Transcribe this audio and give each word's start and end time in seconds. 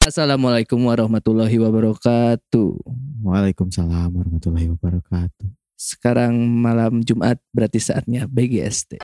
Assalamualaikum 0.00 0.80
warahmatullahi 0.88 1.60
wabarakatuh. 1.60 2.72
Waalaikumsalam 3.20 4.08
warahmatullahi 4.08 4.72
wabarakatuh. 4.72 5.44
Sekarang 5.76 6.40
malam 6.40 7.04
Jumat 7.04 7.36
berarti 7.52 7.84
saatnya 7.84 8.24
BGST. 8.24 8.96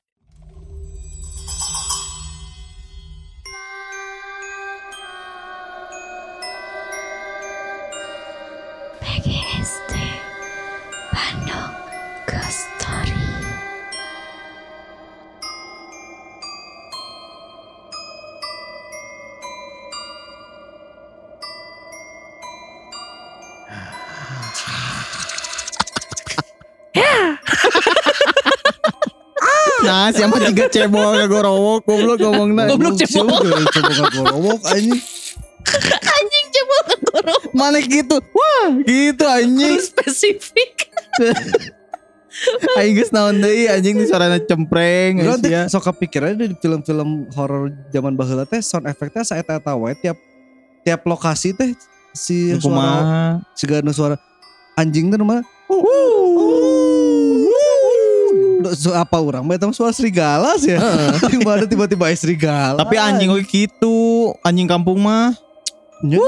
Nah, 29.86 30.10
siapa 30.10 30.36
tiga 30.50 30.66
cebol 30.66 31.14
ngagorowok 31.14 31.78
goblok 31.86 32.18
ngomongna. 32.18 32.62
Goblok 32.66 32.94
cebol. 32.98 33.46
Cebol 33.70 33.92
ngagorowok 33.94 34.60
anjing. 34.74 35.00
Anjing 36.02 36.46
coba 36.54 36.77
ngorok 36.86 37.42
Mana 37.54 37.78
gitu. 37.82 38.16
Wah, 38.34 38.68
gitu 38.86 39.24
anjing. 39.27 39.78
spesifik. 39.82 40.91
Aing 42.77 42.92
geus 43.00 43.10
naon 43.14 43.41
deui 43.41 43.64
anjing 43.64 43.96
di 43.96 44.04
suarana 44.04 44.36
cempreng 44.36 45.24
ya. 45.41 45.64
sok 45.72 45.88
kepikiran 45.88 46.36
di 46.36 46.52
film-film 46.60 47.32
horor 47.32 47.72
zaman 47.88 48.12
baheula 48.12 48.44
teh 48.44 48.60
sound 48.60 48.84
efeknya 48.84 49.24
saeta 49.24 49.56
eta 49.56 49.72
wae 49.72 49.96
tiap 49.96 50.20
tiap 50.84 51.00
lokasi 51.08 51.56
teh 51.56 51.72
si 52.12 52.52
suara 52.60 53.41
Kumaha? 53.41 53.80
nu 53.80 53.92
suara 53.96 54.20
anjing 54.77 55.08
teh 55.08 55.16
mah 55.16 55.41
So, 58.75 58.91
apa 58.91 59.14
orang 59.20 59.45
mah 59.45 59.55
suara 59.70 59.92
serigala 59.95 60.56
sih 60.59 60.75
ya. 60.75 60.81
Tiba 61.31 61.62
tiba-tiba 61.70 62.11
serigala. 62.17 62.81
Tapi 62.83 62.97
anjing 62.98 63.31
oge 63.31 63.47
gitu, 63.47 64.33
anjing 64.42 64.67
kampung 64.67 64.98
mah. 64.98 65.36
Nu 66.05 66.20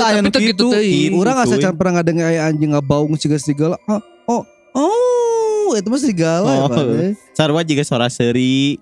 Tapi 0.00 0.32
teu 0.32 0.40
gitu 0.40 0.68
gitu. 0.72 0.80
Gitu, 0.80 1.16
Urang 1.16 1.36
asa 1.36 1.56
cuy. 1.56 1.62
can 1.64 1.76
pernah 1.76 2.00
ngadengar 2.00 2.32
aya 2.32 2.48
anjing 2.48 2.72
ngabaung 2.72 3.12
siga 3.20 3.36
serigala. 3.36 3.76
Oh, 3.84 4.00
oh, 4.30 4.42
oh, 4.72 5.68
itu 5.76 5.88
mah 5.90 6.00
serigala 6.00 6.48
ya, 6.48 6.60
Oh. 6.64 6.68
Pak. 6.72 6.84
Sarua 7.36 7.60
juga 7.60 7.82
suara 7.84 8.08
seri. 8.08 8.80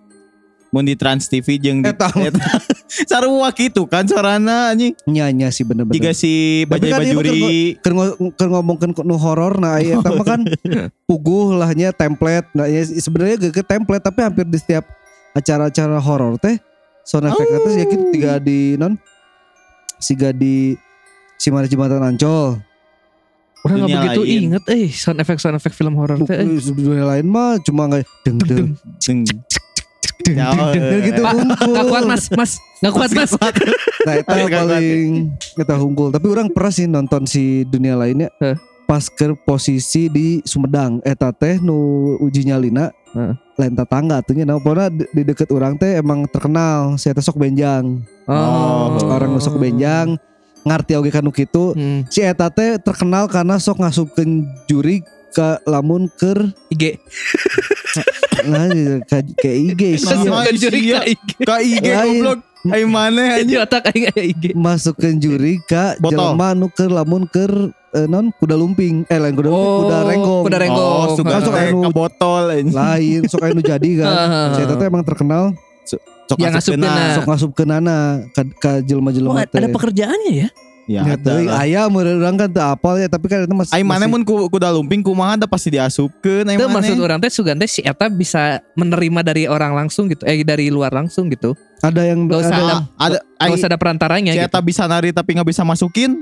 Mun 0.74 0.82
di 0.82 0.92
Trans 0.92 1.24
TV 1.24 1.54
jeung 1.56 1.78
di 1.78 1.86
Eta 1.86 2.10
eta. 2.10 2.42
Sarua 3.10 3.48
gitu 3.50 3.86
kan 3.86 4.02
suarana 4.02 4.74
anjing. 4.74 4.90
Nya 5.06 5.30
nya 5.30 5.48
sih 5.48 5.62
bener-bener. 5.62 5.94
Jika 5.94 6.10
si 6.10 6.32
Tapi 6.62 6.82
Bajai 6.82 6.90
kan 6.90 7.00
ieu 7.00 7.14
Bajuri. 7.14 7.78
keur 7.78 7.94
keur 8.34 8.48
ngomongkeun 8.50 8.90
nu 9.00 9.14
horor 9.14 9.54
nah 9.56 9.78
aya 9.78 9.96
eta 9.96 10.10
mah 10.10 10.26
kan 10.26 10.40
puguh 11.08 11.54
lahnya 11.54 11.90
template 11.90 12.50
nah 12.52 12.66
ya 12.66 12.82
sebenarnya 12.82 13.38
gak 13.40 13.54
ke 13.54 13.64
template 13.64 14.02
tapi 14.02 14.20
hampir 14.20 14.42
di 14.44 14.58
setiap 14.58 14.82
acara-acara 15.32 15.94
horor 15.96 16.34
teh 16.36 16.58
sound 17.02 17.24
effect 17.24 17.46
teh 17.46 17.62
Oh. 17.64 17.78
yakin 17.78 18.00
tiga 18.10 18.32
di 18.38 18.74
non 18.74 18.98
siga 19.96 20.30
di 20.30 20.74
Cimari 21.36 21.66
Jembatan 21.66 22.02
Ancol 22.02 22.58
Orang 23.60 23.80
nggak 23.80 23.96
begitu 23.96 24.20
lain. 24.22 24.40
inget 24.50 24.64
eh 24.68 24.86
sound 24.88 25.18
effect 25.18 25.38
sound 25.38 25.54
effect 25.54 25.72
film 25.72 25.94
horor 25.94 26.20
teh. 26.20 26.34
eh. 26.34 26.44
Dunia 26.60 27.06
lain 27.06 27.24
mah 27.24 27.56
cuma 27.58 27.86
nggak 27.86 28.04
deng 28.22 28.36
deng 28.40 28.68
Deng. 28.98 29.24
Deng 30.24 31.02
gitu 31.04 31.20
hungkul. 31.20 31.68
Nggak 31.68 31.86
kuat 31.92 32.04
mas, 32.08 32.24
mas, 32.32 32.52
nggak 32.80 32.92
kuat 32.96 33.10
mas. 33.12 33.32
Nah 34.08 34.14
itu 34.16 34.28
paling 34.28 35.14
kita 35.52 35.74
hungkul. 35.76 36.08
Tapi 36.08 36.26
orang 36.32 36.48
pernah 36.48 36.72
sih 36.72 36.88
nonton 36.88 37.28
si 37.28 37.68
dunia 37.68 37.94
lainnya. 38.00 38.32
Pas 38.84 39.08
ke 39.08 39.32
posisi 39.44 40.12
di 40.12 40.40
Sumedang. 40.44 41.00
Eta 41.04 41.32
teh 41.32 41.60
nu 41.60 42.16
uji 42.20 42.48
nyalina. 42.48 42.92
Lain 43.54 43.72
tetangga 43.78 44.18
atunya. 44.18 44.42
Nah 44.42 44.58
pokoknya 44.58 44.90
di, 44.90 45.04
di 45.14 45.22
deket 45.22 45.48
orang 45.54 45.78
teh 45.78 46.00
emang 46.00 46.26
terkenal. 46.26 46.98
Si 46.98 47.06
Eta 47.12 47.22
sok 47.22 47.38
benjang. 47.38 48.02
Oh. 48.26 48.98
Orang 49.08 49.32
nu 49.32 49.40
sok 49.40 49.56
benjang. 49.60 50.18
Ngarti 50.64 50.96
oge 50.96 51.12
kanu 51.12 51.28
kitu. 51.28 51.76
Hmm, 51.76 52.08
Si 52.08 52.24
Eta 52.24 52.48
teh 52.48 52.80
terkenal 52.80 53.28
karena 53.28 53.60
sok 53.60 53.84
ngasupkeun 53.84 54.48
juri 54.64 55.04
ke 55.34 55.48
lamun 55.66 56.06
ker 56.14 56.38
IG. 56.70 57.02
nah 58.50 58.68
ke, 59.02 59.18
ke 59.34 59.50
IG 59.50 59.82
sih. 59.98 60.06
Masukkan 60.06 60.54
juri 60.54 60.80
sia. 60.86 61.00
ke 61.42 61.54
IG. 61.58 61.84
Ka 61.84 62.02
goblok. 62.04 62.40
Ayo 62.64 62.88
mana 62.88 63.36
anjing. 63.36 63.60
otak 63.60 63.92
aing 63.92 64.08
aya 64.08 64.22
IG. 64.24 64.44
Masukkeun 64.56 65.20
juri 65.20 65.60
ka 65.68 66.00
jelema 66.00 66.56
nu 66.56 66.72
keur 66.72 66.88
lamun 66.88 67.28
keur 67.28 67.52
eh, 67.92 68.06
non 68.08 68.32
kuda 68.32 68.56
lumping. 68.56 69.04
Eh 69.04 69.20
lain 69.20 69.36
kuda 69.36 69.52
lumping, 69.52 69.76
kuda 69.84 69.98
renggong. 70.08 70.42
kuda 70.48 70.58
renggong. 70.64 70.88
Oh, 71.04 71.12
suka 71.12 71.28
Masuk 71.34 71.52
teh 71.52 71.68
anu. 71.68 71.80
ke 71.82 71.90
botol 71.92 72.44
anjing. 72.48 72.72
lain 72.72 73.20
sok 73.28 73.42
anu 73.44 73.60
jadi 73.60 73.90
kan 74.00 74.08
Heeh. 74.08 74.46
saya 74.56 74.74
teh 74.80 74.86
emang 74.88 75.04
terkenal 75.04 75.52
Sok 76.24 76.40
Yang 76.40 76.56
asup 76.56 76.72
ngasupkeun 76.72 76.80
kena. 76.80 76.96
na. 76.96 77.14
sok 77.14 77.26
ngasup 77.28 77.50
ke 77.52 77.64
nana 77.68 77.96
ke, 78.32 78.42
ke 78.56 78.70
jelema 78.80 79.10
Oh, 79.28 79.36
ada 79.36 79.68
pekerjaannya 79.68 80.32
ya? 80.32 80.48
Ya, 80.84 81.00
Ya, 81.00 81.16
ada 81.16 81.32
teuing, 81.32 81.48
lah. 81.48 81.64
aya 81.64 81.82
meureun 81.88 82.20
urang 82.20 82.36
kan 82.36 82.44
teu 82.46 82.60
apal 82.60 83.00
ya 83.00 83.08
tapi 83.08 83.24
kan 83.24 83.40
itu 83.40 83.56
masih 83.56 83.72
Aing 83.72 83.88
mana 83.88 84.04
mun 84.04 84.20
ku 84.20 84.36
kuda 84.46 84.68
lumping 84.68 85.00
kumaha 85.00 85.32
da 85.34 85.48
pasti 85.48 85.72
diasupkeun 85.72 86.44
aing 86.44 86.60
Itu 86.60 86.68
mana. 86.68 86.84
maksud 86.84 87.00
orang 87.00 87.18
teh 87.18 87.32
sugan 87.32 87.56
teh 87.56 87.64
si 87.64 87.80
Eta 87.80 88.04
bisa 88.06 88.60
menerima 88.74 89.20
dari 89.22 89.48
orang 89.48 89.72
langsung 89.72 90.06
gitu, 90.06 90.20
eh 90.22 90.36
dari 90.40 90.68
luar 90.68 90.92
langsung 90.92 91.28
gitu. 91.28 91.56
ada 91.80 92.04
yang 92.04 92.28
Gak 92.28 92.36
usah 92.38 92.52
ada, 92.52 92.64
ada, 92.64 92.76
ada 93.00 93.16
gak 93.42 93.56
usah 93.56 93.68
ada 93.68 93.78
perantaranya 93.78 94.32
si 94.32 94.38
gitu. 94.38 94.44
eta 94.46 94.60
bisa 94.60 94.84
nari 94.84 95.08
tapi 95.08 95.32
nggak 95.32 95.48
bisa 95.48 95.64
masukin. 95.64 96.20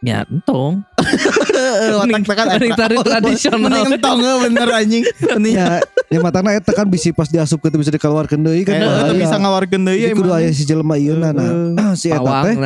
Ya 0.00 0.24
entong. 0.24 0.84
Watak 2.00 2.22
tekan 2.24 2.46
mending 2.50 2.74
tari 2.74 2.96
tradisional. 3.06 3.60
Mending 3.60 3.92
entong 3.92 4.18
eh, 4.20 4.36
bener 4.42 4.68
anjing. 4.70 5.04
Ya 5.42 5.80
ya 6.08 6.18
matana 6.20 6.52
eta 6.52 6.72
kan 6.72 6.84
bisi 6.86 7.10
pas 7.10 7.26
diasup 7.26 7.58
ke 7.58 7.68
bisa 7.72 7.88
dikeluarkeun 7.90 8.40
deui 8.40 8.64
kan 8.64 8.76
eta 8.76 9.12
bisa 9.12 9.36
ngawarkeun 9.36 9.82
deui 9.82 10.00
ya 10.00 10.12
kudu 10.12 10.28
emang. 10.28 10.40
aya 10.40 10.50
si 10.52 10.64
jelema 10.64 10.96
ieu 10.96 11.16
nah 11.16 11.32
si 12.00 12.08
eta 12.08 12.24
teh. 12.44 12.56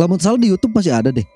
Lamun 0.00 0.16
salah 0.16 0.40
di 0.40 0.48
YouTube 0.48 0.72
masih 0.72 0.90
ada 0.90 1.12
deh 1.12 1.26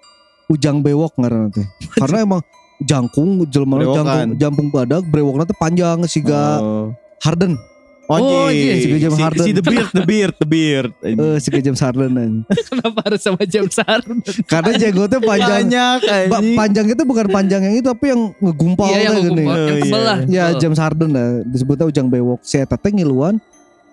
ujang 0.47 0.81
bewok 0.81 1.13
ngaranna 1.15 1.53
teh 1.53 1.67
karena 1.95 2.25
emang 2.25 2.41
jangkung 2.81 3.45
jelema 3.47 3.77
jangkung 3.83 4.31
jampung 4.37 4.69
badak 4.69 5.05
brewokna 5.05 5.45
teh 5.45 5.55
panjang 5.55 6.01
siga 6.05 6.59
Oh. 6.59 6.89
Harden 7.21 7.57
Oh, 8.05 8.21
Oh, 8.21 8.53
anjing. 8.53 8.85
si 8.85 9.01
James 9.01 9.17
si, 9.17 9.23
Harden. 9.25 9.45
si 9.49 9.51
the 9.51 9.65
beard, 9.65 9.89
the 9.91 10.05
beard, 10.05 10.35
the 10.37 10.45
beard. 10.45 10.93
eh 11.01 11.41
siga 11.41 11.57
James 11.59 11.81
Harden. 11.81 12.45
Kenapa 12.69 13.01
harus 13.01 13.25
sama 13.25 13.41
James 13.49 13.73
Harden? 13.75 14.21
Karena 14.45 14.77
jenggotnya 14.77 15.25
panjang. 15.25 15.65
Banyak 15.65 15.99
Ba- 16.29 16.45
panjang 16.55 16.87
itu 16.87 17.01
bukan 17.01 17.33
panjang 17.33 17.65
yang 17.65 17.75
itu 17.75 17.89
tapi 17.89 18.13
yang 18.13 18.29
ngegumpal 18.37 18.93
Iya 18.93 18.99
yang 19.01 19.15
teh 19.15 19.23
gini. 19.23 19.41
gumpal, 19.41 19.57
yang 19.57 19.65
Oh, 19.65 19.81
tebel 19.81 19.89
iya. 19.97 20.05
lah. 20.05 20.19
Ya. 20.29 20.45
James 20.53 20.77
Harden 20.77 21.11
lah 21.17 21.29
disebutnya 21.49 21.89
ujang 21.89 22.07
bewok. 22.07 22.45
Si 22.45 22.61
eta 22.61 22.77
teh 22.77 22.93
ngiluan 22.93 23.41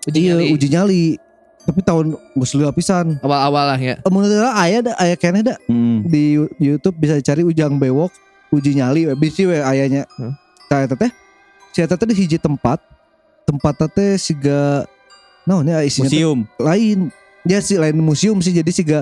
uji 0.03 0.19
iya 0.19 0.35
nyali. 0.35 0.47
uji 0.51 0.67
nyali. 0.67 1.03
Tapi 1.61 1.79
tahun 1.85 2.17
geus 2.33 2.51
lila 2.57 2.73
pisan. 2.73 3.21
awal-awal 3.21 3.75
lah 3.75 3.79
ya. 3.79 3.95
Mun 4.09 4.25
aya 4.25 4.49
aya 4.57 4.77
da 4.81 4.91
aya 4.97 5.15
keneh 5.15 5.45
da 5.45 5.55
Hmm. 5.69 6.01
di 6.09 6.37
YouTube 6.57 6.97
bisa 6.97 7.15
dicari 7.17 7.45
ujang 7.45 7.77
bewok 7.77 8.09
uji 8.49 8.75
nyali 8.75 9.07
we 9.07 9.13
bisi 9.13 9.45
we 9.45 9.61
ayanya. 9.61 10.09
Hmm. 10.17 10.33
Tah 10.67 10.83
eta 10.83 10.97
teh 10.97 11.11
si 11.71 11.79
eta 11.85 11.95
teh 11.95 12.09
di 12.09 12.15
hiji 12.17 12.41
tempat. 12.41 12.81
Tempat 13.45 13.93
teh 13.93 14.17
siga 14.17 14.85
naon 15.45 15.69
ya 15.69 15.85
isinya 15.85 16.09
lain. 16.57 17.13
Ya 17.41 17.57
sih 17.57 17.77
lain 17.77 17.97
museum 17.97 18.37
sih 18.41 18.53
jadi 18.53 18.69
siga 18.69 18.99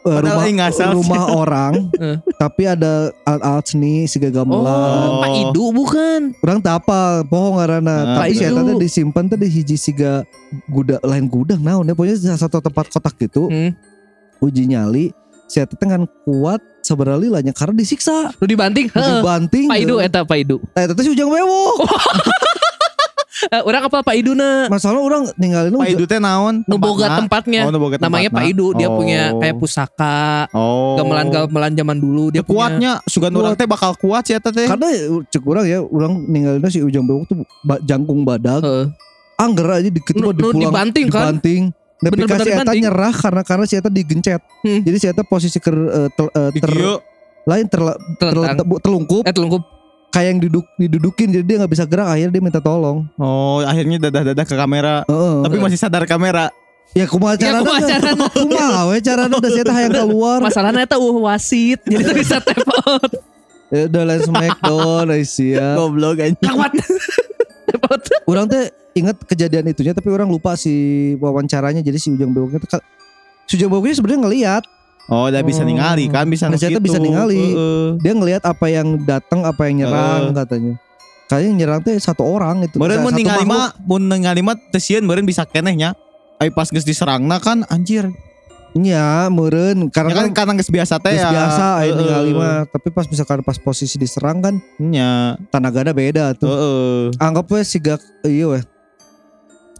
Padahal 0.00 0.38
rumah 0.40 0.54
ngasal 0.62 0.88
sih. 0.88 0.96
rumah 0.96 1.22
orang 1.28 1.72
Eh. 2.00 2.16
tapi 2.36 2.62
ada 2.64 2.92
alat-alat 3.22 3.64
seni 3.64 4.04
siga 4.04 4.28
gamelan. 4.28 4.70
Oh, 5.10 5.18
Pak 5.18 5.30
Idu 5.34 5.64
bukan. 5.70 6.20
Orang 6.38 6.60
tak 6.60 6.78
apa, 6.80 7.00
pohong 7.22 7.58
karena 7.58 7.82
Ah, 8.06 8.14
tapi 8.20 8.32
si 8.32 8.42
eta 8.42 8.60
teh 8.60 8.76
disimpan 8.76 9.24
teh 9.26 9.36
di 9.36 9.48
hiji 9.48 9.74
siga 9.74 10.22
gudang 10.66 11.00
lain 11.00 11.26
gudang 11.26 11.58
naon 11.58 11.82
ya 11.82 11.92
pokoknya 11.92 12.16
salah 12.16 12.40
satu 12.40 12.58
tempat 12.60 12.86
kotak 12.88 13.14
gitu 13.18 13.46
Hmm. 13.46 13.74
uji 14.38 14.66
nyali 14.66 15.10
si 15.44 15.58
eta 15.58 15.72
teh 15.72 15.84
kan 15.84 16.06
kuat 16.22 16.62
sebenarnya 16.80 17.18
lilanya 17.18 17.50
karena 17.50 17.74
disiksa 17.74 18.30
Lu 18.34 18.46
dibanting? 18.46 18.86
Heeh. 18.88 19.18
dibanting 19.18 19.66
Pak 19.66 19.78
Idu 19.80 19.94
eta 19.98 20.20
Pak 20.22 20.38
Idu. 20.38 20.56
Nah, 20.70 20.80
eta 20.80 20.92
teh 20.92 21.02
si 21.02 21.10
ujang 21.10 21.28
bewok 21.28 21.76
Eh, 21.82 21.88
orang 23.62 23.82
apa 23.84 23.98
Pak 24.00 24.14
Idu 24.14 24.32
na? 24.32 24.66
masalah 24.66 24.98
orang 24.98 25.28
ninggalin 25.34 25.72
Pak 25.72 25.90
Idu 25.90 26.04
teh 26.04 26.16
naon? 26.16 26.62
Nu 26.64 26.76
boga 26.76 27.06
Tempatna? 27.06 27.18
tempatnya. 27.20 27.60
Oh, 27.64 27.72
boga 27.74 27.96
Namanya 27.98 28.30
Pak. 28.30 28.44
Idu, 28.46 28.66
dia 28.72 28.86
Oh. 28.86 28.96
punya 28.96 29.20
kayak 29.34 29.54
pusaka, 29.56 30.48
Oh. 30.50 30.96
gamelan-gamelan 30.96 31.72
zaman 31.72 31.96
dulu 31.96 32.24
dia 32.28 32.40
Dia 32.40 32.44
kuatnya 32.44 32.92
sugan 33.04 33.32
orang 33.32 33.54
teh 33.54 33.64
bakal 33.64 33.92
kuat 33.94 34.24
sih 34.24 34.34
eta 34.34 34.48
teh. 34.48 34.66
karena 34.66 34.88
cek 35.26 35.42
orang 35.42 35.64
ya 35.64 35.78
orang 35.80 36.12
ninggalin 36.24 36.64
si 36.66 36.78
ujang 36.78 37.02
bewok 37.02 37.24
tuh 37.26 37.36
ba- 37.60 37.80
jangkung 37.80 38.22
badag. 38.22 38.60
Heeh. 38.60 38.86
angger 39.34 39.66
aja 39.68 39.90
dikit 39.90 40.14
Nu- 40.14 40.30
nu 40.30 40.30
dipulang 40.30 40.62
dibanting 40.62 41.06
kan? 41.10 41.34
dibanting 41.34 41.62
Tapi 41.96 42.10
Bener-bener 42.12 42.38
kasih 42.38 42.52
eta 42.54 42.72
nyerah 42.72 43.14
karena 43.14 43.42
karena 43.42 43.64
si 43.64 43.74
eta 43.74 43.88
digencet. 43.88 44.42
Hmm. 44.60 44.80
Jadi 44.80 44.96
si 44.96 45.06
eta 45.06 45.22
posisi 45.22 45.56
ker, 45.56 45.72
eh, 45.72 46.08
tel- 46.12 46.30
eh, 46.30 46.50
ter, 46.52 46.68
Dikieu. 46.68 46.94
lain 47.42 47.64
terla- 47.66 47.96
Telentang. 48.14 48.56
terla- 48.60 48.78
telungkup 48.78 49.22
Eh 49.22 49.32
telungkup. 49.32 49.62
Kayak 50.14 50.28
yang 50.30 50.38
diduk 50.38 50.66
didudukin 50.78 51.26
jadi 51.34 51.42
dia 51.42 51.56
nggak 51.58 51.72
bisa 51.74 51.84
gerak 51.84 52.06
akhirnya 52.06 52.30
dia 52.30 52.42
minta 52.42 52.62
tolong 52.62 53.02
Oh, 53.18 53.58
akhirnya 53.60 53.98
dadah-dadah 53.98 54.44
ke 54.46 54.54
kamera. 54.54 54.94
Heeh. 55.04 55.36
Tapi 55.42 55.56
masih 55.58 55.74
sadar 55.74 56.06
kamera. 56.06 56.54
Ya 56.94 57.10
kumaha 57.10 57.34
Ya, 57.34 57.50
carana? 57.50 57.66
kumaha 57.66 57.82
carana? 57.82 58.26
Kumaha 58.30 58.80
we 58.86 58.98
carana 59.02 59.36
da 59.42 59.48
saya 59.50 59.64
teh 59.66 59.74
hayang 59.74 59.92
keluar. 59.92 60.38
Masalahnya 60.38 60.86
itu 60.86 60.94
uh 60.94 61.16
wasit 61.26 61.80
jadi 61.82 62.02
tuh 62.06 62.14
bisa 62.14 62.38
tap 62.38 62.62
out. 62.86 63.10
Ya 63.74 63.90
udah 63.90 64.02
lain 64.06 64.20
smackdown 64.22 65.06
ai 65.10 65.26
sia. 65.26 65.74
Goblok 65.74 66.22
anjing. 66.22 66.46
Lewat. 66.46 66.72
tap 67.66 67.82
out. 67.90 68.02
Orang 68.30 68.46
teh 68.46 68.70
ingat 68.94 69.18
kejadian 69.26 69.66
itunya 69.66 69.90
tapi 69.90 70.06
orang 70.06 70.30
lupa 70.30 70.54
si 70.54 70.70
wawancaranya 71.18 71.82
jadi 71.82 71.98
si 71.98 72.14
Ujang 72.14 72.30
Bewoknya 72.30 72.62
si 73.50 73.58
Ujang 73.58 73.74
Bewoknya 73.74 73.98
sebenarnya 73.98 74.20
ngelihat 74.22 74.62
Oh, 75.04 75.28
udah 75.28 75.44
bisa 75.44 75.60
ningali 75.60 76.08
kan 76.08 76.24
bisa 76.24 76.48
tuh 76.48 76.56
kitu. 76.56 76.80
bisa 76.80 76.96
ningali. 76.96 77.36
Heeh. 77.36 77.88
dia 78.00 78.12
ngelihat 78.16 78.40
apa 78.48 78.66
yang 78.72 78.96
datang 79.04 79.44
apa 79.44 79.68
yang 79.68 79.84
nyerang 79.84 80.32
katanya. 80.32 80.80
Kayaknya 81.28 81.48
yang 81.48 81.58
nyerang 81.60 81.80
teh 81.84 81.96
satu 82.00 82.24
orang 82.24 82.64
itu. 82.64 82.80
Meureun 82.80 83.04
mun 83.04 83.12
ningali 83.12 83.44
mah 83.44 83.76
mun 83.84 84.02
ningali 84.08 84.40
mah 84.40 84.56
teu 84.72 84.80
sieun 84.80 85.04
meureun 85.04 85.28
bisa 85.28 85.44
keneh 85.44 85.76
nya. 85.76 85.90
Ai 86.40 86.48
pas 86.48 86.72
geus 86.72 86.88
diserangna 86.88 87.36
kan 87.36 87.68
anjir. 87.68 88.08
Nya 88.74 89.28
meureun 89.28 89.86
Ya 89.86 89.92
karena 89.92 90.12
kan 90.16 90.24
kan 90.32 90.32
karena 90.32 90.52
geus 90.58 90.72
biasa 90.72 90.96
teh 90.98 91.14
ya. 91.20 91.28
biasa 91.28 91.64
aya 91.84 91.92
Heeh. 91.92 91.96
ningali 92.00 92.32
mah 92.32 92.64
tapi 92.72 92.88
pas 92.88 93.04
misalkan 93.04 93.44
pas 93.44 93.60
posisi 93.60 94.00
diserang 94.00 94.40
kan 94.40 94.56
Nya. 94.80 95.36
tenagana 95.52 95.92
beda 95.92 96.32
tuh. 96.32 96.48
Heeh. 96.48 97.00
Anggap 97.20 97.44
we 97.52 97.60
siga 97.60 98.00
iya 98.24 98.48
weh. 98.48 98.64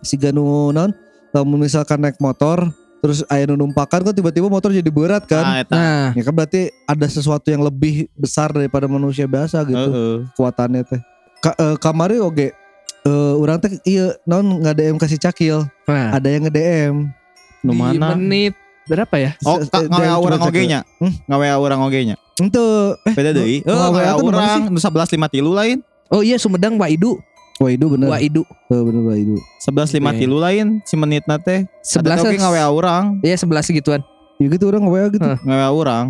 Siga 0.05 0.37
nu 0.37 0.69
naon 0.69 0.93
lamun 1.33 1.65
misalkan 1.65 2.05
naik 2.05 2.21
motor 2.21 2.69
terus 3.05 3.21
aya 3.29 3.45
nu 3.45 3.61
numpakan 3.61 4.01
kan 4.01 4.17
tiba-tiba 4.17 4.49
motor 4.49 4.73
jadi 4.73 4.89
berat 4.89 5.29
kan. 5.29 5.45
Nah, 5.45 5.57
eta. 5.61 5.77
Nah, 5.77 6.07
Ya 6.17 6.25
kan 6.25 6.33
berarti 6.33 6.73
ada 6.89 7.05
sesuatu 7.05 7.53
yang 7.53 7.61
lebih 7.61 8.09
besar 8.17 8.49
daripada 8.49 8.89
manusia 8.89 9.29
biasa 9.29 9.61
gitu 9.69 9.77
Heeh. 9.77 10.17
kekuatannya 10.33 10.89
teh. 10.89 11.01
Ka, 11.45 11.53
eh, 11.53 11.77
kamari 11.77 12.17
oge 12.17 12.57
eh 13.05 13.35
urang 13.37 13.61
teh 13.61 13.77
iya 13.85 14.17
non 14.25 14.65
nggak 14.65 14.73
DM 14.81 14.97
kasih 14.97 15.21
cakil, 15.21 15.69
nah 15.85 16.17
ada 16.17 16.33
yang 16.33 16.49
nge-DM. 16.49 16.95
Nu 17.61 17.77
di 17.77 17.77
mana? 17.77 18.17
menit 18.17 18.57
berapa 18.89 19.13
ya? 19.21 19.31
Oh, 19.45 19.61
ka 19.61 19.85
eh, 19.85 19.89
ngawe 19.93 20.25
cuma 20.25 20.49
oge 20.49 20.63
nya. 20.65 20.81
Hmm? 20.97 21.13
Ngawe 21.29 21.45
urang 21.61 21.81
oge 21.85 22.01
nya. 22.09 22.17
Ente 22.41 22.65
eh 23.05 23.13
Beda 23.13 23.37
deui. 23.37 23.61
Heeh, 23.61 23.89
ngawe 23.93 24.17
nu 24.73 24.81
11.53 24.81 25.45
lain. 25.45 25.79
Oh 26.09 26.25
iya 26.25 26.41
Sumedang 26.41 26.81
Waidu. 26.81 27.21
wah 27.21 27.34
itu 27.63 27.87
bener. 27.87 28.11
Waidu. 28.11 28.43
Eh, 28.67 28.83
bener 28.83 29.03
wah 29.07 29.17
itu. 29.17 29.39
11.53 29.63 30.27
lain 30.27 30.67
si 30.83 30.95
menitna 30.99 31.39
teh. 31.39 31.65
Sebelas 31.87 32.21
oge 32.21 32.35
ngawe 32.35 32.59
urang. 32.75 33.05
Iya 33.23 33.39
11 33.39 33.71
gituan. 33.79 34.03
Ya 34.43 34.47
gitu 34.51 34.67
orang 34.67 34.83
ngawe 34.83 35.01
gitu. 35.15 35.23
Hah. 35.23 35.39
Ngawe 35.39 35.69
urang. 35.71 36.07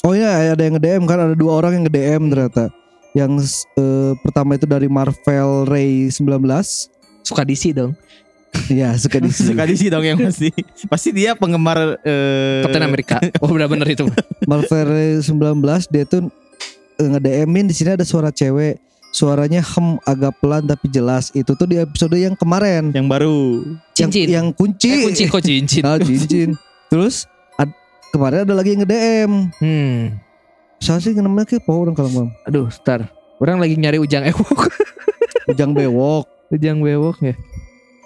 Oh 0.00 0.16
iya 0.16 0.56
ada 0.56 0.62
yang 0.64 0.80
nge-DM 0.80 1.04
kan 1.04 1.18
ada 1.20 1.36
dua 1.36 1.60
orang 1.60 1.80
yang 1.80 1.84
nge-DM 1.88 2.22
ternyata. 2.32 2.64
Yang 3.16 3.64
eh, 3.76 4.12
pertama 4.20 4.56
itu 4.56 4.64
dari 4.68 4.88
Marvel 4.88 5.68
Ray 5.68 6.12
19. 6.12 6.20
Suka 7.24 7.42
DC 7.44 7.72
dong. 7.76 7.92
Iya 8.66 8.98
suka 8.98 9.22
di 9.22 9.30
Suka 9.50 9.64
di 9.64 9.76
dong 9.88 10.04
yang 10.04 10.18
pasti. 10.20 10.50
Pasti 10.88 11.10
dia 11.16 11.32
penggemar 11.36 12.00
eh 12.04 12.64
Captain 12.64 12.84
America. 12.84 13.16
Oh 13.44 13.48
benar-benar 13.48 13.88
itu. 13.88 14.04
Marvel 14.44 14.84
Ray 14.84 15.20
19 15.20 15.64
dia 15.92 16.04
tuh 16.04 16.28
eh, 17.00 17.08
nge-DM-in 17.08 17.66
di 17.68 17.74
sini 17.76 17.96
ada 17.96 18.04
suara 18.04 18.28
cewek. 18.28 18.89
Suaranya 19.10 19.58
hem 19.58 19.98
agak 20.02 20.38
pelan 20.38 20.64
tapi 20.64 20.86
jelas. 20.86 21.30
Itu 21.30 21.52
tuh 21.52 21.66
di 21.66 21.76
episode 21.76 22.14
yang 22.14 22.32
kemarin. 22.32 22.90
yang 22.90 23.06
baru. 23.06 23.62
Yang, 23.92 24.10
Cincin. 24.10 24.26
yang 24.30 24.46
kunci. 24.50 24.88
Eh, 24.88 25.02
kunci 25.04 25.24
kok 25.26 25.42
cincin. 25.42 25.82
Ah, 25.88 25.98
cincin. 25.98 26.54
Terus 26.86 27.26
ad- 27.54 27.74
kemarin 28.08 28.46
ada 28.46 28.54
lagi 28.54 28.72
yang 28.72 28.82
nge-DM. 28.82 29.32
Hmm. 29.56 29.98
Saya 30.78 30.98
sih 30.98 31.12
namanya 31.12 31.44
kayak 31.46 31.62
apa 31.62 31.72
orang 31.72 31.92
kalau 31.92 32.10
mam. 32.10 32.28
Aduh, 32.44 32.70
star. 32.70 33.10
Orang 33.36 33.58
lagi 33.58 33.74
nyari 33.74 33.96
ujang 33.96 34.24
ewok. 34.24 34.68
Ujang 35.50 35.72
bewok. 35.72 36.28
ujang 36.48 36.78
bewok 36.78 37.18
ya. 37.20 37.34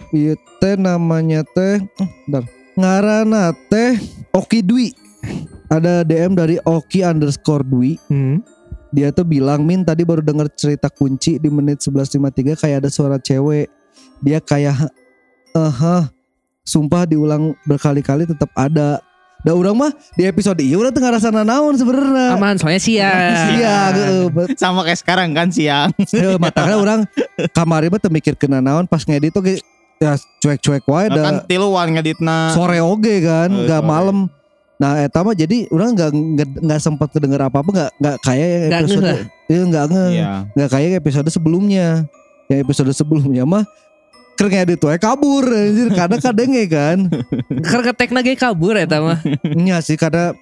Iya 0.08 0.32
teh 0.58 0.74
namanya 0.74 1.44
teh. 1.44 1.76
eh, 1.76 2.08
Bentar. 2.24 2.44
Ngarana 2.74 3.52
teh 3.68 4.00
Oki 4.30 4.60
Dwi. 4.60 4.88
Ada 5.66 6.00
DM 6.02 6.32
dari 6.32 6.56
Oki 6.60 7.00
underscore 7.00 7.62
Dwi. 7.62 8.00
Hmm. 8.06 8.40
Dia 8.94 9.10
tuh 9.10 9.26
bilang 9.26 9.66
Min 9.66 9.82
tadi 9.82 10.06
baru 10.06 10.22
denger 10.22 10.46
cerita 10.54 10.86
kunci 10.86 11.36
di 11.36 11.50
menit 11.50 11.82
11.53 11.82 12.54
kayak 12.54 12.76
ada 12.78 12.88
suara 12.88 13.18
cewek. 13.18 13.66
Dia 14.22 14.38
kayak 14.38 14.86
eh 15.52 16.02
sumpah 16.62 17.02
diulang 17.04 17.58
berkali-kali 17.66 18.24
tetap 18.24 18.54
ada. 18.54 19.02
Da 19.44 19.52
orang 19.52 19.76
mah 19.76 19.92
di 20.16 20.24
episode 20.24 20.56
iya 20.64 20.80
udah 20.80 20.88
tengah 20.88 21.20
rasa 21.20 21.28
naon 21.28 21.76
sebenarnya. 21.76 22.32
Aman 22.32 22.56
soalnya 22.56 22.80
siang. 22.80 23.20
Iya, 23.60 23.76
heeh, 23.92 24.24
bet- 24.32 24.56
Sama 24.56 24.86
kayak 24.88 25.04
sekarang 25.04 25.36
kan 25.36 25.52
siang. 25.52 25.92
Heuh, 26.14 26.40
matanya 26.40 26.80
orang 26.80 27.04
kamari 27.52 27.92
mah 27.92 28.00
mikir 28.08 28.40
kena 28.40 28.64
naon 28.64 28.88
pas 28.88 29.04
ngedit 29.04 29.36
oge 29.36 29.60
ya 30.00 30.16
cuek-cuek 30.40 30.84
wae 30.88 31.06
da 31.12 31.20
kan 31.20 31.34
tiluan 31.44 31.92
ngeditna. 31.92 32.56
sore 32.56 32.80
oge 32.80 33.20
kan, 33.20 33.52
Oh, 33.52 33.62
nggak 33.68 33.82
sore. 33.84 33.90
malam. 33.90 34.18
Nah, 34.84 35.00
eta 35.00 35.24
mah 35.24 35.32
jadi 35.32 35.64
orang 35.72 35.96
nggak 35.96 36.10
nggak 36.12 36.48
nggak 36.60 36.80
sempat 36.82 37.08
kedenger 37.08 37.40
apa-apa 37.40 37.70
nggak 37.72 37.90
nggak 37.96 38.16
kayak 38.20 38.44
yang 38.44 38.60
Nggak 38.68 38.82
episode 38.84 39.08
iya 39.48 39.62
nggak 39.64 39.84
nge 39.88 40.04
Iya. 40.12 40.30
nggak 40.52 40.68
kayak 40.68 40.90
episode 41.00 41.28
sebelumnya. 41.32 41.88
Yang 42.52 42.58
episode 42.68 42.92
sebelumnya 42.92 43.48
mah 43.48 43.64
keur 44.34 44.52
ngedit 44.52 44.82
wae 44.82 45.00
kabur 45.00 45.46
anjir 45.46 45.88
karena 45.88 46.16
kadenge 46.20 46.62
kan. 46.68 46.98
Karena 47.70 47.92
tekna 47.96 48.20
ge 48.20 48.36
kabur 48.36 48.76
ya 48.76 48.84
mah. 49.00 49.24
Nya 49.56 49.80
sih 49.80 49.96
karena 49.96 50.36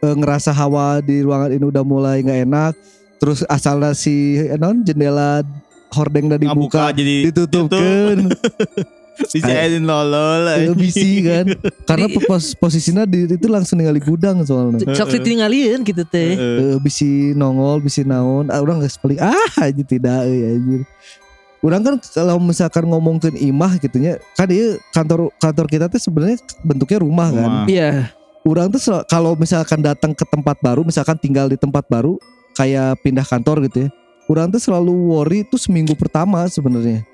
eh, 0.00 0.14
ngerasa 0.16 0.56
hawa 0.56 1.04
di 1.04 1.20
ruangan 1.20 1.52
ini 1.52 1.64
udah 1.68 1.84
mulai 1.84 2.24
nggak 2.24 2.40
enak. 2.48 2.72
Terus 3.20 3.44
asalnya 3.44 3.92
si 3.92 4.40
eh, 4.40 4.56
non 4.56 4.80
jendela 4.80 5.44
hordeng 5.92 6.32
udah 6.32 6.40
dibuka 6.40 6.88
jadi 6.96 7.28
ditutupkan 7.28 8.24
Dijailin 9.12 9.84
lolol. 9.84 10.48
Eh, 10.48 10.72
bisi 10.72 11.20
kan 11.20 11.46
karena 11.84 12.06
pos 12.24 12.56
posisinya 12.56 13.04
di 13.04 13.28
itu 13.28 13.46
langsung 13.48 13.76
ningali 13.76 14.00
gudang 14.00 14.40
soalnya 14.44 14.88
Sok 14.96 15.20
ditinggalin 15.20 15.84
gitu 15.84 16.02
teh. 16.08 16.32
Eh, 16.36 16.76
bisi 16.80 17.36
nongol 17.36 17.84
bisi 17.84 18.08
naon 18.08 18.48
ah, 18.48 18.60
orang 18.64 18.80
nggak 18.80 18.96
paling 19.00 19.20
ah 19.20 19.52
aja 19.60 19.82
tidak 19.84 20.24
eh, 20.24 20.56
anjir 20.56 20.82
orang 21.62 21.80
kan 21.84 21.94
kalau 22.02 22.36
misalkan 22.42 22.84
ngomongin 22.90 23.38
imah 23.38 23.78
gitunya 23.78 24.18
kan 24.34 24.50
dia 24.50 24.80
kantor 24.90 25.30
kantor 25.38 25.66
kita 25.70 25.86
tuh 25.86 26.00
sebenarnya 26.02 26.42
bentuknya 26.66 26.98
rumah 26.98 27.28
kan 27.30 27.50
Rumah. 27.62 27.66
Iya. 27.70 27.90
orang 28.42 28.66
tuh 28.74 28.80
kalau 29.06 29.38
misalkan 29.38 29.78
datang 29.78 30.10
ke 30.10 30.26
tempat 30.26 30.58
baru 30.58 30.82
misalkan 30.82 31.14
tinggal 31.14 31.46
di 31.46 31.54
tempat 31.54 31.86
baru 31.86 32.18
kayak 32.58 32.98
pindah 33.06 33.22
kantor 33.22 33.62
gitu 33.70 33.86
ya 33.86 33.88
orang 34.26 34.50
tuh 34.50 34.58
selalu 34.58 35.14
worry 35.14 35.46
itu 35.46 35.54
seminggu 35.54 35.94
pertama 35.94 36.42
sebenarnya 36.50 37.06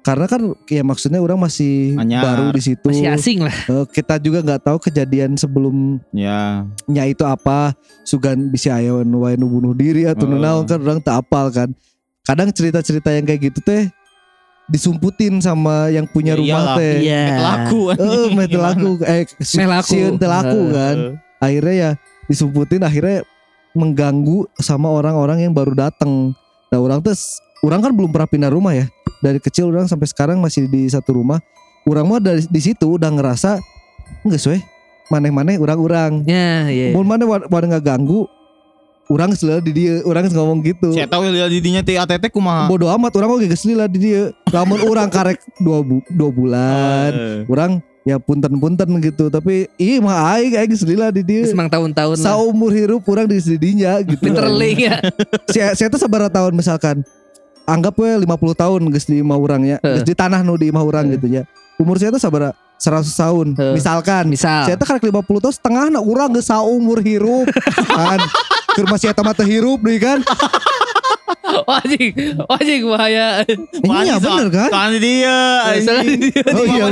karena 0.00 0.24
kan 0.24 0.40
ya 0.64 0.80
maksudnya 0.80 1.18
orang 1.18 1.36
masih 1.38 1.92
Anyar. 1.94 2.24
baru 2.24 2.44
di 2.50 2.62
situ 2.62 2.88
Masih 2.88 3.08
asing 3.10 3.38
lah. 3.40 3.52
Eh, 3.52 3.84
kita 3.86 4.16
juga 4.16 4.40
nggak 4.40 4.62
tahu 4.62 4.78
kejadian 4.80 5.36
sebelumnya 5.36 6.64
Ya. 6.86 7.04
itu 7.04 7.20
apa 7.22 7.76
sugan 8.02 8.48
bisa 8.48 8.74
ayo 8.74 9.02
nu 9.02 9.22
wae 9.22 9.34
nu 9.34 9.46
bunuh 9.46 9.72
diri 9.72 10.04
atau 10.04 10.24
nu 10.24 10.34
Oh. 10.34 10.40
naon 10.40 10.64
kan 10.64 10.78
orang 10.78 10.98
tak 10.98 11.20
apal 11.20 11.48
kan 11.48 11.68
kadang 12.22 12.48
cerita-cerita 12.48 13.10
yang 13.10 13.24
kayak 13.24 13.40
gitu 13.46 13.60
teh 13.60 13.92
disumputin 14.66 15.36
sama 15.38 15.90
yang 15.90 16.06
punya 16.06 16.32
Ya 16.32 16.38
rumah 16.38 16.46
iyalah. 16.62 16.76
teh 16.76 16.94
Iya. 17.00 17.22
Laku. 17.36 17.80
eh 17.90 18.26
meh 18.30 18.46
teu 18.46 18.60
laku 18.60 18.90
eh 19.02 19.22
si- 19.38 19.58
Meh 19.58 19.68
laku. 19.68 19.90
sieun 19.90 20.14
teu 20.14 20.26
laku 20.26 20.58
Heeh. 20.62 20.72
kan 20.72 20.96
akhirnya 21.40 21.74
ya 21.74 21.90
disumputin 22.24 22.80
akhirnya 22.80 23.26
mengganggu 23.72 24.48
sama 24.56 24.88
orang-orang 24.88 25.42
yang 25.42 25.52
baru 25.52 25.74
datang. 25.76 26.34
Nah 26.68 26.78
orang 26.78 26.98
tuh 27.00 27.14
orang 27.64 27.80
kan 27.80 27.92
belum 27.92 28.10
pernah 28.12 28.28
pindah 28.28 28.50
rumah 28.52 28.72
ya. 28.76 28.86
Dari 29.20 29.36
kecil 29.36 29.68
orang 29.68 29.84
sampai 29.84 30.08
sekarang 30.08 30.40
masih 30.40 30.64
di 30.64 30.88
satu 30.88 31.20
rumah. 31.20 31.40
Orang 31.84 32.08
mah 32.08 32.20
dari 32.20 32.44
di 32.44 32.60
situ 32.60 32.96
udah 32.96 33.08
ngerasa 33.12 33.60
enggak 34.24 34.40
sesuai 34.40 34.60
maneh-maneh 35.10 35.58
orang-orang. 35.58 36.24
Ya, 36.24 36.70
iya. 36.70 36.94
Mau 36.94 37.04
mana 37.04 37.26
wadah 37.26 37.66
nggak 37.76 37.84
ganggu. 37.84 38.24
Orang 39.10 39.34
selalu 39.34 39.60
di 39.66 39.72
dia, 39.74 40.06
orang 40.06 40.22
geus 40.22 40.38
ngomong 40.38 40.62
gitu. 40.62 40.94
Saya 40.94 41.10
tahu 41.10 41.26
lihat 41.34 41.50
didinya 41.50 41.82
ti 41.82 41.98
ATT 41.98 42.30
kumaha. 42.30 42.70
Bodoh 42.70 42.86
amat 42.94 43.10
orang 43.18 43.34
oge 43.34 43.50
geus 43.50 43.66
lila 43.66 43.90
di 43.90 43.98
dia. 43.98 44.30
Lamun 44.54 44.86
orang 44.86 45.10
karek 45.10 45.42
dua, 45.58 45.82
bu, 45.82 45.98
dua 46.14 46.30
bulan. 46.30 47.10
Eh. 47.10 47.42
Orang 47.50 47.82
ya 48.06 48.22
punten-punten 48.22 48.86
gitu. 49.02 49.26
Tapi 49.26 49.66
ih 49.82 49.98
mah 49.98 50.38
aing 50.38 50.54
aing 50.62 50.70
geus 50.70 50.86
lila 50.86 51.10
di 51.10 51.26
dia. 51.26 51.42
Semang 51.42 51.66
tahun-tahun 51.66 52.22
lah. 52.22 52.38
Saumur 52.38 52.70
hirup 52.70 53.02
orang 53.10 53.26
di 53.26 53.42
didinya 53.42 53.98
gitu. 53.98 54.30
Literally 54.30 54.78
ya. 54.78 55.02
saya 55.50 55.74
saya 55.74 55.90
tuh 55.90 55.98
sabar 55.98 56.30
tahun 56.30 56.54
misalkan 56.54 57.02
anggap 57.70 57.94
we 57.94 58.10
50 58.26 58.26
tahun 58.58 58.80
geus 58.90 59.06
di 59.06 59.22
imah 59.22 59.38
urang 59.38 59.62
ya. 59.62 59.78
Geus 59.78 60.02
di 60.02 60.14
tanah 60.18 60.42
nu 60.42 60.58
di 60.58 60.74
imah 60.74 60.82
urang 60.82 61.06
gitu 61.14 61.30
ya. 61.30 61.46
Umur 61.78 61.96
saya 61.96 62.10
tuh 62.10 62.20
sabar 62.20 62.52
100 62.76 63.06
tahun. 63.06 63.46
Heeh. 63.54 63.74
Misalkan 63.78 64.24
Misal. 64.26 64.66
saya 64.66 64.74
tuh 64.74 64.86
karek 64.90 65.06
50 65.06 65.44
tahun 65.46 65.54
setengah 65.54 65.84
na 65.94 66.00
urang 66.02 66.34
geus 66.34 66.50
saumur 66.50 66.98
hirup. 66.98 67.46
kan. 67.98 68.18
Keur 68.74 68.86
masih 68.90 69.14
eta 69.14 69.22
mah 69.22 69.34
hirup 69.38 69.78
deui 69.80 70.02
kan. 70.02 70.20
Wajib, 71.50 72.14
wajib 72.46 72.80
bahaya. 72.90 73.42
Iya 73.82 74.22
bener 74.22 74.48
kan? 74.54 74.70
Kan 74.70 74.92
dia. 75.02 75.66
Oh 76.54 76.64
iya, 76.66 76.84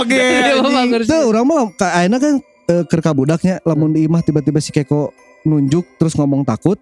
Oke. 0.00 0.24
Itu 1.00 1.16
orang 1.32 1.44
mah 1.48 1.72
ka- 1.76 1.92
ayeuna 1.96 2.20
kan 2.20 2.34
eh, 2.68 2.82
keur 2.88 3.00
ka 3.00 3.12
budaknya 3.16 3.60
lamun 3.64 3.96
di 3.96 4.04
imah 4.04 4.20
tiba-tiba 4.20 4.60
si 4.60 4.68
Keko 4.68 5.12
nunjuk 5.48 5.84
terus 5.96 6.12
ngomong 6.16 6.44
takut. 6.44 6.76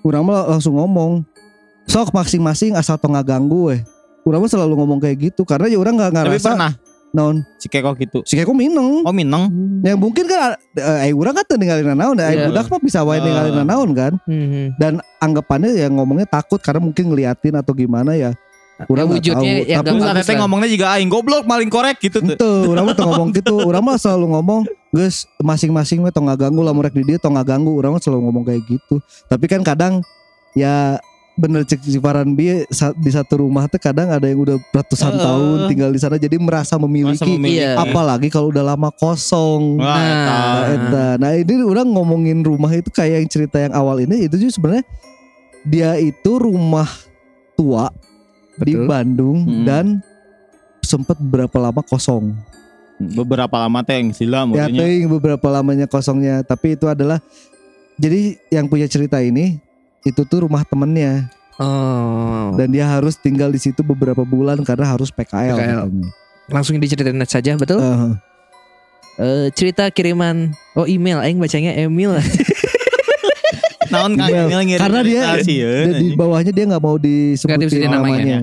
Urang 0.00 0.24
mah 0.28 0.48
langsung 0.48 0.80
ngomong. 0.80 1.24
Sok 1.90 2.14
masing-masing 2.14 2.78
asal 2.78 2.94
teu 2.94 3.10
ngaganggu 3.10 3.74
weh. 3.74 3.80
Urang 4.22 4.46
mah 4.46 4.50
selalu 4.50 4.78
ngomong 4.78 5.00
kayak 5.00 5.32
gitu 5.32 5.42
karena 5.42 5.66
ya 5.66 5.74
urang 5.74 5.98
nggak 5.98 6.12
Tapi 6.12 6.18
ngerasa 6.38 6.50
pernah. 6.54 6.72
naon 7.10 7.42
Si 7.58 7.66
keko 7.66 7.90
gitu. 7.98 8.22
si 8.22 8.38
keko 8.38 8.54
mineng 8.54 9.02
Oh 9.02 9.10
mineng. 9.10 9.50
yang 9.82 9.98
mungkin 9.98 10.30
kan 10.30 10.54
eh 10.78 11.10
urang 11.10 11.34
kan 11.34 11.42
teu 11.42 11.58
ninggalin 11.58 11.90
naon 11.90 12.14
eh 12.16 12.30
Iya. 12.30 12.46
budak 12.46 12.70
mah 12.70 12.78
bisa 12.78 13.02
wae 13.02 13.18
Ah. 13.18 13.24
ninggalin 13.24 13.66
naon 13.66 13.90
kan 13.90 14.12
Hmm. 14.22 14.70
dan 14.78 14.92
anggapannya 15.18 15.74
ya 15.74 15.90
ngomongnya 15.90 16.30
takut 16.30 16.62
karena 16.62 16.78
mungkin 16.78 17.10
ngeliatin 17.10 17.58
atau 17.58 17.74
gimana 17.74 18.14
ya 18.14 18.30
Urang 18.86 19.10
nggak 19.10 19.16
wujudnya 19.18 19.52
tahu. 19.58 19.66
yang 19.66 19.80
Tapi 19.82 19.88
gak 19.90 19.92
Terus 19.92 20.04
bagus 20.06 20.20
teteh 20.24 20.36
ngomongnya 20.38 20.68
juga 20.70 20.86
aing 20.94 21.10
goblok 21.10 21.44
maling 21.44 21.68
korek 21.68 21.96
gitu 21.98 22.18
tuh. 22.22 22.32
Itu, 22.32 22.50
orang 22.70 22.84
mah 22.86 22.94
teu 22.94 23.04
ngomong 23.04 23.28
gitu. 23.34 23.54
Orang 23.60 23.82
mah 23.84 23.96
selalu 24.00 24.26
ngomong, 24.32 24.60
"Geus, 24.88 25.16
masing-masing 25.36 26.00
mah 26.00 26.08
tong 26.08 26.24
ganggu 26.30 26.62
lah 26.62 26.72
murek 26.72 26.94
di 26.94 27.04
dia 27.04 27.18
tong 27.18 27.36
ganggu." 27.36 27.76
Orang 27.76 27.92
mah 27.92 28.00
selalu 28.00 28.24
ngomong 28.24 28.40
kayak 28.42 28.64
gitu. 28.64 28.96
Tapi 29.28 29.44
kan 29.44 29.60
kadang 29.60 30.00
ya 30.54 30.96
bener 31.40 31.64
cek 31.64 31.80
si 31.80 31.96
Farhan 31.96 32.36
bi 32.36 32.68
di 32.94 33.10
satu 33.10 33.40
rumah 33.40 33.64
tuh 33.64 33.80
kadang 33.80 34.12
ada 34.12 34.28
yang 34.28 34.36
udah 34.38 34.60
ratusan 34.70 35.16
Heeh. 35.16 35.24
tahun 35.24 35.58
tinggal 35.66 35.90
di 35.90 35.96
sana 35.96 36.16
jadi 36.16 36.36
merasa 36.36 36.76
memiliki. 36.76 37.24
Memiliki. 37.24 37.64
Iya. 37.64 37.80
Apalagi 37.80 38.28
kalau 38.28 38.52
udah 38.52 38.60
lama 38.62 38.92
kosong. 38.92 39.80
Wah, 39.80 39.88
Nah. 39.88 40.04
eta. 40.04 40.36
Nah, 40.36 40.68
eta. 40.68 41.06
Nah, 41.16 41.30
ini 41.34 41.52
orang 41.64 41.88
ngomongin 41.88 42.44
rumah 42.44 42.68
itu 42.70 42.92
kayak 42.92 43.24
yang 43.24 43.28
cerita 43.28 43.56
yang 43.56 43.72
awal 43.72 43.96
ini 43.98 44.28
itu 44.28 44.36
juga 44.36 44.52
sebenarnya 44.52 44.84
dia 45.62 45.96
itu 45.96 46.30
rumah 46.36 46.88
tua 47.52 47.88
di 48.56 48.76
Betul. 48.76 48.84
Bandung 48.84 49.38
Hmm. 49.40 49.64
dan 49.64 49.86
sempat 50.80 51.16
berapa 51.16 51.56
lama 51.56 51.80
kosong. 51.80 52.36
beberapa 53.00 53.56
lama 53.56 53.80
teh 53.80 53.96
yang 53.96 54.12
sila 54.12 54.44
Ya 54.52 54.68
ting 54.68 55.08
beberapa 55.08 55.48
lamanya 55.48 55.88
kosongnya, 55.88 56.44
tapi 56.44 56.76
itu 56.76 56.84
adalah 56.84 57.16
jadi 57.96 58.36
yang 58.52 58.68
punya 58.68 58.84
cerita 58.84 59.24
ini 59.24 59.56
itu 60.02 60.22
tuh 60.24 60.48
rumah 60.48 60.64
temennya 60.64 61.28
Oh. 61.60 62.56
dan 62.56 62.72
dia 62.72 62.88
harus 62.88 63.20
tinggal 63.20 63.52
di 63.52 63.60
situ 63.60 63.84
beberapa 63.84 64.24
bulan 64.24 64.56
karena 64.64 64.88
harus 64.88 65.12
PKL. 65.12 65.52
PKL. 65.52 65.80
katanya. 65.84 66.08
Langsung 66.48 66.80
diceritain 66.80 67.20
saja 67.28 67.52
betul? 67.54 67.78
Eh, 67.78 68.12
Eh, 69.20 69.52
cerita 69.52 69.84
kiriman 69.92 70.48
oh 70.72 70.88
email 70.88 71.20
aing 71.20 71.36
bacanya 71.36 71.76
Emil. 71.76 72.16
Naon 73.92 74.16
Email. 74.16 74.48
ngirim 74.64 74.80
karena 74.80 75.00
dia 75.04 75.22
dan 75.36 75.92
di 75.92 76.16
bawahnya 76.16 76.52
dia 76.54 76.64
nggak 76.64 76.80
mau 76.80 76.96
disebutin 76.96 77.90
namanya. 77.90 77.92
namanya. 77.92 78.38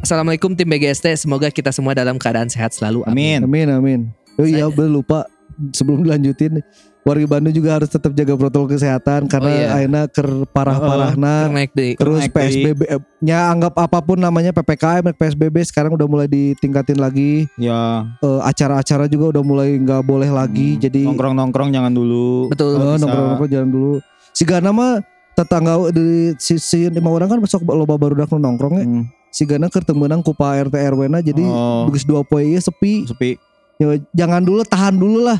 Assalamualaikum 0.00 0.56
tim 0.56 0.64
BGST, 0.64 1.16
semoga 1.18 1.52
kita 1.52 1.68
semua 1.68 1.92
dalam 1.92 2.16
keadaan 2.16 2.48
sehat 2.48 2.72
selalu. 2.72 3.04
Amin. 3.04 3.44
Amin 3.44 3.68
amin. 3.68 4.00
Oh 4.40 4.48
iya 4.48 4.64
lupa 4.70 5.28
sebelum 5.76 6.08
dilanjutin 6.08 6.64
warga 7.04 7.26
Bandung 7.28 7.52
juga 7.52 7.76
harus 7.76 7.86
tetap 7.86 8.10
jaga 8.10 8.32
protokol 8.32 8.64
kesehatan 8.70 9.28
karena 9.28 9.50
iya. 9.52 9.68
akhirnya 9.70 10.02
ker 10.08 10.24
parah-parahna 10.48 11.52
Naik 11.52 11.70
di 11.70 11.92
terus 11.94 12.18
naik 12.18 12.32
deui. 12.32 12.40
PSBB 12.64 12.80
eh, 12.86 13.00
nya 13.20 13.46
anggap 13.46 13.76
apa 13.76 14.00
pun 14.00 14.16
namanya 14.16 14.50
PPKM 14.50 15.12
PSBB 15.12 15.56
sekarang 15.62 15.92
udah 15.92 16.04
mulai 16.04 16.24
ditingkatin 16.24 16.96
lagi 16.96 17.44
Ya, 17.54 18.08
Eh, 18.18 18.40
acara-acara 18.42 19.04
juga 19.04 19.30
udah 19.30 19.42
mulai 19.42 19.76
nggak 19.76 20.02
boleh 20.02 20.28
lagi 20.28 20.74
hmm, 20.74 20.80
jadi 20.80 21.00
nongkrong-nongkrong 21.04 21.68
jangan 21.70 21.92
dulu. 21.92 22.48
betul. 22.48 22.72
eh, 22.72 22.80
bisa. 22.80 22.96
nongkrong-nongkrong 22.98 23.50
jangan 23.52 23.70
dulu 23.70 23.92
si 24.30 24.42
Gana 24.42 24.70
mah 24.70 24.92
tetangga 25.32 25.74
di 25.90 26.32
si, 26.36 26.56
si 26.56 26.86
lima 26.86 27.10
orang 27.10 27.28
kan 27.28 27.38
besok 27.38 27.62
loba 27.64 27.94
baru 27.94 28.16
nu 28.16 28.38
nongkrong 28.38 28.74
ya 28.74 28.84
Hmm. 28.84 29.04
si 29.28 29.44
Gana 29.44 29.68
keur 29.68 29.82
teu 29.82 29.92
meunang 29.92 30.22
ku 30.22 30.32
pa 30.32 30.56
RT 30.56 30.72
RW 30.72 31.06
na 31.06 31.20
jadi 31.20 31.42
Oh. 31.42 31.84
dua 31.90 32.24
poe 32.24 32.40
ieu 32.40 32.58
sepi 32.58 33.04
sepi. 33.04 33.36
Ya, 33.74 33.98
jangan 34.14 34.40
dulu 34.40 34.62
tahan 34.62 34.94
dulu 34.94 35.20
lah 35.20 35.36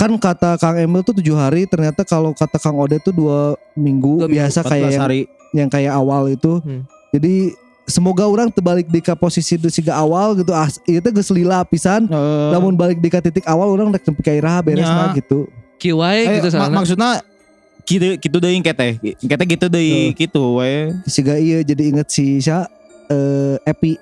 kan 0.00 0.10
kata 0.10 0.56
Kang 0.56 0.74
Emil 0.74 1.02
tuh 1.02 1.12
tujuh 1.12 1.34
hari 1.34 1.64
ternyata 1.64 2.00
kalau 2.02 2.32
kata 2.32 2.56
Kang 2.56 2.72
Ode 2.74 2.96
tuh 2.98 3.12
dua 3.12 3.52
minggu 3.74 4.16
Dua 4.16 4.24
minggu, 4.24 4.32
biasa 4.32 4.58
kayak 4.62 4.88
14 4.88 4.90
yang, 4.90 5.02
hari. 5.02 5.20
yang 5.52 5.68
kayak 5.68 5.92
awal 5.92 6.22
itu 6.26 6.52
Hmm. 6.58 6.88
jadi 7.10 7.52
semoga 7.84 8.24
orang 8.24 8.48
terbalik 8.48 8.86
di 8.86 8.98
ka 8.98 9.12
posisi 9.12 9.54
di 9.54 9.68
siga 9.68 9.92
awal 9.94 10.32
gitu 10.34 10.50
ah 10.50 10.64
itu 10.80 11.04
geus 11.04 11.28
lila 11.28 11.60
pisan 11.62 12.06
Eh, 12.06 12.48
namun 12.48 12.72
balik 12.72 12.96
di 12.96 13.06
ka 13.06 13.18
titik 13.18 13.44
awal 13.44 13.68
orang 13.68 13.90
rek 13.90 14.02
nepi 14.02 14.22
ka 14.22 14.32
iraha 14.32 14.60
beres 14.60 14.82
Ya. 14.82 14.94
mah 14.96 15.12
gitu 15.12 15.44
QI 15.76 15.98
eh, 16.22 16.38
gitu 16.38 16.48
ma- 16.48 16.54
soalnya. 16.54 16.76
maksudnya 16.76 17.10
gitu 17.82 18.06
gitu 18.16 18.36
deui 18.38 18.60
kete. 18.60 18.88
Kete 19.18 19.44
gitu 19.44 19.66
deui 19.66 20.14
gitu 20.14 20.56
we. 20.56 20.94
siga 21.04 21.34
iya 21.34 21.60
jadi 21.60 21.82
inget 21.88 22.08
si 22.08 22.38
Sya 22.38 22.64
eh 23.06 23.58
Epi 23.64 23.98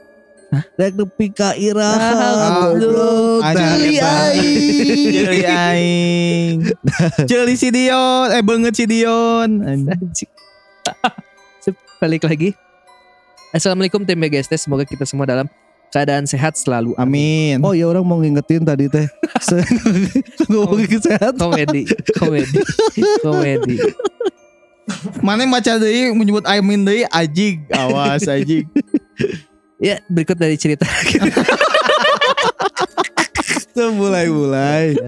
rek 0.50 0.96
nepi 0.96 1.26
ka 1.28 1.52
iraha 1.54 2.08
Ah, 2.08 2.72
goblok 2.72 3.44
eta. 3.44 3.64
aing. 3.68 5.12
Jeli 5.12 5.40
aing. 5.44 6.56
Jeli 7.28 7.54
si 7.54 7.68
Dion, 7.68 8.32
eh 8.32 8.40
banget 8.40 8.72
si 8.74 8.84
Dion. 8.84 9.60
Anjing. 9.60 10.30
Balik 11.98 12.24
lagi. 12.24 12.54
Assalamualaikum 13.50 14.04
tim 14.04 14.16
BGST, 14.16 14.54
semoga 14.56 14.84
kita 14.84 15.02
semua 15.02 15.26
dalam 15.26 15.44
keadaan 15.88 16.24
sehat 16.24 16.54
selalu. 16.54 16.92
Amin. 16.94 17.60
Oh 17.60 17.72
ya 17.72 17.84
orang 17.84 18.04
mau 18.04 18.16
ngingetin 18.16 18.62
tadi 18.62 18.88
teh 18.88 19.08
ngomongin 20.52 20.86
kesehatan 20.86 21.36
Komedi, 21.36 21.82
komedi, 22.14 22.60
komedi. 23.20 23.76
Mana 25.20 25.44
yang 25.44 25.52
baca 25.52 25.76
deui 25.76 26.12
menyebut 26.12 26.44
Amin 26.44 26.84
deui 26.84 27.04
ajig. 27.04 27.64
Awas 27.68 28.24
ajig. 28.24 28.64
Ya 29.78 30.02
berikut 30.10 30.34
dari 30.38 30.58
cerita. 30.58 30.86
Mulai-mulai 33.78 34.98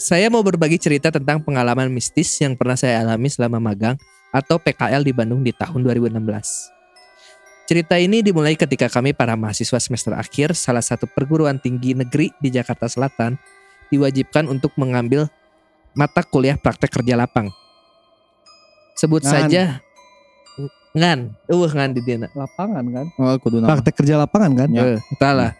saya 0.00 0.32
mau 0.32 0.40
berbagi 0.40 0.80
cerita 0.80 1.12
tentang 1.12 1.40
pengalaman 1.44 1.88
mistis 1.92 2.32
yang 2.40 2.56
pernah 2.56 2.76
saya 2.76 3.04
alami 3.04 3.28
selama 3.28 3.60
magang 3.60 3.96
atau 4.30 4.56
PKL 4.56 5.02
di 5.04 5.12
Bandung 5.12 5.44
di 5.44 5.52
tahun 5.52 5.84
2016. 5.84 6.16
Cerita 7.70 7.94
ini 8.02 8.18
dimulai 8.18 8.58
ketika 8.58 8.90
kami 8.90 9.14
para 9.14 9.38
mahasiswa 9.38 9.78
semester 9.78 10.10
akhir 10.16 10.58
salah 10.58 10.82
satu 10.82 11.06
perguruan 11.06 11.62
tinggi 11.62 11.94
negeri 11.94 12.34
di 12.42 12.50
Jakarta 12.50 12.90
Selatan 12.90 13.38
diwajibkan 13.94 14.50
untuk 14.50 14.74
mengambil 14.74 15.30
mata 15.94 16.26
kuliah 16.26 16.58
praktek 16.58 16.90
kerja 16.90 17.14
lapang. 17.14 17.46
Sebut 18.98 19.22
Ngan. 19.22 19.30
saja 19.30 19.62
ngan, 20.90 21.30
eueuh 21.46 21.70
ngan 21.70 21.90
di 21.94 22.00
dieu. 22.02 22.18
lapangan 22.18 22.84
kan 22.90 23.06
Oh, 23.16 23.34
kudu 23.38 23.62
nama. 23.62 23.78
praktek 23.78 23.94
kerja 24.02 24.18
lapangan 24.18 24.52
kan 24.54 24.68
Ya. 24.74 24.82
Eh, 24.94 24.98
entahlah. 25.14 25.52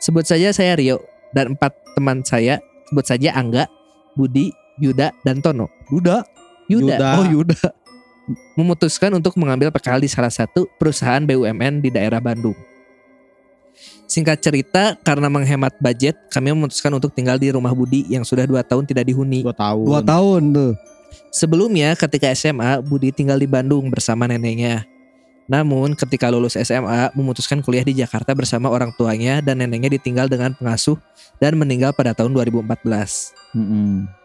Sebut 0.00 0.24
saja 0.24 0.48
saya 0.56 0.72
Rio 0.76 1.04
dan 1.36 1.52
empat 1.52 1.76
teman 1.92 2.24
saya, 2.24 2.56
sebut 2.88 3.04
saja 3.04 3.36
Angga, 3.36 3.68
Budi, 4.16 4.48
Yuda, 4.80 5.12
dan 5.20 5.44
Tono. 5.44 5.68
Yuda 5.92 6.24
Yuda, 6.70 6.96
Yuda. 6.96 7.08
oh 7.20 7.26
Yuda 7.28 7.60
memutuskan 8.54 9.10
untuk 9.12 9.34
mengambil 9.36 9.74
PKL 9.74 10.06
di 10.06 10.10
salah 10.10 10.30
satu 10.30 10.70
perusahaan 10.78 11.20
BUMN 11.20 11.82
di 11.82 11.90
daerah 11.90 12.22
Bandung. 12.22 12.54
Singkat 14.06 14.38
cerita, 14.42 14.98
karena 15.06 15.30
menghemat 15.30 15.78
budget, 15.78 16.18
kami 16.34 16.50
memutuskan 16.50 16.90
untuk 16.90 17.14
tinggal 17.14 17.38
di 17.38 17.50
rumah 17.54 17.70
Budi 17.70 18.06
yang 18.10 18.26
sudah 18.26 18.42
dua 18.42 18.66
tahun 18.66 18.82
tidak 18.86 19.06
dihuni. 19.06 19.46
Dua 19.46 19.54
tahun. 19.54 19.84
dua 19.86 20.00
tahun 20.02 20.42
tuh 20.50 20.72
Sebelumnya, 21.30 21.94
ketika 21.94 22.30
SMA, 22.34 22.82
Budi 22.82 23.14
tinggal 23.14 23.38
di 23.38 23.46
Bandung 23.46 23.88
bersama 23.90 24.26
neneknya. 24.26 24.86
Namun, 25.50 25.98
ketika 25.98 26.30
lulus 26.30 26.54
SMA, 26.54 27.10
memutuskan 27.18 27.58
kuliah 27.58 27.82
di 27.82 27.98
Jakarta 27.98 28.30
bersama 28.38 28.70
orang 28.70 28.94
tuanya 28.94 29.42
dan 29.42 29.58
neneknya 29.58 29.98
ditinggal 29.98 30.30
dengan 30.30 30.54
pengasuh 30.54 30.94
dan 31.42 31.58
meninggal 31.58 31.90
pada 31.90 32.14
tahun 32.14 32.30
2014. 32.38 32.86
Mm-mm. 33.58 34.20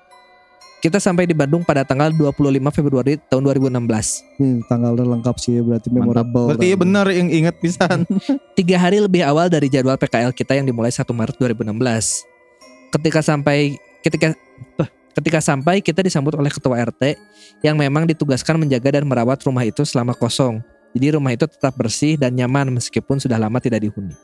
Kita 0.85 1.01
sampai 1.01 1.25
di 1.25 1.33
Bandung 1.33 1.65
pada 1.65 1.81
tanggal 1.81 2.13
25 2.13 2.61
Februari 2.69 3.17
tahun 3.17 3.41
2016. 3.41 4.37
Nih 4.37 4.61
tanggalnya 4.69 5.17
lengkap 5.17 5.35
sih 5.41 5.57
berarti 5.57 5.89
Mantap. 5.89 5.97
memorable. 5.97 6.45
Berarti 6.53 6.67
iya 6.69 6.77
bener 6.77 7.05
yang 7.09 7.29
inget 7.33 7.57
pisan. 7.57 8.05
Tiga 8.59 8.77
hari 8.77 9.01
lebih 9.01 9.25
awal 9.25 9.49
dari 9.49 9.65
jadwal 9.65 9.97
PKL 9.97 10.29
kita 10.29 10.53
yang 10.53 10.69
dimulai 10.69 10.93
1 10.93 11.01
Maret 11.09 11.41
2016. 11.41 12.93
Ketika 12.93 13.19
sampai 13.25 13.81
ketika 14.05 14.37
eh, 14.77 14.89
ketika 15.15 15.39
sampai 15.39 15.79
kita 15.79 16.03
disambut 16.03 16.35
oleh 16.35 16.51
ketua 16.51 16.75
RT 16.83 17.15
yang 17.63 17.79
memang 17.79 18.03
ditugaskan 18.03 18.59
menjaga 18.59 18.99
dan 18.99 19.07
merawat 19.07 19.39
rumah 19.47 19.63
itu 19.63 19.87
selama 19.87 20.11
kosong. 20.11 20.59
Jadi 20.95 21.15
rumah 21.15 21.31
itu 21.35 21.47
tetap 21.47 21.75
bersih 21.75 22.15
dan 22.15 22.35
nyaman 22.35 22.71
meskipun 22.71 23.19
sudah 23.19 23.39
lama 23.39 23.59
tidak 23.59 23.83
dihuni. 23.83 24.15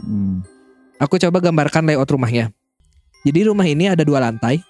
Hmm. 0.00 0.44
Aku 1.00 1.16
coba 1.16 1.40
gambarkan 1.40 1.84
layout 1.88 2.08
rumahnya. 2.08 2.52
Jadi 3.24 3.48
rumah 3.48 3.64
ini 3.64 3.88
ada 3.88 4.02
dua 4.04 4.20
lantai. 4.24 4.60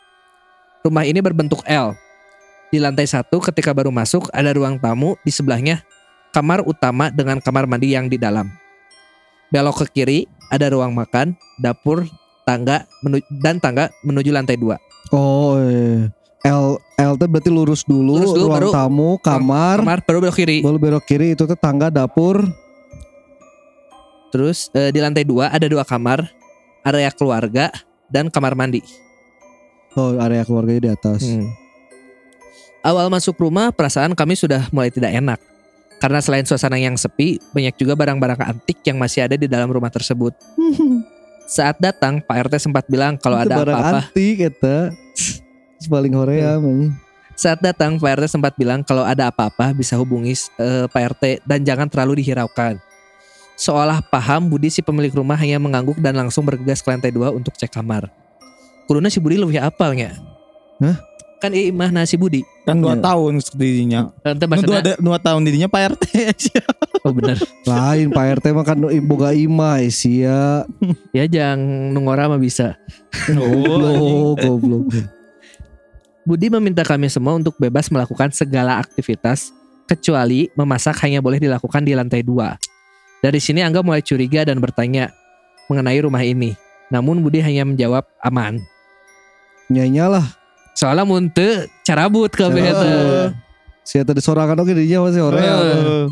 Rumah 0.82 1.04
ini 1.06 1.18
berbentuk 1.18 1.62
L. 1.66 1.94
Di 2.68 2.78
lantai 2.78 3.08
satu 3.08 3.40
ketika 3.40 3.72
baru 3.72 3.88
masuk 3.88 4.28
ada 4.30 4.52
ruang 4.52 4.76
tamu 4.76 5.16
di 5.24 5.32
sebelahnya 5.32 5.82
kamar 6.36 6.62
utama 6.68 7.08
dengan 7.08 7.40
kamar 7.40 7.64
mandi 7.64 7.96
yang 7.96 8.06
di 8.06 8.20
dalam. 8.20 8.52
Belok 9.48 9.88
ke 9.88 10.00
kiri 10.00 10.28
ada 10.52 10.68
ruang 10.68 10.92
makan, 10.92 11.32
dapur, 11.56 12.04
tangga 12.44 12.84
dan 13.40 13.56
tangga 13.56 13.88
menuju 14.04 14.30
lantai 14.32 14.60
dua. 14.60 14.76
Oh 15.10 15.56
iya. 15.58 16.10
L 16.44 16.78
L 16.94 17.12
tuh 17.14 17.26
berarti 17.26 17.50
lurus 17.50 17.82
dulu, 17.82 18.14
Lurus 18.14 18.30
dulu, 18.30 18.46
ruang 18.46 18.54
baru- 18.62 18.72
tamu, 18.72 19.10
kamar, 19.18 19.76
Kamar 19.82 19.98
baru 20.00 20.18
belok 20.22 20.36
kiri. 20.36 20.58
baru 20.62 20.78
belok 20.78 21.04
kiri 21.04 21.34
itu 21.34 21.42
tuh 21.44 21.58
tangga 21.58 21.88
dapur. 21.88 22.46
Terus 24.28 24.68
eh, 24.72 24.92
di 24.92 25.00
lantai 25.00 25.24
dua 25.24 25.48
ada 25.48 25.64
dua 25.64 25.82
kamar, 25.82 26.28
area 26.82 27.10
keluarga 27.10 27.72
dan 28.06 28.28
kamar 28.28 28.52
mandi. 28.52 28.84
Oh 29.92 30.14
area 30.16 30.44
keluarganya 30.44 30.80
di 30.80 30.90
atas. 30.92 31.24
Hmm. 31.24 31.48
Awal 32.80 33.10
masuk 33.10 33.34
rumah 33.36 33.74
perasaan 33.74 34.14
kami 34.14 34.38
sudah 34.38 34.70
mulai 34.70 34.88
tidak 34.88 35.10
enak. 35.10 35.40
Karena 35.98 36.22
selain 36.22 36.46
suasana 36.46 36.78
yang 36.78 36.94
sepi, 36.94 37.42
banyak 37.50 37.74
juga 37.74 37.98
barang-barang 37.98 38.38
antik 38.38 38.78
yang 38.86 39.02
masih 39.02 39.26
ada 39.26 39.34
di 39.34 39.50
dalam 39.50 39.66
rumah 39.66 39.90
tersebut. 39.90 40.30
Saat 41.48 41.80
datang, 41.80 42.20
Pak 42.20 42.52
RT 42.52 42.68
sempat 42.68 42.84
bilang 42.84 43.16
kalau 43.16 43.40
ada 43.40 43.56
barang 43.64 43.72
apa-apa. 43.72 44.00
antik 44.12 44.36
eta. 44.36 44.92
Paling 45.92 46.12
Korea 46.12 46.60
mah. 46.60 46.92
Saat 47.32 47.64
datang, 47.64 47.96
Pak 47.96 48.20
RT 48.20 48.36
sempat 48.36 48.52
bilang 48.60 48.84
kalau 48.84 49.00
ada 49.00 49.32
apa-apa 49.32 49.72
bisa 49.72 49.96
hubungi 49.96 50.36
eh, 50.60 50.84
Pak 50.92 51.16
RT 51.16 51.24
dan 51.48 51.64
jangan 51.64 51.88
terlalu 51.88 52.20
dihiraukan. 52.20 52.76
Seolah 53.56 54.04
paham, 54.04 54.52
Budi 54.52 54.68
si 54.68 54.84
pemilik 54.84 55.10
rumah 55.10 55.40
hanya 55.40 55.56
mengangguk 55.56 55.96
dan 56.04 56.20
langsung 56.20 56.44
bergegas 56.44 56.84
ke 56.84 56.92
lantai 56.92 57.10
dua 57.10 57.32
untuk 57.32 57.56
cek 57.56 57.72
kamar. 57.72 58.12
Kuduna 58.84 59.08
si 59.08 59.16
Budi 59.16 59.40
lebih 59.40 59.56
apalnya. 59.56 60.20
Hah? 60.84 61.07
Kan 61.38 61.54
iya 61.54 61.70
mah 61.70 61.94
nah 61.94 62.02
si 62.02 62.18
Budi. 62.18 62.42
Kan 62.66 62.82
dua 62.82 62.98
Iya. 62.98 63.02
tahun 63.06 63.32
didinya. 63.54 64.00
Ente 64.26 64.44
Kan 64.44 64.58
dua, 64.66 64.80
dua 64.98 65.18
tahun 65.22 65.40
didinya 65.46 65.70
Pak 65.70 65.82
RT. 65.94 66.04
oh 67.06 67.12
bener. 67.14 67.38
Lain 67.62 68.10
Pak 68.10 68.24
RT 68.42 68.46
mah 68.50 68.66
kan 68.66 68.76
boga 69.06 69.30
ima 69.30 69.78
sia. 69.88 70.66
Ya 71.16 71.24
jangan 71.30 71.94
nungora 71.94 72.26
mah 72.26 72.42
bisa. 72.42 72.74
Goblok, 73.30 74.42
goblok. 74.42 74.84
Budi 76.26 76.52
meminta 76.52 76.84
kami 76.84 77.08
semua 77.08 77.38
untuk 77.38 77.56
bebas 77.56 77.88
melakukan 77.88 78.28
segala 78.34 78.76
aktivitas 78.76 79.48
kecuali 79.88 80.52
memasak 80.52 81.00
hanya 81.06 81.24
boleh 81.24 81.40
dilakukan 81.40 81.80
di 81.80 81.96
lantai 81.96 82.20
dua. 82.20 82.58
Dari 83.24 83.40
sini 83.40 83.64
Angga 83.64 83.80
mulai 83.80 84.04
curiga 84.04 84.44
dan 84.44 84.60
bertanya 84.60 85.08
mengenai 85.70 86.02
rumah 86.04 86.20
ini. 86.20 86.52
Namun 86.92 87.24
Budi 87.24 87.40
hanya 87.40 87.64
menjawab 87.64 88.04
aman. 88.20 88.60
Nyanyalah. 89.68 90.24
Soalnya 90.78 91.02
munte 91.02 91.66
carabut 91.82 92.30
ke 92.30 92.46
Carabut. 92.46 93.34
Sia 93.82 94.06
tadi 94.06 94.22
sorangan 94.22 94.62
oke 94.62 94.70
dinya 94.70 95.02
masih 95.02 95.26
orang. 95.26 95.42
Eh. 95.42 96.06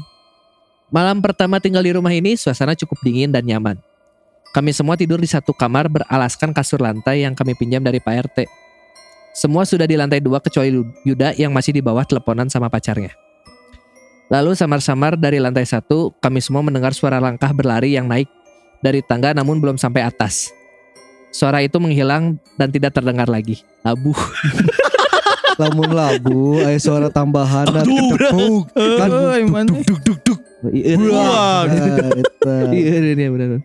Malam 0.90 1.22
pertama 1.22 1.62
tinggal 1.62 1.86
di 1.86 1.94
rumah 1.94 2.10
ini 2.10 2.34
suasana 2.34 2.74
cukup 2.74 2.98
dingin 3.06 3.30
dan 3.30 3.46
nyaman. 3.46 3.78
Kami 4.50 4.74
semua 4.74 4.98
tidur 4.98 5.22
di 5.22 5.30
satu 5.30 5.54
kamar 5.54 5.86
beralaskan 5.86 6.50
kasur 6.50 6.82
lantai 6.82 7.22
yang 7.22 7.38
kami 7.38 7.54
pinjam 7.54 7.78
dari 7.84 8.02
Pak 8.02 8.14
RT. 8.26 8.38
Semua 9.38 9.68
sudah 9.68 9.86
di 9.86 9.94
lantai 9.94 10.18
dua 10.18 10.42
kecuali 10.42 10.82
Yuda 11.04 11.36
yang 11.38 11.54
masih 11.54 11.76
di 11.76 11.84
bawah 11.84 12.02
teleponan 12.02 12.50
sama 12.50 12.66
pacarnya. 12.66 13.12
Lalu 14.32 14.58
samar-samar 14.58 15.14
dari 15.14 15.38
lantai 15.38 15.68
satu 15.68 16.10
kami 16.18 16.42
semua 16.42 16.64
mendengar 16.64 16.90
suara 16.90 17.22
langkah 17.22 17.54
berlari 17.54 17.94
yang 17.94 18.10
naik 18.10 18.26
dari 18.82 18.98
tangga 19.04 19.30
namun 19.30 19.62
belum 19.62 19.78
sampai 19.78 20.02
atas. 20.02 20.50
Suara 21.36 21.60
itu 21.60 21.76
menghilang 21.76 22.40
dan 22.56 22.72
tidak 22.72 22.96
terdengar 22.96 23.28
lagi. 23.28 23.60
Abu. 23.84 24.16
Lamun 25.60 25.88
labu, 25.88 26.60
aya 26.60 26.76
suara 26.76 27.08
tambahan 27.08 27.64
dan 27.72 27.88
Aduh, 27.88 28.12
tepuk. 28.12 28.64
Kan 28.76 29.08
duk 29.72 30.00
duk 30.04 30.18
duk. 30.20 30.40
Iya, 30.68 31.00
Wah. 31.00 31.64
Nah, 31.64 32.12
eta. 32.12 32.54
Iya 32.76 32.92
ini 33.00 33.10
dia 33.16 33.28
benar. 33.32 33.64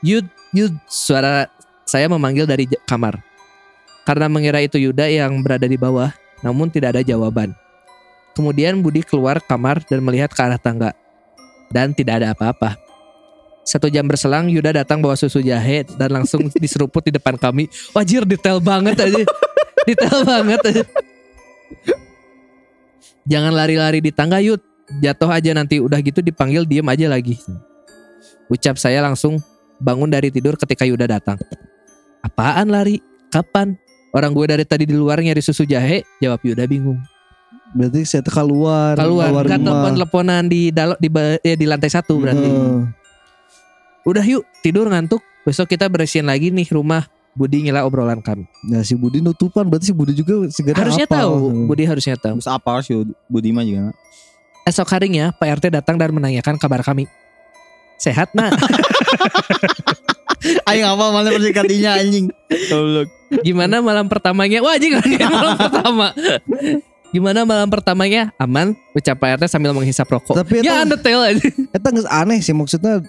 Yud, 0.00 0.26
Yud, 0.56 0.72
suara 0.88 1.52
saya 1.84 2.08
memanggil 2.08 2.48
dari 2.48 2.64
kamar. 2.88 3.20
Karena 4.08 4.24
mengira 4.32 4.64
itu 4.64 4.80
Yuda 4.80 5.04
yang 5.12 5.44
berada 5.44 5.68
di 5.68 5.76
bawah, 5.76 6.16
namun 6.40 6.72
tidak 6.72 6.96
ada 6.96 7.02
jawaban. 7.04 7.52
Kemudian 8.32 8.80
Budi 8.80 9.04
keluar 9.04 9.44
kamar 9.44 9.84
dan 9.84 10.00
melihat 10.00 10.32
ke 10.32 10.40
arah 10.40 10.56
tangga. 10.56 10.96
Dan 11.68 11.92
tidak 11.92 12.24
ada 12.24 12.32
apa-apa. 12.32 12.87
Satu 13.68 13.92
jam 13.92 14.08
berselang 14.08 14.48
Yuda 14.48 14.72
datang 14.72 15.04
bawa 15.04 15.12
susu 15.12 15.44
jahe 15.44 15.84
dan 16.00 16.08
langsung 16.08 16.48
diseruput 16.62 17.04
di 17.04 17.12
depan 17.12 17.36
kami. 17.36 17.68
Wajir 17.92 18.24
detail 18.24 18.64
banget 18.64 18.96
aja. 18.96 19.22
detail 19.88 20.24
banget 20.24 20.60
aja. 20.72 20.82
Jangan 23.28 23.52
lari-lari 23.52 24.00
di 24.00 24.08
tangga 24.08 24.40
Yud. 24.40 24.64
Jatuh 25.04 25.28
aja 25.28 25.52
nanti 25.52 25.84
udah 25.84 26.00
gitu 26.00 26.24
dipanggil 26.24 26.64
diem 26.64 26.88
aja 26.88 27.12
lagi. 27.12 27.36
Ucap 28.48 28.80
saya 28.80 29.04
langsung 29.04 29.36
bangun 29.76 30.08
dari 30.08 30.32
tidur 30.32 30.56
ketika 30.56 30.88
Yuda 30.88 31.04
datang. 31.04 31.36
Apaan 32.24 32.72
lari? 32.72 33.04
Kapan? 33.28 33.76
Orang 34.16 34.32
gue 34.32 34.48
dari 34.48 34.64
tadi 34.64 34.88
di 34.88 34.96
luar 34.96 35.20
nyari 35.20 35.44
susu 35.44 35.68
jahe, 35.68 36.00
jawab 36.24 36.40
Yuda 36.40 36.64
bingung. 36.64 36.96
Berarti 37.76 38.00
saya 38.08 38.24
teh 38.24 38.32
keluar, 38.32 38.96
Keluar, 38.96 39.44
kan 39.44 39.60
rumah. 39.60 39.92
telepon-teleponan 39.92 40.48
di 40.48 40.72
dalo, 40.72 40.96
di, 40.96 41.12
eh, 41.44 41.52
di 41.52 41.68
lantai 41.68 41.92
satu 41.92 42.16
berarti. 42.16 42.48
Heeh. 42.48 42.97
Udah 44.08 44.24
yuk, 44.24 44.40
tidur 44.64 44.88
ngantuk. 44.88 45.20
Besok 45.44 45.68
kita 45.68 45.84
bersihin 45.84 46.24
lagi 46.24 46.48
nih 46.48 46.64
rumah. 46.72 47.04
Budi 47.36 47.62
ngila 47.62 47.84
obrolan 47.84 48.18
kami. 48.18 48.48
Nah 48.66 48.80
si 48.80 48.96
Budi 48.96 49.20
nutupan 49.20 49.68
berarti 49.68 49.92
si 49.92 49.94
Budi 49.94 50.10
juga 50.10 50.48
segera 50.48 50.80
harusnya 50.82 51.06
apal. 51.06 51.20
tahu, 51.22 51.32
Heeh. 51.38 51.66
Budi 51.68 51.84
harusnya 51.84 52.16
tahu. 52.16 52.40
Terus 52.40 52.50
apa 52.50 52.72
sih 52.82 52.96
Budiman 53.28 53.62
juga? 53.62 53.92
Esok 54.64 54.88
harinya 54.90 55.30
Pak 55.30 55.60
RT 55.60 55.70
datang 55.70 55.94
dan 55.94 56.10
menanyakan 56.10 56.58
kabar 56.58 56.82
kami. 56.82 57.06
Sehat 57.94 58.32
nak? 58.32 58.56
Ayo 60.66 60.86
apa 60.88 61.04
mana 61.10 61.28
persikatinya 61.30 61.98
anjing. 61.98 62.30
Gimana 63.42 63.82
malam 63.82 64.06
pertamanya? 64.06 64.58
Wah 64.58 64.74
anjing 64.74 64.98
malam 65.28 65.54
pertama. 65.62 66.06
Gimana 67.08 67.40
malam 67.42 67.68
pertamanya? 67.70 68.22
Aman? 68.36 68.74
Ucap 68.92 69.14
Pak 69.14 69.38
RT 69.38 69.46
sambil 69.46 69.70
menghisap 69.72 70.06
rokok. 70.06 70.34
Tapi 70.34 70.60
ya 70.60 70.82
eta, 70.82 70.94
detail 70.98 71.22
aja. 71.22 71.42
eta 71.70 71.88
geus 71.94 72.08
aneh 72.10 72.38
sih 72.42 72.52
maksudnya 72.52 73.00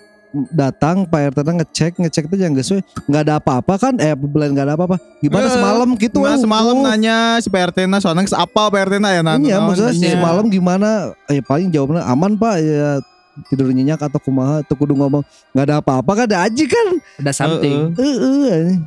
datang 0.54 1.10
Pak 1.10 1.34
RT 1.34 1.40
ngecek 1.42 1.94
ngecek 1.98 2.24
tuh 2.30 2.38
jangan 2.38 2.62
we, 2.62 2.80
nggak 3.10 3.22
ada 3.26 3.34
apa-apa 3.42 3.74
kan 3.82 3.94
eh 3.98 4.14
bulan 4.14 4.54
nggak 4.54 4.66
ada 4.70 4.76
apa-apa 4.78 4.98
gimana 5.20 5.50
Eh, 5.50 5.54
semalam 5.58 5.90
gitu 5.98 6.20
eh, 6.22 6.38
semalam 6.38 6.76
oh. 6.78 6.86
nanya 6.86 7.42
si 7.42 7.50
PRT 7.50 7.90
na 7.90 7.98
soalnya 7.98 8.30
geus 8.30 8.38
apa 8.38 8.70
PRT 8.70 9.02
na 9.02 9.10
ya 9.18 9.22
nanya. 9.26 9.48
Iya 9.50 9.58
maksudnya 9.66 9.94
Iya. 9.98 10.14
semalam 10.22 10.46
gimana 10.46 10.90
eh 11.26 11.42
paling 11.42 11.74
jawabnya 11.74 12.06
aman 12.06 12.38
pak 12.38 12.62
ya 12.62 13.02
tidur 13.50 13.72
nyenyak 13.72 13.98
atau 13.98 14.20
kumaha 14.20 14.62
atau 14.62 14.76
kudu 14.76 14.94
ngomong 14.94 15.24
nggak 15.56 15.66
ada 15.66 15.76
apa-apa 15.82 16.12
kan 16.14 16.26
ada 16.30 16.46
aja 16.46 16.64
kan 16.68 16.88
Ada 17.24 17.32
something. 17.34 17.96
Heeh. 17.98 18.78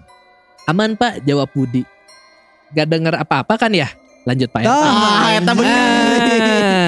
Aman 0.62 0.94
Pak, 0.94 1.26
jawab 1.26 1.50
Budi. 1.50 1.82
Gak 2.70 2.86
denger 2.86 3.18
apa-apa 3.18 3.58
kan 3.58 3.74
ya? 3.74 3.90
Lanjut 4.22 4.46
Pak 4.46 4.62
RT. 4.62 4.70
Ah, 4.70 5.34
eta 5.34 5.52
bener. 5.58 6.11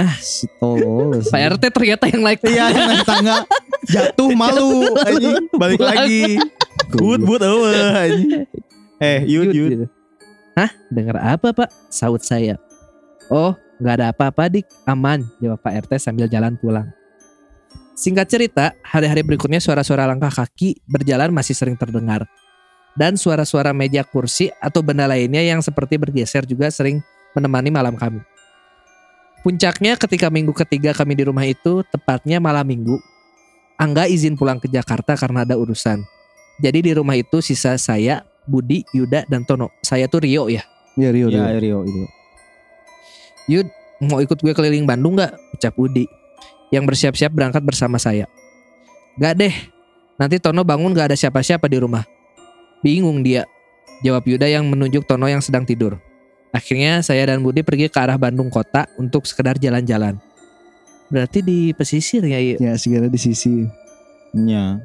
Ah, 0.05 0.17
si 0.21 0.45
tolol 0.61 1.17
sih. 1.25 1.33
Pak 1.33 1.57
RT 1.57 1.65
ternyata 1.73 2.05
yang 2.13 2.21
naik 2.21 2.45
Iya 2.45 2.65
yang 2.69 2.87
naik 2.93 3.09
tangga 3.09 3.37
jatuh 3.95 4.37
malu 4.37 4.93
anjing 5.01 5.49
balik 5.57 5.81
lagi. 5.81 6.37
But 6.93 7.25
but 7.25 7.41
eueuh 7.41 7.73
anjing. 7.97 8.45
Eh, 9.01 9.25
yud 9.25 9.49
Yud, 9.57 9.71
gitu. 9.73 9.87
Hah? 10.55 10.71
Dengar 10.93 11.19
apa 11.19 11.51
Pak? 11.57 11.69
Saut 11.91 12.21
saya. 12.23 12.61
Oh, 13.33 13.57
nggak 13.81 13.95
ada 13.99 14.07
apa-apa 14.13 14.47
dik, 14.53 14.69
aman. 14.87 15.25
Jawab 15.43 15.59
Pak 15.65 15.89
RT 15.89 15.93
sambil 15.99 16.29
jalan 16.29 16.55
pulang. 16.61 16.93
Singkat 17.95 18.27
cerita, 18.27 18.75
hari-hari 18.83 19.23
berikutnya 19.23 19.63
suara-suara 19.63 20.07
langkah 20.07 20.31
kaki 20.31 20.83
berjalan 20.87 21.31
masih 21.31 21.55
sering 21.55 21.79
terdengar. 21.79 22.27
Dan 22.95 23.19
suara-suara 23.19 23.75
meja 23.75 24.07
kursi 24.07 24.51
atau 24.63 24.79
benda 24.79 25.11
lainnya 25.11 25.43
yang 25.43 25.59
seperti 25.59 25.99
bergeser 25.99 26.47
juga 26.47 26.71
sering 26.71 27.03
menemani 27.35 27.71
malam 27.75 27.99
kami. 27.99 28.23
Puncaknya 29.45 30.01
ketika 30.01 30.33
minggu 30.33 30.57
ketiga 30.57 30.97
kami 30.97 31.13
di 31.13 31.29
rumah 31.29 31.45
itu, 31.45 31.85
tepatnya 31.93 32.41
malam 32.41 32.65
minggu, 32.65 32.97
Angga 33.75 34.07
izin 34.07 34.39
pulang 34.39 34.63
ke 34.63 34.71
Jakarta 34.71 35.19
karena 35.19 35.43
ada 35.43 35.59
urusan. 35.59 35.99
Jadi 36.63 36.79
di 36.87 36.93
rumah 36.95 37.19
itu 37.19 37.43
sisa 37.43 37.75
saya, 37.75 38.23
Budi, 38.47 38.87
Yuda, 38.95 39.27
dan 39.27 39.43
Tono. 39.43 39.75
Saya 39.83 40.07
tuh 40.07 40.23
Rio 40.23 40.47
ya. 40.47 40.63
Iya 40.95 41.11
Rio 41.11 41.27
Rio. 41.27 41.43
Ya 41.43 41.59
Rio 41.59 41.79
itu. 41.83 42.01
Yud, 43.51 43.69
mau 44.07 44.23
ikut 44.23 44.39
gue 44.39 44.55
keliling 44.55 44.87
Bandung 44.87 45.19
gak? 45.19 45.35
Ucap 45.59 45.75
Budi. 45.75 46.07
Yang 46.71 46.85
bersiap-siap 46.95 47.35
berangkat 47.35 47.67
bersama 47.67 47.99
saya. 47.99 48.31
Gak 49.19 49.35
deh, 49.43 49.55
nanti 50.23 50.39
Tono 50.39 50.63
bangun 50.63 50.95
gak 50.95 51.11
ada 51.11 51.17
siapa-siapa 51.19 51.67
di 51.67 51.83
rumah. 51.83 52.07
Bingung 52.79 53.27
dia. 53.27 53.43
Jawab 54.07 54.23
Yuda 54.23 54.47
yang 54.47 54.71
menunjuk 54.71 55.03
Tono 55.03 55.27
yang 55.27 55.43
sedang 55.43 55.67
tidur. 55.67 55.99
Akhirnya 56.55 57.03
saya 57.03 57.27
dan 57.27 57.43
Budi 57.43 57.67
pergi 57.67 57.91
ke 57.91 57.99
arah 57.99 58.15
Bandung 58.15 58.47
kota 58.47 58.87
untuk 58.95 59.27
sekedar 59.27 59.59
jalan-jalan. 59.59 60.15
Berarti 61.11 61.43
di 61.43 61.75
pesisir 61.75 62.23
ya, 62.23 62.39
Yud? 62.39 62.63
Ya 62.63 62.79
segera 62.79 63.11
di 63.11 63.19
sisi. 63.19 63.67
Nya. 64.31 64.79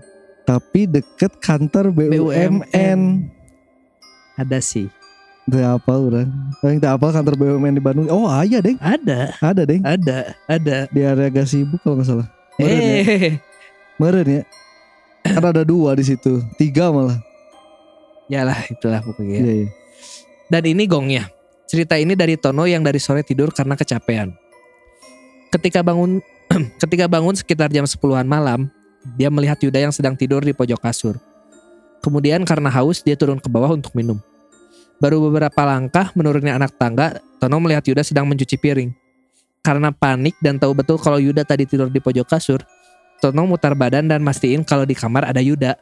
Tapi 0.50 0.90
deket 0.90 1.38
kantor 1.38 1.94
BUMN. 1.94 3.30
Ada 4.34 4.58
sih. 4.66 4.90
Teu 5.46 5.62
apa 5.62 5.94
orang. 5.94 6.30
Yang 6.66 6.82
tak 6.82 6.94
apa 6.98 7.08
kantor 7.14 7.36
BUMN 7.38 7.78
di 7.78 7.84
Bandung. 7.86 8.10
Oh 8.10 8.26
iya 8.42 8.66
deh. 8.66 8.74
Ada, 8.82 9.38
Ada 9.38 9.62
deh. 9.70 9.80
ada, 9.86 10.18
ada. 10.50 10.78
Di 10.90 11.02
area 11.06 11.30
Gasibu 11.30 11.78
kalau 11.86 12.02
nggak 12.02 12.10
salah. 12.10 12.28
Meren 12.58 12.82
ya. 12.82 12.98
Eh, 12.98 13.34
Meren 14.02 14.26
ya. 14.26 14.44
Kan 15.22 15.44
ada 15.46 15.62
dua 15.62 15.94
di 15.94 16.02
situ. 16.02 16.42
Tiga 16.58 16.90
malah. 16.90 17.22
yalah 18.30 18.58
itulah 18.70 19.02
pokoknya. 19.02 19.42
Iya 19.42 19.54
iya. 19.66 19.70
Dan 20.50 20.64
ini 20.66 20.86
gongnya. 20.86 21.30
Cerita 21.70 22.02
ini 22.02 22.18
dari 22.18 22.34
Tono 22.34 22.66
yang 22.66 22.82
dari 22.82 22.98
sore 22.98 23.22
tidur 23.22 23.54
karena 23.54 23.78
kecapean. 23.78 24.34
Ketika 25.54 25.86
bangun 25.86 26.18
ketika 26.82 27.06
bangun 27.06 27.38
sekitar 27.38 27.70
jam 27.70 27.86
10-an 27.86 28.26
malam, 28.26 28.74
dia 29.14 29.30
melihat 29.30 29.62
Yuda 29.62 29.86
yang 29.86 29.94
sedang 29.94 30.18
tidur 30.18 30.42
di 30.42 30.50
pojok 30.50 30.82
kasur. 30.82 31.22
Kemudian 32.02 32.42
karena 32.42 32.74
haus 32.74 33.06
dia 33.06 33.14
turun 33.14 33.38
ke 33.38 33.46
bawah 33.46 33.78
untuk 33.78 33.94
minum. 33.94 34.18
Baru 34.98 35.22
beberapa 35.30 35.62
langkah 35.62 36.10
menurunnya 36.18 36.58
anak 36.58 36.74
tangga, 36.74 37.22
Tono 37.38 37.62
melihat 37.62 37.86
Yuda 37.86 38.02
sedang 38.02 38.26
mencuci 38.26 38.58
piring. 38.58 38.92
karena 39.60 39.92
panik 39.92 40.40
dan 40.40 40.56
tahu 40.56 40.72
betul 40.72 40.96
kalau 40.98 41.20
Yuda 41.20 41.44
tadi 41.44 41.68
tidur 41.68 41.92
di 41.92 42.00
pojok 42.00 42.26
kasur, 42.26 42.64
Tono 43.22 43.46
mutar 43.46 43.76
badan 43.76 44.08
dan 44.08 44.24
mastiin 44.24 44.64
kalau 44.66 44.88
di 44.88 44.96
kamar 44.98 45.28
ada 45.28 45.44
Yuda. 45.44 45.76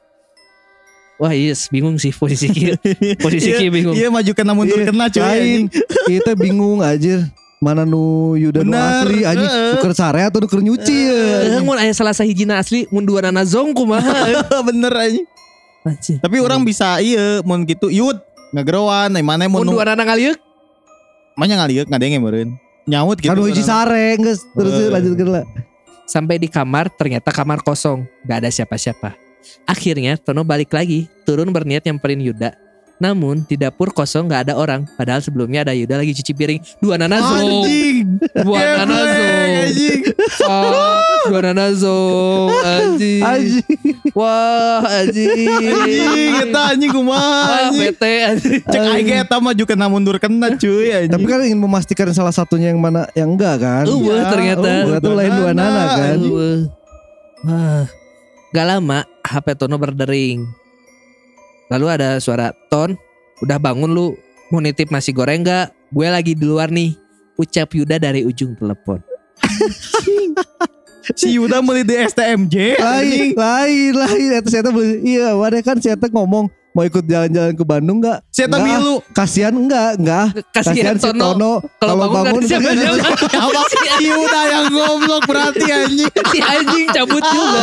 Wah 1.18 1.34
yes, 1.34 1.66
bingung 1.68 1.98
sih 1.98 2.10
posisi 2.10 2.46
Ki. 2.48 2.78
Posisi 3.26 3.50
Ki 3.52 3.68
bingung. 3.68 3.94
Iya 3.94 4.08
maju 4.08 4.32
kena 4.32 4.54
mundur 4.54 4.78
Iya, 4.78 4.94
kena 4.94 5.10
cuy. 5.10 5.66
kita 6.10 6.32
bingung 6.34 6.78
aja 6.80 7.26
mana 7.58 7.82
nu 7.82 8.38
Yuda 8.38 8.62
nu 8.62 8.70
asli 8.70 9.26
anjing 9.26 9.50
heeh. 9.50 9.74
nuker 9.74 9.90
sare 9.92 10.22
atau 10.24 10.38
nuker 10.38 10.62
nyuci 10.62 10.94
Eh, 11.10 11.58
ya. 11.58 11.66
mun 11.66 11.74
aya 11.74 11.90
salah 11.90 12.14
sahijina 12.14 12.62
asli 12.62 12.86
mun 12.88 13.02
dua 13.02 13.26
nana 13.26 13.42
zong 13.42 13.74
kumaha. 13.74 14.46
Bener 14.70 14.94
anjing. 14.94 15.26
Anjir. 15.82 16.22
Tapi 16.22 16.38
orang 16.38 16.62
bisa 16.62 17.02
iya 17.02 17.42
mun 17.42 17.66
gitu 17.66 17.90
yud 17.90 18.22
ngagerowan 18.54 19.10
ai 19.12 19.26
mana 19.26 19.50
mun 19.50 19.66
Mun 19.66 19.74
dua 19.74 19.90
nana 19.90 20.06
ngaliuk 20.06 20.38
manya 21.34 21.58
ngalieu 21.58 21.82
ngadenge 21.84 22.18
meureun. 22.18 22.50
Nyaut 22.86 23.18
gitu. 23.18 23.28
Kan 23.28 23.42
hiji 23.42 23.66
sare 23.66 24.16
geus 24.16 24.46
terus 24.54 24.70
Heeh. 24.72 24.94
lanjut 24.94 25.18
lah. 25.24 25.46
sampai 26.06 26.38
di 26.38 26.48
kamar 26.48 26.88
ternyata 26.88 27.36
kamar 27.36 27.60
kosong, 27.60 28.08
gak 28.24 28.40
ada 28.40 28.48
siapa-siapa. 28.48 29.12
Akhirnya 29.64 30.16
Tono 30.16 30.42
balik 30.42 30.72
lagi, 30.72 31.06
turun 31.24 31.52
berniat 31.52 31.84
nyamperin 31.84 32.24
Yuda. 32.24 32.56
Namun 32.98 33.46
di 33.46 33.54
dapur 33.54 33.94
kosong 33.94 34.26
gak 34.26 34.50
ada 34.50 34.58
orang, 34.58 34.90
padahal 34.98 35.22
sebelumnya 35.22 35.62
ada 35.62 35.70
Yuda 35.70 36.02
lagi 36.02 36.18
cuci 36.18 36.34
piring. 36.34 36.58
Dua 36.82 36.98
nana 36.98 37.22
zong, 37.22 37.62
Anjing. 37.62 38.06
dua 38.42 38.58
nana 38.58 38.90
Geblek, 38.90 39.14
zong, 39.14 39.38
anjing. 39.38 40.02
Fuck, 40.34 41.22
dua 41.30 41.40
nana 41.46 41.66
zong, 41.78 42.50
anjing. 42.58 43.22
Anjing. 43.22 43.96
Wah, 44.18 44.82
anjing. 44.82 45.30
Anjing 45.46 46.32
eta 46.42 46.62
anjing 46.74 46.90
kumaha 46.90 47.22
Wah, 47.22 47.58
anjing. 47.70 47.82
bete 47.86 48.14
anjing. 48.26 48.62
Cek 48.66 48.82
aing 48.82 49.06
ge 49.06 49.16
eta 49.22 49.36
maju 49.38 49.64
kena 49.70 49.86
mundur 49.86 50.18
kena 50.18 50.58
cuy 50.58 50.90
anjing. 50.90 51.14
Tapi 51.14 51.26
kan 51.30 51.40
ingin 51.46 51.62
memastikan 51.62 52.10
salah 52.10 52.34
satunya 52.34 52.74
yang 52.74 52.82
mana 52.82 53.06
yang 53.14 53.30
enggak 53.30 53.62
kan. 53.62 53.86
Uh, 53.86 54.02
Iya, 54.02 54.26
ternyata. 54.26 54.66
uh, 54.66 54.82
Ternyata 54.98 55.10
lain 55.14 55.32
dua 55.38 55.52
nana 55.54 55.84
kan. 55.94 56.16
Aduh. 56.18 56.60
Wah. 57.46 57.86
Gak 58.58 58.66
lama 58.66 59.06
HP 59.22 59.54
Tono 59.54 59.78
berdering. 59.78 60.42
Lalu 61.70 61.86
ada 61.94 62.18
suara 62.18 62.50
Ton, 62.74 62.98
udah 63.46 63.62
bangun 63.62 63.86
lu 63.86 64.18
mau 64.50 64.58
nitip 64.58 64.90
nasi 64.90 65.14
goreng 65.14 65.46
gak? 65.46 65.70
Gue 65.94 66.10
lagi 66.10 66.34
di 66.34 66.42
luar 66.42 66.74
nih. 66.74 66.98
Ucap 67.38 67.70
Yuda 67.78 68.02
dari 68.02 68.26
ujung 68.26 68.58
telepon. 68.58 68.98
si 71.22 71.38
Yuda 71.38 71.62
meuli 71.62 71.86
di 71.86 72.02
STMJ 72.02 72.82
Lain, 72.82 73.38
lain, 73.38 73.94
lain. 73.94 74.42
Saya 74.50 74.66
beli. 74.74 75.06
Iya, 75.06 75.38
wadah 75.38 75.62
kan 75.62 75.78
saya 75.78 75.94
ngomong 75.94 76.50
mau 76.78 76.86
ikut 76.86 77.10
jalan-jalan 77.10 77.58
ke 77.58 77.66
Bandung 77.66 77.98
enggak? 77.98 78.22
Saya 78.30 78.46
tak 78.46 78.62
Enggak. 78.62 78.78
milu. 78.78 78.96
Kasihan 79.10 79.54
enggak? 79.58 79.90
Enggak. 79.98 80.28
Kasihan 80.54 80.94
si 80.94 81.10
Tono. 81.10 81.18
Tono 81.18 81.52
Kalau 81.82 82.06
bangun, 82.14 82.42
gak 82.46 82.62
kagak 82.62 82.74
siapa-siapa. 82.78 83.50
Apa 83.50 83.62
si 83.66 83.78
Yuda 84.06 84.42
yang 84.46 84.66
goblok 84.70 85.24
berarti 85.26 85.66
anjing. 85.66 86.12
si 86.30 86.38
anjing 86.38 86.86
cabut 86.94 87.24
juga. 87.26 87.62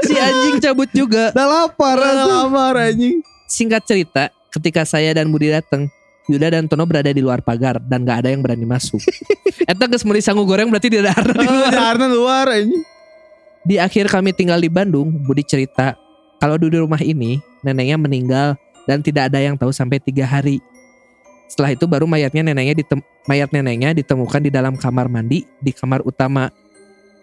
Si 0.00 0.14
anjing 0.16 0.56
cabut 0.64 0.90
juga. 0.96 1.24
Udah 1.36 1.46
lapar. 1.46 1.96
atuh. 2.00 2.24
Lamar 2.48 2.74
anjing. 2.88 3.20
Singkat 3.44 3.84
cerita, 3.84 4.32
ketika 4.48 4.88
saya 4.88 5.12
dan 5.12 5.28
Budi 5.28 5.52
datang, 5.52 5.84
Yuda 6.24 6.56
dan 6.56 6.64
Tono 6.72 6.88
berada 6.88 7.12
di 7.12 7.20
luar 7.20 7.44
pagar 7.44 7.76
dan 7.84 8.08
gak 8.08 8.24
ada 8.24 8.32
yang 8.32 8.40
berani 8.40 8.64
masuk. 8.64 8.96
Eta 9.68 9.84
geus 9.84 10.08
meuli 10.08 10.24
sangu 10.24 10.48
goreng 10.48 10.72
berarti 10.72 10.88
di 10.88 11.04
daerah 11.04 11.36
di 11.36 11.44
luar. 11.44 11.72
Karena 11.72 12.06
luar 12.08 12.46
anjing. 12.48 12.80
Di 13.60 13.76
akhir 13.76 14.08
kami 14.08 14.32
tinggal 14.32 14.56
di 14.56 14.72
Bandung, 14.72 15.12
Budi 15.28 15.44
cerita 15.44 15.92
kalau 16.40 16.56
di 16.56 16.72
rumah 16.72 17.02
ini 17.04 17.44
neneknya 17.62 17.96
meninggal 17.98 18.48
dan 18.88 19.04
tidak 19.04 19.28
ada 19.32 19.38
yang 19.42 19.54
tahu 19.54 19.70
sampai 19.70 20.00
tiga 20.00 20.24
hari. 20.24 20.62
Setelah 21.48 21.72
itu 21.72 21.88
baru 21.88 22.04
mayatnya 22.04 22.44
neneknya 22.44 22.84
ditem 22.84 23.00
mayat 23.24 23.48
neneknya 23.52 23.96
ditemukan 23.96 24.40
di 24.44 24.50
dalam 24.52 24.76
kamar 24.76 25.08
mandi 25.08 25.48
di 25.60 25.72
kamar 25.72 26.04
utama. 26.04 26.52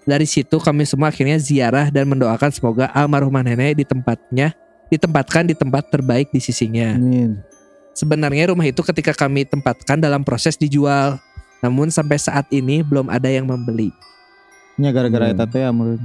Dari 0.06 0.30
situ 0.30 0.62
kami 0.62 0.86
semua 0.86 1.10
akhirnya 1.10 1.42
ziarah 1.42 1.90
dan 1.90 2.06
mendoakan 2.06 2.54
semoga 2.54 2.94
almarhumah 2.94 3.42
nenek 3.42 3.82
di 3.82 3.86
tempatnya 3.86 4.54
ditempatkan 4.94 5.50
di 5.50 5.58
tempat 5.58 5.90
terbaik 5.90 6.30
di 6.30 6.38
sisinya. 6.38 6.94
Amin. 6.94 7.42
Sebenarnya 7.98 8.54
rumah 8.54 8.68
itu 8.68 8.86
ketika 8.86 9.16
kami 9.16 9.48
tempatkan 9.48 9.98
dalam 9.98 10.22
proses 10.22 10.60
dijual. 10.60 11.18
Namun 11.64 11.90
sampai 11.90 12.22
saat 12.22 12.46
ini 12.54 12.86
belum 12.86 13.10
ada 13.10 13.26
yang 13.26 13.50
membeli. 13.50 13.90
Nya 14.78 14.92
gara-gara 14.92 15.32
Hmm. 15.34 15.48
teh 15.50 15.64
amrun. 15.66 16.02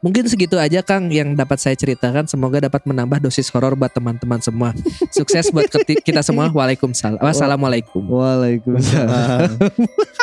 Mungkin 0.00 0.24
segitu 0.28 0.56
aja 0.56 0.80
Kang 0.80 1.12
yang 1.12 1.36
dapat 1.36 1.60
saya 1.60 1.76
ceritakan. 1.76 2.24
Semoga 2.24 2.64
dapat 2.64 2.84
menambah 2.88 3.20
dosis 3.20 3.52
horor 3.52 3.76
buat 3.76 3.92
teman-teman 3.92 4.40
semua. 4.40 4.72
Sukses 5.16 5.52
buat 5.52 5.68
kita 6.04 6.24
semua. 6.24 6.48
Waalaikumsalam. 6.48 7.20
Wassalamualaikum. 7.20 8.00
Waalaikumsalam. 8.08 9.60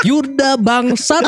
Yuda 0.08 0.58
bangsat. 0.58 1.26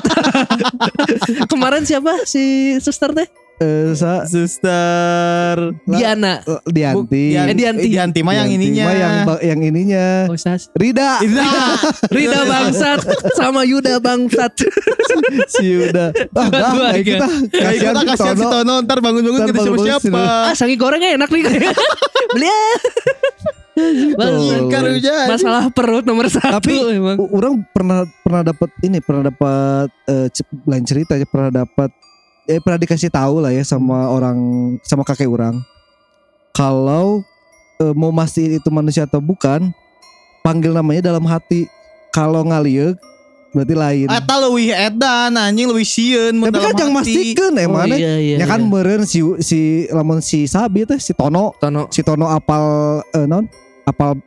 Kemarin 1.51 1.85
siapa 1.85 2.25
si 2.25 2.75
suster 2.81 3.13
teh? 3.13 3.48
Eh, 3.59 3.91
sa 3.91 4.23
Suster 4.23 5.75
Diana. 5.83 6.39
eh, 6.39 6.59
Dianti. 6.65 7.35
Eh, 7.35 7.51
Dianti. 7.51 7.87
Dianti 7.87 8.19
mah 8.23 8.33
yang 8.33 8.47
Dianti 8.47 8.67
ininya. 8.71 8.83
mah 8.83 8.95
yang 8.95 9.13
yang 9.43 9.59
ininya. 9.61 10.05
Oh, 10.25 10.33
sas. 10.33 10.71
Rida. 10.71 11.19
Nah, 11.27 11.75
Rida 12.15 12.39
bangsat 12.43 12.99
sama 13.35 13.63
Yuda 13.63 13.99
bangsat. 13.99 14.63
si 15.53 15.63
Yuda. 15.69 16.15
Ah, 16.31 16.47
dah, 16.47 16.71
kayak 16.95 17.03
kita. 17.03 17.25
Kayak 17.51 17.51
Kasihan 17.51 17.83
kita 17.83 17.99
si 17.99 18.07
kasihan 18.07 18.33
si 18.33 18.41
Tono. 18.41 18.51
Tono 18.55 18.73
ntar 18.79 18.97
bangun-bangun 19.03 19.37
Ntar 19.37 19.47
kita 19.47 19.59
bangun-bangun 19.59 19.99
siapa? 19.99 20.19
Ah, 20.23 20.51
sangi 20.55 20.75
gorengnya 20.75 21.19
enak 21.19 21.27
nih. 21.27 21.43
Beli 22.31 22.47
ya. 22.47 22.59
Karunya. 24.67 25.15
Masalah 25.27 25.63
perut 25.67 26.03
nomor 26.03 26.27
satu 26.27 26.59
Tapi- 26.59 26.95
emang. 26.95 27.17
Orang 27.27 27.53
pernah 27.71 28.03
pernah 28.23 28.41
dapat 28.45 28.69
ini 28.81 28.97
pernah 28.99 29.23
dapat 29.27 29.87
eh, 30.05 30.27
ce- 30.29 30.47
lain 30.63 30.83
cerita 30.83 31.15
ya 31.15 31.23
pernah 31.23 31.51
dapat 31.53 31.89
eh 32.49 32.57
pernah 32.57 32.81
dikasih 32.81 33.13
tahu 33.13 33.45
lah 33.45 33.53
ya 33.53 33.61
sama 33.61 34.09
orang 34.09 34.37
sama 34.81 35.05
kakek 35.05 35.29
orang 35.29 35.61
kalau 36.49 37.21
eh, 37.77 37.93
mau 37.93 38.09
mastiin 38.09 38.57
itu 38.57 38.69
manusia 38.73 39.05
atau 39.05 39.21
bukan 39.21 39.69
panggil 40.41 40.73
namanya 40.73 41.13
dalam 41.13 41.21
hati 41.29 41.69
kalau 42.09 42.41
ngaliuk 42.41 42.97
berarti 43.53 43.75
lain 43.77 44.07
Eta 44.09 44.35
leuwih 44.37 44.69
edan 44.73 45.33
anjing 45.33 45.69
leuwih 45.69 45.85
sieun 45.85 46.33
tapi 46.37 46.57
kan 46.57 46.73
jangan 46.73 46.93
mastiin 47.01 47.53
eh 47.57 47.65
Oh, 47.65 47.73
mana 47.73 47.95
iya, 47.97 48.13
iya, 48.17 48.35
ya 48.41 48.45
kan 48.45 48.61
iya. 48.61 48.69
meren 48.69 49.01
si 49.05 49.21
si 49.41 49.85
lamun 49.89 50.21
si 50.21 50.45
Sabi 50.45 50.85
teh 50.85 50.97
si 51.01 51.13
Tono 51.17 51.53
Tono. 51.57 51.89
si 51.89 52.01
Tono 52.05 52.29
apal 52.29 52.65
eh, 53.13 53.25
non 53.25 53.45
apal 53.85 54.17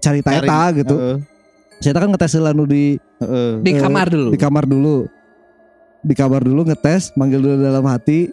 cerita 0.00 0.32
Cari. 0.36 0.44
eta 0.44 0.60
gitu 0.84 0.96
Heeh, 0.96 1.16
saya 1.80 1.96
kan 1.96 2.10
ngetes 2.12 2.36
di 2.68 2.84
heeh. 3.24 3.50
Di 3.64 3.72
kamar 3.76 4.06
dulu. 4.12 4.28
di 4.32 4.38
kamar 4.38 4.64
dulu 4.68 4.96
di 6.00 6.14
kamar 6.14 6.42
dulu 6.42 6.62
ngetes 6.64 7.12
manggil 7.14 7.40
dulu 7.40 7.56
dalam 7.58 7.84
hati 7.84 8.30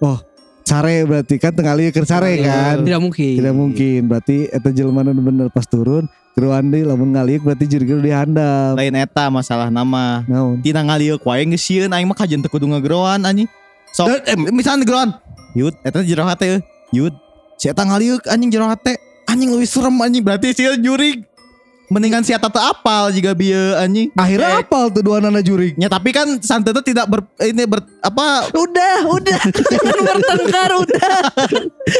oh 0.00 0.18
sare 0.64 1.04
berarti 1.04 1.36
kan 1.36 1.52
tengali 1.52 1.92
ke 1.92 2.00
sare 2.02 2.40
kan 2.40 2.80
Tidak 2.82 3.00
mungkin. 3.00 3.34
tidak 3.38 3.54
mungkin 3.54 4.00
berarti 4.08 4.48
eta 4.48 4.72
jelema 4.72 5.04
bener 5.04 5.48
pas 5.52 5.68
turun 5.68 6.08
geruan 6.34 6.66
deui 6.66 6.82
lamun 6.82 7.14
ngaliuk 7.14 7.46
berarti 7.46 7.64
juri 7.68 7.84
geru 7.86 8.00
dihandap 8.02 8.74
Lain 8.74 8.96
eta 8.98 9.30
masalah 9.30 9.70
nama. 9.70 10.26
naon 10.26 10.58
Tina 10.64 10.82
ngalieu 10.82 11.20
wae 11.22 11.46
geus 11.46 11.62
sieun 11.62 11.92
aing 11.92 12.08
mah 12.08 12.18
kajen 12.18 12.42
teu 12.42 12.50
kudu 12.50 12.66
ngageroan 12.66 13.22
anjing. 13.22 13.46
Sok 13.94 14.10
eh, 14.26 14.34
misalnya 14.50 14.82
geroan. 14.82 15.10
Yud, 15.54 15.70
eta 15.86 16.02
jero 16.02 16.26
hate. 16.26 16.58
Yud, 16.90 17.14
si 17.54 17.70
eta 17.70 17.86
ngalieu 17.86 18.18
anjing 18.26 18.50
jero 18.50 18.66
hate. 18.66 18.98
Anjing 19.30 19.54
leuwih 19.54 19.70
serem 19.70 19.94
anjing 20.02 20.26
berarti 20.26 20.50
sieun 20.50 20.82
jurig. 20.82 21.22
Mendingan 21.86 22.20
si 22.20 22.30
eta 22.30 22.46
teu 22.46 22.58
apal 22.58 23.10
jika 23.10 23.32
bieu 23.32 23.74
anjing. 23.74 24.08
akhirnya 24.14 24.48
Eh, 24.50 24.62
apal 24.62 24.88
tuh 24.88 25.00
dua 25.00 25.18
nana 25.18 25.38
jurig 25.38 25.72
Ya 25.74 25.86
tapi 25.86 26.10
kan 26.10 26.24
santet 26.38 26.72
teh 26.74 26.90
tidak 26.90 27.04
ber 27.06 27.20
ini 27.38 27.64
ber 27.64 27.84
apa 28.00 28.48
Udah, 28.50 28.96
udah. 29.06 29.40
Jangan 29.74 30.00
bertengkar, 30.00 30.70
udah. 30.74 31.08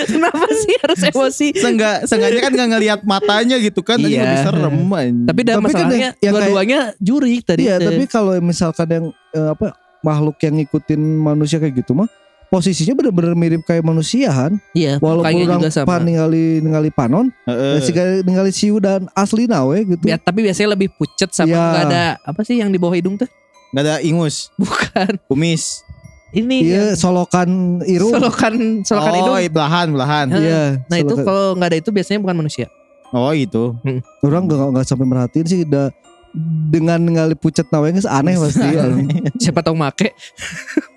Kenapa 0.07 0.47
sih 0.51 0.75
harus 0.79 1.01
emosi? 1.05 1.47
Seenggak, 1.55 1.97
seenggaknya 2.05 2.41
kan 2.41 2.53
nggak 2.53 2.71
ngelihat 2.71 3.01
matanya 3.03 3.57
gitu 3.59 3.81
kan 3.81 3.97
Iya. 3.97 4.25
lebih 4.25 4.39
serem 4.41 4.75
anjing. 4.87 5.27
Tapi 5.27 5.41
dalam 5.43 5.61
Tapi 5.61 5.69
kan 5.69 5.77
masalahnya 5.81 5.99
yang- 6.01 6.17
yang 6.19 6.33
dua-duanya 6.35 6.79
juri 6.99 7.35
tadi. 7.41 7.63
iya 7.65 7.77
tapi 7.77 8.05
kalau 8.07 8.33
misalkan 8.39 8.89
yang 8.89 9.05
eh, 9.31 9.49
apa 9.51 9.67
makhluk 10.01 10.37
yang 10.39 10.55
ngikutin 10.55 11.01
manusia 11.01 11.57
kayak 11.57 11.81
gitu 11.81 11.93
mah 11.93 12.09
posisinya 12.55 12.95
bener-bener 12.95 13.35
mirip 13.35 13.67
kayak 13.67 13.83
manusia 13.83 14.31
kan 14.31 14.53
iya, 14.73 15.03
walaupun 15.03 15.27
orang 15.43 15.67
pan 15.83 16.01
ningali 16.01 16.63
ningali 16.63 16.95
panon 16.95 17.35
Heeh. 17.51 17.83
si 17.83 17.91
ningali 18.23 18.55
si 18.55 18.71
dan 18.79 19.11
asli 19.11 19.51
nawe 19.51 19.75
gitu 19.83 20.07
Ya, 20.07 20.15
tapi 20.15 20.47
biasanya 20.47 20.79
lebih 20.79 20.95
pucet 20.95 21.35
sama 21.35 21.51
Iya. 21.51 21.59
nggak 21.67 21.85
ada 21.91 22.05
apa 22.23 22.41
sih 22.47 22.63
yang 22.63 22.71
di 22.71 22.79
bawah 22.79 22.95
hidung 22.95 23.19
tuh? 23.19 23.27
Nggak 23.75 23.83
ada 23.83 23.95
ingus, 24.01 24.55
Bukan. 24.55 25.19
kumis. 25.27 25.83
Ini 26.31 26.57
iya 26.63 26.75
yang 26.95 26.99
solokan 26.99 27.83
irung 27.87 28.11
solokan 28.11 28.55
solokan 28.83 29.11
oh, 29.11 29.19
hidung. 29.19 29.37
iya, 29.39 29.51
belahan, 29.51 29.87
belahan. 29.91 30.27
Iya, 30.31 30.63
Nah 30.87 30.99
itu 30.99 31.11
solokan. 31.11 31.27
kalau 31.27 31.47
nggak 31.59 31.69
ada 31.71 31.79
itu 31.83 31.91
biasanya 31.91 32.19
bukan 32.23 32.37
manusia. 32.39 32.67
Oh, 33.11 33.31
itu. 33.31 33.75
orang 34.23 34.43
nggak 34.47 34.59
nggak 34.75 34.87
sampai 34.87 35.07
merhatiin 35.07 35.47
sih 35.47 35.59
udah 35.63 35.91
dengan 36.69 36.99
ngali 36.99 37.39
pucet 37.39 37.71
nawengnya 37.71 38.03
aneh 38.11 38.35
pasti 38.35 38.67
Siapa 39.39 39.63
tahu 39.63 39.79
make. 39.79 40.11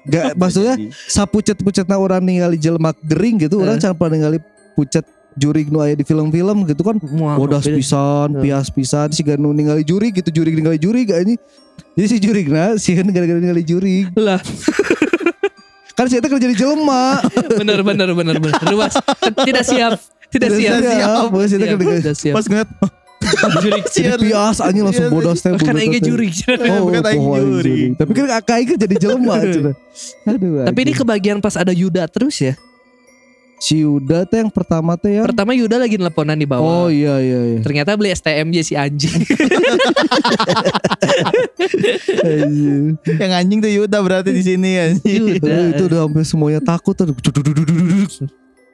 Gak 0.10 0.34
maksudnya 0.34 0.76
sapucet 1.06 1.62
pucetna 1.62 2.02
orang 2.02 2.26
ningali 2.26 2.58
jelema 2.58 2.96
gering 3.06 3.46
gitu 3.46 3.62
orang 3.62 3.78
Eh. 3.78 3.82
can 3.86 3.94
pernah 3.94 4.18
ningali 4.18 4.40
pucet 4.74 5.06
jurig 5.38 5.70
nu 5.70 5.78
aya 5.86 5.94
di 5.94 6.02
film-film 6.02 6.66
gitu 6.66 6.82
kan 6.82 6.98
bodas 7.38 7.70
pisan, 7.70 8.34
Heeh. 8.34 8.50
pias 8.50 8.74
pisan 8.74 9.14
si 9.14 9.22
nu 9.38 9.54
ningali 9.54 9.86
jurig 9.86 10.18
gitu, 10.18 10.34
jurig 10.34 10.58
ningali 10.58 10.82
jurig 10.82 11.14
ini. 11.14 11.38
Jadi 11.94 12.08
si 12.10 12.18
jurig 12.18 12.50
nah, 12.50 12.74
si 12.82 12.98
gara-gara 12.98 13.38
ningali 13.38 13.62
jurig. 13.62 14.10
Lah. 14.18 14.42
Kan 15.94 16.10
si 16.10 16.18
eta 16.18 16.30
kerja 16.30 16.50
di 16.50 16.58
jelema. 16.58 17.22
bener 17.58 17.86
bener 17.86 18.10
bener 18.18 18.38
bener 18.42 18.62
luas 18.70 18.98
tidak 19.46 19.66
siap 19.66 19.98
tidak 20.34 20.50
siap 20.58 20.78
siap. 20.82 20.94
Siap, 20.94 21.30
kerja 21.34 21.56
tidak 22.02 22.16
siap 22.18 22.34
Pas 22.34 22.46
ngeliat 22.46 22.70
jurik 23.64 23.86
Jadi 23.88 24.24
pias 24.24 24.58
anjing 24.58 24.84
langsung 24.84 25.08
bodas 25.10 25.40
teh. 25.40 25.52
kan 25.54 25.74
aing 25.74 25.98
jurik 25.98 26.32
Oh, 26.70 26.88
Bukan 26.88 27.04
aing 27.04 27.22
jurig. 27.22 27.44
jurig. 27.44 27.90
Tapi 27.96 28.12
kan 28.12 28.26
kakak 28.34 28.56
aing 28.56 28.68
kerja 28.70 28.86
di 28.86 28.98
jelema. 28.98 29.36
Aduh. 30.30 30.64
tapi 30.64 30.80
ini 30.82 30.94
kebagian 30.94 31.38
pas 31.38 31.54
ada 31.54 31.70
Yuda 31.70 32.06
terus 32.06 32.38
ya 32.38 32.54
si 33.58 33.82
Yuda 33.82 34.22
teh 34.24 34.38
yang 34.38 34.54
pertama 34.54 34.94
teh 34.94 35.10
ya. 35.12 35.26
pertama 35.26 35.50
Yuda 35.50 35.82
lagi 35.82 35.98
nelponan 35.98 36.38
di 36.38 36.46
Oh 36.46 36.54
bawah 36.86 36.86
iya 36.88 37.18
iya 37.18 37.40
iya. 37.48 37.60
ternyata 37.60 37.98
beli 37.98 38.14
STMJ 38.14 38.56
si 38.62 38.74
anjing 38.74 39.18
Anjing. 42.20 43.02
yang 43.18 43.32
anjing 43.34 43.60
tuh 43.60 43.72
Yuda 43.74 43.98
berarti 44.00 44.30
di 44.30 44.44
sini 44.44 44.78
anjing. 44.78 45.42
Yuda 45.42 45.50
Aduh, 45.50 45.66
itu 45.72 45.84
udah 45.86 46.00
hampir 46.06 46.24
semuanya 46.24 46.62
takut 46.62 46.94
tuh. 46.94 47.10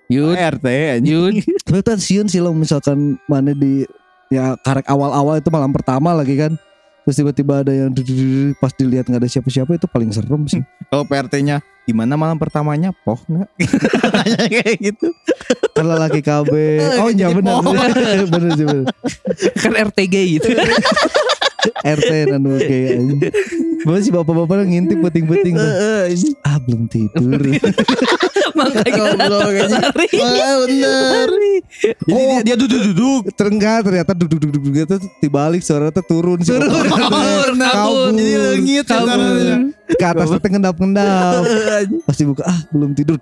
Yud 0.10 0.36
RT 0.36 0.66
anjing. 1.00 1.08
Yud 1.10 1.34
Tapi 1.64 1.80
kan 1.82 1.98
sieun 1.98 2.28
sih 2.28 2.38
lo 2.38 2.52
misalkan 2.52 3.16
mana 3.26 3.56
di 3.56 3.88
ya 4.34 4.58
karek 4.66 4.90
awal-awal 4.90 5.38
itu 5.38 5.50
malam 5.54 5.70
pertama 5.70 6.18
lagi 6.18 6.34
kan. 6.34 6.58
Terus 7.04 7.20
tiba-tiba 7.20 7.68
ada 7.68 7.74
yang 7.76 7.92
pas 8.58 8.72
dilihat 8.72 9.12
nggak 9.12 9.22
ada 9.22 9.30
siapa-siapa 9.30 9.76
itu 9.76 9.86
paling 9.92 10.10
serem 10.10 10.48
sih. 10.48 10.64
Kalau 10.92 11.04
PRT-nya 11.04 11.60
gimana 11.84 12.16
malam 12.16 12.40
pertamanya? 12.40 12.96
Poh 13.04 13.20
nggak? 13.28 13.50
Kayak 14.56 14.78
gitu. 14.80 15.08
Kalau 15.76 16.00
laki 16.00 16.24
KB. 16.24 16.54
Oh 17.04 17.12
iya 17.12 17.30
benar. 17.36 17.60
benar 18.34 18.52
sih 18.56 18.66
benar. 18.66 18.88
kan 19.60 19.74
RTG 19.92 20.16
gitu 20.40 20.48
RT 21.84 22.12
dan 22.32 22.42
oke. 22.46 22.80
Bapak 23.84 24.00
si 24.00 24.10
bapak-bapak 24.16 24.64
ngintip 24.64 24.98
peting-peting. 25.04 25.56
Ah 26.44 26.58
belum 26.64 26.88
tidur. 26.88 27.40
makanya 28.58 29.04
anjing. 29.12 29.32
lari 29.34 30.08
Oh 30.20 30.56
bener. 30.68 31.30
Jadi 31.30 31.54
Oh. 31.84 32.16
dia, 32.16 32.40
dia 32.46 32.56
duduk-duduk. 32.56 33.34
Terengah 33.36 33.84
ternyata 33.84 34.12
duduk-duduk 34.16 34.62
gitu 34.72 34.96
dibalik 35.20 35.60
suara 35.66 35.92
tuh 35.92 36.06
turun 36.06 36.40
sih. 36.40 36.56
Turun, 36.56 36.70
Kabur. 36.70 36.96
kabur, 36.96 37.50
kabur. 37.60 38.10
Jadi 38.16 38.34
langit 38.40 38.86
Kabur. 38.88 39.58
Ke 40.00 40.06
atas 40.06 40.28
tuh 40.32 40.40
ngendap-ngendap. 40.40 41.44
Pasti 42.08 42.24
buka 42.24 42.44
ah 42.48 42.60
belum 42.72 42.96
tidur. 42.96 43.20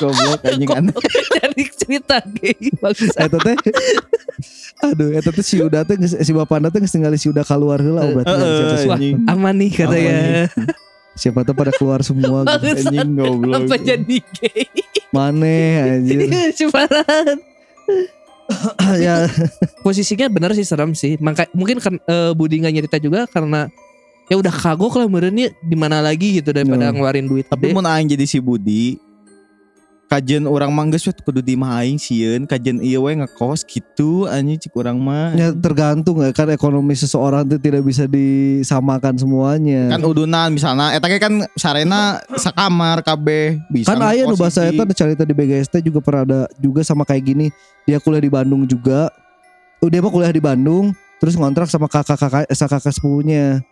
Goblok 0.00 0.40
anjing 0.48 0.70
aneh. 0.70 0.94
jadi 1.30 1.62
cerita 1.78 2.16
gay 2.26 2.56
bagus 2.76 3.12
Eta 3.12 3.36
teh 3.36 3.56
Aduh, 4.80 5.12
eta 5.12 5.28
teh 5.28 5.44
si 5.44 5.60
Uda 5.60 5.84
teh 5.84 5.94
geus- 5.94 6.16
si 6.16 6.32
bapana 6.32 6.72
teh 6.72 6.80
geus 6.80 6.96
ningali 6.96 7.14
si 7.14 7.28
Uda 7.28 7.44
keluar 7.44 7.78
heula 7.78 8.00
oh, 8.02 8.10
berarti 8.16 8.88
anjing. 8.88 9.16
aman 9.28 9.54
nih 9.54 9.70
katanya 9.70 10.16
siapa 11.12 11.44
tuh 11.44 11.52
pada 11.52 11.68
keluar 11.70 12.00
semua 12.00 12.48
gitu. 12.64 12.88
Anjing 12.88 13.12
goblok. 13.12 13.54
apa 13.60 13.74
jadi 13.76 14.16
gay 14.40 14.64
Maneh 15.10 16.00
anjir. 16.00 16.18
Cumaran 16.56 17.36
ya 19.04 19.26
posisinya 19.82 20.26
benar 20.26 20.54
sih 20.54 20.62
serem 20.62 20.90
sih. 20.92 21.18
Maka 21.18 21.46
mungkin 21.50 21.78
kan 21.78 21.98
eh, 21.98 22.30
Budi 22.32 22.58
nggak 22.58 22.74
nyerita 22.74 22.96
juga 22.98 23.26
karena 23.26 23.66
ya 24.26 24.38
udah 24.38 24.50
kagok 24.50 24.94
lah 24.96 25.06
merenya 25.06 25.50
di 25.58 25.74
mana 25.74 25.98
lagi 25.98 26.38
gitu 26.38 26.54
daripada 26.54 26.90
ngeluarin 26.90 27.26
duit. 27.26 27.46
Tapi 27.46 27.74
mau 27.74 27.82
aing 27.82 28.06
jadi 28.08 28.24
si 28.24 28.38
Budi 28.38 28.98
kajian 30.10 30.42
orang 30.50 30.74
mah 30.74 30.90
geus 30.90 31.06
we 31.06 31.14
kudu 31.14 31.38
di 31.38 31.54
mah 31.54 31.78
aing 31.78 31.94
sieun 31.94 32.42
kajian 32.42 32.82
ieu 32.82 33.06
we 33.06 33.14
ngekos 33.14 33.62
gitu 33.62 34.26
anjing 34.26 34.58
cik 34.58 34.74
urang 34.74 34.98
mah. 34.98 35.30
ya 35.38 35.54
tergantung 35.54 36.18
ya 36.18 36.34
kan 36.34 36.50
ekonomi 36.50 36.98
seseorang 36.98 37.46
itu 37.46 37.62
tidak 37.62 37.86
bisa 37.86 38.10
disamakan 38.10 39.14
semuanya. 39.14 39.94
Kan 39.94 40.02
udunan 40.02 40.50
misalnya 40.50 40.98
eta 40.98 41.06
ge 41.06 41.22
kan 41.22 41.46
sarena 41.54 42.18
sakamar 42.34 43.06
kabeh 43.06 43.62
bisa. 43.70 43.94
kan 43.94 44.02
aya 44.02 44.26
nu 44.26 44.34
bahasa 44.34 44.66
eta 44.66 44.82
cerita 44.90 45.22
di 45.22 45.30
BGST 45.30 45.78
juga 45.78 46.02
pernah 46.02 46.22
ada 46.26 46.40
juga 46.58 46.82
sama 46.82 47.06
kayak 47.06 47.22
gini. 47.30 47.46
Dia 47.86 48.02
kuliah 48.02 48.26
di 48.26 48.32
Bandung 48.34 48.66
juga. 48.66 49.14
Dia 49.78 50.02
mah 50.02 50.10
kuliah 50.10 50.34
di 50.34 50.42
Bandung 50.42 50.90
terus 51.22 51.38
ngontrak 51.38 51.70
sama 51.70 51.86
kakak-kakak 51.86 52.50
eh, 52.50 52.58
kakak 52.58 52.90
sepupunya. 52.90 53.62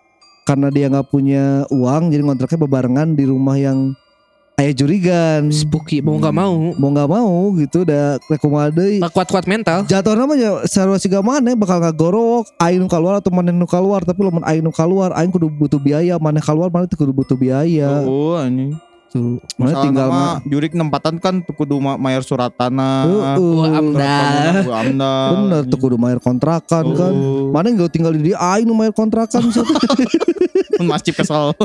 Karena 0.46 0.70
dia 0.70 0.86
nggak 0.86 1.10
punya 1.10 1.66
uang 1.68 2.14
jadi 2.14 2.22
ngontraknya 2.22 2.62
bebarengan 2.62 3.18
di 3.18 3.26
rumah 3.26 3.58
yang 3.58 3.92
ayah 4.58 4.74
jurigan. 4.74 5.54
spooky 5.54 6.02
mau 6.02 6.18
nggak 6.18 6.34
mau 6.34 6.74
Mau 6.74 6.90
nggak 6.90 7.08
mau 7.08 7.54
gitu 7.54 7.86
udah 7.86 8.18
rekomendasi. 8.26 8.98
nggak 8.98 9.14
kuat-kuat 9.14 9.44
mental. 9.46 9.86
Jatuh 9.86 10.18
namanya 10.18 10.66
sarua 10.66 10.98
siga 10.98 11.22
mana 11.22 11.54
bakal 11.54 11.78
ngagorok 11.78 12.50
aing 12.58 12.82
nu 12.82 12.90
keluar 12.90 13.22
atau 13.22 13.30
mana 13.30 13.54
nu 13.54 13.66
keluar 13.70 14.02
tapi 14.02 14.20
lamun 14.26 14.42
aing 14.42 14.62
nu 14.62 14.74
keluar 14.74 15.14
aing 15.14 15.30
kudu 15.30 15.46
butuh 15.46 15.78
biaya 15.78 16.18
mana 16.18 16.42
keluar 16.42 16.68
mana 16.68 16.90
kudu 16.90 17.14
butuh 17.14 17.38
biaya. 17.38 18.02
Oh, 18.02 18.34
anjing. 18.34 18.74
Tuh. 19.08 19.40
Mana 19.56 19.72
tinggal 19.80 20.06
nama 20.06 20.24
jurik 20.44 20.76
nempatan 20.76 21.16
kan 21.16 21.40
tuh 21.40 21.56
kudu 21.56 21.80
ma- 21.80 21.96
mayar 21.96 22.20
surat 22.20 22.52
tanah. 22.52 23.08
Heeh. 23.08 23.36
Wah, 23.40 23.72
amda. 23.72 24.16
Amdal. 24.68 25.32
Bener 25.32 25.62
tuh 25.64 25.78
kudu 25.80 25.96
bayar 25.96 26.20
kontrakan 26.20 26.84
kan. 26.92 27.12
Oh. 27.12 27.48
Mana 27.48 27.72
nggak 27.72 27.88
tinggal 27.88 28.12
di 28.12 28.28
dia 28.28 28.36
aing 28.36 28.68
nu 28.68 28.76
bayar 28.76 28.92
kontrakan? 28.92 29.48
Pun 29.48 30.86
masih 30.92 31.16
kesel. 31.16 31.56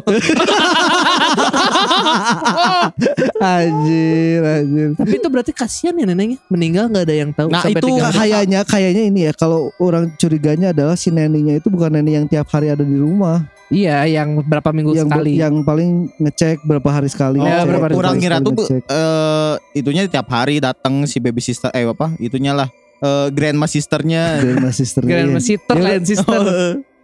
anjir 3.43 4.41
anjir. 4.41 4.89
Tapi 4.95 5.15
itu 5.19 5.27
berarti 5.27 5.51
kasihan 5.51 5.93
ya 5.93 6.06
neneknya 6.06 6.38
meninggal 6.47 6.88
nggak 6.89 7.03
ada 7.06 7.15
yang 7.15 7.32
tahu 7.36 7.49
Nah, 7.51 7.62
sampai 7.62 7.82
itu. 7.82 7.88
Kayaknya 8.13 8.60
kayaknya 8.63 9.03
ini 9.03 9.19
ya 9.27 9.34
kalau 9.36 9.69
orang 9.77 10.10
curiganya 10.15 10.71
adalah 10.71 10.95
si 10.95 11.12
neninya 11.12 11.60
itu 11.60 11.67
bukan 11.67 11.91
neni 11.93 12.15
yang 12.15 12.25
tiap 12.25 12.47
hari 12.49 12.71
ada 12.71 12.84
di 12.84 12.95
rumah. 12.95 13.43
Iya, 13.73 13.97
yang 14.05 14.38
berapa 14.45 14.69
minggu 14.69 14.93
yang 14.93 15.09
sekali. 15.09 15.31
yang 15.33 15.65
paling 15.65 16.13
ngecek 16.21 16.62
berapa 16.62 16.89
hari 16.93 17.09
sekali. 17.09 17.41
Oh, 17.41 17.45
Ya, 17.45 17.65
ngecek, 17.65 17.67
berapa 17.73 17.86
hari 17.89 17.93
kurang 17.97 18.15
ngira 18.21 18.38
tuh 18.38 18.53
eh 18.69 19.53
itunya 19.73 20.05
tiap 20.05 20.29
hari 20.29 20.62
datang 20.62 21.09
si 21.09 21.17
baby 21.17 21.41
sister 21.41 21.73
eh 21.73 21.89
apa? 21.89 22.13
Itunya 22.21 22.53
lah 22.53 22.69
eh 23.01 23.27
grandma 23.33 23.65
sisternya. 23.65 24.38
Grandma 24.45 24.69
sister 24.69 25.01
Grand 25.01 25.33
iya. 25.33 25.41
sister, 25.41 25.75
Ya, 25.75 25.83
lain 25.83 26.03
sister. 26.05 26.41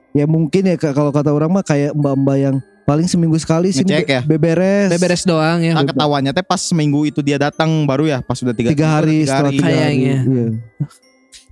Ya 0.09 0.25
mungkin 0.25 0.65
ya 0.65 0.75
kalau 0.77 1.09
kata 1.09 1.29
orang 1.29 1.49
mah 1.49 1.65
kayak 1.65 1.93
mbak-mbak 1.93 2.37
yang 2.37 2.55
paling 2.81 3.05
seminggu 3.05 3.37
sekali 3.37 3.69
sih 3.69 3.85
Ngecek 3.85 4.09
ya? 4.09 4.21
beberes. 4.25 4.89
Beberes 4.89 5.21
doang 5.21 5.61
ya. 5.61 5.77
Nah, 5.77 5.85
ketahuannya 5.85 6.33
teh 6.33 6.41
pas 6.41 6.57
seminggu 6.57 7.05
itu 7.05 7.21
dia 7.21 7.37
datang 7.37 7.69
baru 7.85 8.09
ya 8.09 8.17
pas 8.25 8.33
sudah 8.33 8.53
tiga, 8.53 8.73
tiga 8.73 8.87
hari 8.89 9.21
tiga 9.21 9.29
setelah 9.29 9.51
hari. 9.53 9.57
tiga 9.61 9.69
hari. 9.69 9.77
Kayaknya. 9.77 10.17
Iya. 10.25 10.47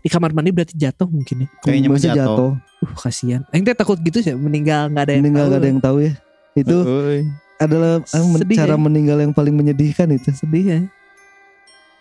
Di 0.08 0.10
kamar 0.10 0.32
mandi 0.32 0.56
berarti 0.56 0.72
jatuh 0.72 1.04
mungkin 1.06 1.44
ya. 1.44 1.48
Kayaknya 1.60 1.90
Masih 1.92 2.08
masih 2.08 2.10
jatuh. 2.16 2.52
Uh, 2.80 2.96
kasihan. 2.96 3.42
Aing 3.52 3.68
teh 3.68 3.76
takut 3.76 4.00
gitu 4.00 4.24
sih 4.24 4.32
meninggal 4.34 4.88
nggak 4.88 5.04
ada 5.04 5.12
yang 5.12 5.22
Meninggal 5.22 5.44
tahu. 5.44 5.52
gak 5.52 5.60
ada 5.60 5.68
yang 5.68 5.82
tahu 5.84 5.98
ya. 6.00 6.12
Itu 6.56 6.78
Euy. 6.80 7.20
adalah 7.60 7.92
eh, 8.00 8.24
Sedih 8.40 8.56
cara 8.56 8.74
ya. 8.74 8.80
meninggal 8.80 9.18
yang 9.20 9.34
paling 9.36 9.52
menyedihkan 9.52 10.08
itu. 10.10 10.32
sedih 10.32 10.64
ya. 10.64 10.80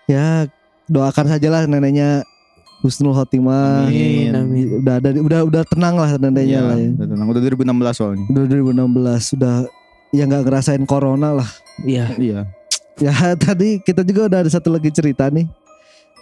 Ya 0.06 0.26
doakan 0.86 1.26
sajalah 1.28 1.66
neneknya 1.66 2.22
Husnul 2.78 3.10
Khotimah. 3.10 3.90
Amin. 3.90 4.30
Amin. 4.30 4.66
Udah 4.78 5.02
ada 5.02 5.08
udah 5.10 5.40
udah 5.42 5.62
tenang 5.66 5.96
lah 5.96 6.14
neneknya 6.14 6.46
Iya, 6.46 6.60
lah 6.62 6.76
ya. 6.78 6.88
udah 6.94 7.06
tenang. 7.08 7.26
Udah 7.26 7.40
2016 7.42 7.98
soalnya. 7.98 8.24
Udah 8.30 8.44
2016 8.46 9.18
sudah 9.26 9.54
ya 10.14 10.22
nggak 10.22 10.42
ngerasain 10.46 10.84
corona 10.86 11.34
lah. 11.34 11.48
Iya. 11.82 12.06
Iya. 12.14 12.40
Ya 12.96 13.12
tadi 13.42 13.82
kita 13.82 14.00
juga 14.00 14.30
udah 14.30 14.38
ada 14.40 14.50
satu 14.52 14.70
lagi 14.70 14.88
cerita 14.88 15.26
nih. 15.26 15.50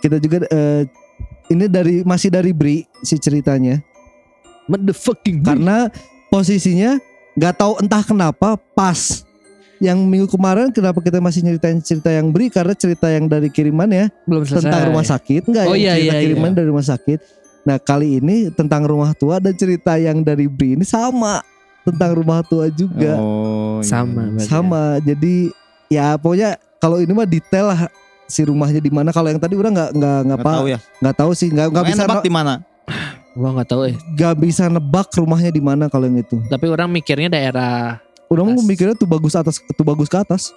Kita 0.00 0.16
juga 0.16 0.48
eh, 0.48 0.88
ini 1.50 1.66
dari 1.68 2.00
masih 2.02 2.32
dari 2.32 2.50
Bri 2.54 2.84
si 3.02 3.16
ceritanya. 3.18 3.80
Motherfucking 4.64 5.44
Karena 5.44 5.92
posisinya 6.32 6.96
nggak 7.36 7.54
tahu 7.58 7.72
entah 7.84 8.00
kenapa 8.00 8.56
pas 8.72 9.22
yang 9.82 10.00
minggu 10.00 10.30
kemarin 10.30 10.70
kenapa 10.72 11.02
kita 11.02 11.18
masih 11.20 11.44
nyeritain 11.44 11.76
cerita 11.82 12.08
yang 12.08 12.32
Bri 12.32 12.48
karena 12.48 12.72
cerita 12.72 13.10
yang 13.10 13.28
dari 13.28 13.52
kiriman 13.52 13.90
ya 13.90 14.06
belum 14.24 14.46
selesai. 14.46 14.64
tentang 14.64 14.82
rumah 14.88 15.04
sakit 15.04 15.42
enggak 15.50 15.64
Oh, 15.68 15.76
yang 15.76 15.82
iya, 15.82 15.92
cerita 15.98 16.14
iya, 16.14 16.22
kiriman 16.24 16.50
iya. 16.50 16.56
dari 16.56 16.66
rumah 16.72 16.86
sakit. 16.86 17.18
Nah, 17.64 17.76
kali 17.80 18.20
ini 18.20 18.36
tentang 18.52 18.84
rumah 18.84 19.16
tua 19.16 19.40
dan 19.40 19.56
cerita 19.56 19.96
yang 19.96 20.20
dari 20.24 20.48
Bri 20.48 20.76
ini 20.80 20.84
sama 20.84 21.40
tentang 21.84 22.16
rumah 22.16 22.40
tua 22.40 22.72
juga. 22.72 23.20
Oh, 23.20 23.80
iya. 23.84 23.88
Sama. 23.88 24.22
berarti 24.32 24.48
sama. 24.48 24.84
Jadi 25.04 25.34
ya 25.92 26.16
pokoknya 26.16 26.56
kalau 26.80 27.00
ini 27.04 27.12
mah 27.12 27.28
detail 27.28 27.68
lah 27.68 27.80
si 28.26 28.42
rumahnya 28.42 28.78
di 28.78 28.88
mana. 28.88 29.10
Kalau 29.10 29.28
yang 29.28 29.38
tadi 29.38 29.54
udah 29.54 29.70
nggak 29.70 29.90
nggak 29.92 30.18
nggak 30.24 30.40
tahu 30.42 30.64
ya. 30.66 30.78
nggak 31.00 31.16
tahu 31.16 31.30
sih 31.32 31.48
nggak 31.48 31.66
nggak 31.68 31.84
bisa 31.86 32.00
nebak 32.00 32.18
ne- 32.18 32.24
di 32.24 32.32
mana? 32.32 32.52
Gua 33.34 33.50
nggak 33.50 33.68
tahu 33.68 33.80
eh. 33.84 33.94
nggak 34.14 34.34
bisa 34.38 34.64
nebak 34.68 35.08
rumahnya 35.10 35.50
di 35.50 35.58
mana 35.58 35.84
kalau 35.88 36.06
yang 36.06 36.18
itu. 36.18 36.36
Tapi 36.46 36.66
orang 36.66 36.88
mikirnya 36.88 37.28
daerah 37.28 37.98
Orang 38.24 38.56
Atas. 38.56 38.64
mikirnya 38.64 38.94
tuh 38.94 39.04
bagus 39.04 39.34
atas 39.34 39.60
tuh 39.60 39.84
bagus 39.84 40.08
ke 40.08 40.16
atas. 40.16 40.50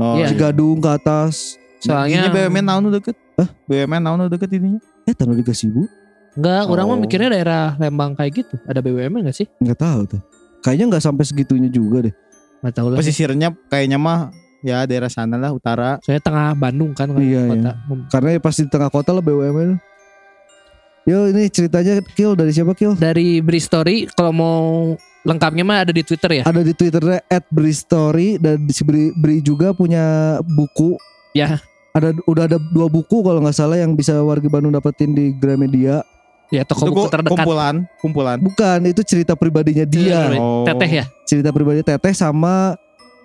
Oh, 0.00 0.16
Iya. 0.16 0.32
Cigadung 0.32 0.80
ke 0.80 0.88
atas. 0.88 1.60
soalnya 1.78 2.24
Ininya 2.24 2.32
BUMN 2.32 2.64
naon 2.64 2.82
nu 2.82 2.90
deket? 2.90 3.14
Hah? 3.34 3.48
BUMN 3.66 4.00
naon 4.00 4.16
nu 4.16 4.26
deket 4.26 4.48
ininya? 4.52 4.80
Eh, 5.04 5.12
tanah 5.12 5.34
di 5.34 5.42
Kasibu? 5.42 5.84
enggak, 6.32 6.64
orang 6.64 6.86
mah 6.86 6.96
Oh. 6.96 7.02
mikirnya 7.02 7.28
daerah 7.28 7.76
Lembang 7.76 8.16
kayak 8.16 8.32
gitu. 8.40 8.54
Ada 8.64 8.80
BUMN 8.80 9.20
enggak 9.20 9.36
sih? 9.36 9.46
Nggak 9.60 9.78
tahu 9.78 10.00
tuh. 10.08 10.20
Kayaknya 10.62 10.84
nggak 10.88 11.04
sampai 11.04 11.24
segitunya 11.26 11.68
juga 11.68 12.08
deh. 12.08 12.14
Enggak 12.62 12.74
tahu 12.74 12.86
lah. 12.88 12.96
Pesisirnya 12.96 13.48
kayaknya 13.68 13.98
mah 13.98 14.32
Ya 14.62 14.86
daerah 14.86 15.10
sana 15.10 15.34
lah 15.34 15.50
utara. 15.50 15.98
Soalnya 16.00 16.22
tengah 16.22 16.54
Bandung 16.54 16.94
kan 16.94 17.10
Iya, 17.12 17.50
kota. 17.50 17.72
Karena 18.08 18.28
ya 18.32 18.40
pasti 18.40 18.62
di 18.62 18.70
tengah 18.70 18.88
kota 18.88 19.10
lah 19.10 19.20
BUMN. 19.20 19.74
Yo 21.02 21.26
ini 21.26 21.50
ceritanya 21.50 21.98
Kill 22.14 22.38
dari 22.38 22.54
siapa 22.54 22.78
Kill? 22.78 22.94
Dari 22.94 23.42
Bristory 23.42 24.06
kalau 24.08 24.30
mau 24.30 24.58
lengkapnya 25.22 25.66
mah 25.66 25.82
ada 25.82 25.90
di 25.90 26.06
Twitter 26.06 26.30
ya. 26.38 26.42
Ada 26.46 26.62
di 26.62 26.70
Twitternya 26.70 27.18
@bristory 27.48 28.38
dan 28.38 28.62
di 28.62 28.70
si 28.70 28.82
Bri, 28.82 29.10
Bri 29.12 29.42
juga 29.42 29.74
punya 29.74 30.38
buku. 30.44 30.94
Ya. 31.34 31.58
Ada 31.90 32.14
udah 32.24 32.46
ada 32.46 32.58
dua 32.70 32.86
buku 32.86 33.18
kalau 33.20 33.42
nggak 33.42 33.52
salah 33.52 33.76
yang 33.76 33.92
bisa 33.92 34.14
warga 34.22 34.46
Bandung 34.46 34.70
dapetin 34.70 35.10
di 35.10 35.34
Gramedia. 35.34 36.06
Ya 36.52 36.62
toko 36.62 36.86
buku 36.86 37.02
ku- 37.02 37.10
terdekat. 37.10 37.32
kumpulan, 37.34 37.74
kumpulan. 37.98 38.36
Bukan, 38.38 38.78
itu 38.84 39.00
cerita 39.02 39.32
pribadinya 39.32 39.82
dia. 39.82 40.28
Cerita 40.28 40.38
Oh. 40.38 40.62
Teteh 40.62 40.90
ya. 40.92 41.04
Cerita 41.24 41.48
pribadi 41.48 41.80
Teteh 41.80 42.12
sama 42.12 42.76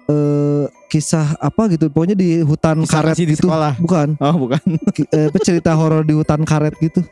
eh 0.08 0.64
kisah 0.88 1.36
apa 1.38 1.68
gitu. 1.68 1.92
Pokoknya 1.92 2.16
di 2.16 2.40
hutan 2.42 2.84
Kisah 2.84 3.04
karet 3.04 3.16
di 3.16 3.26
gitu. 3.32 3.46
sekolah. 3.46 3.76
Bukan. 3.78 4.16
Oh 4.18 4.36
bukan. 4.40 4.62
Eh, 5.16 5.28
apa 5.28 5.38
cerita 5.40 5.72
horor 5.74 6.04
di 6.04 6.16
hutan 6.16 6.42
karet 6.42 6.74
gitu. 6.80 7.04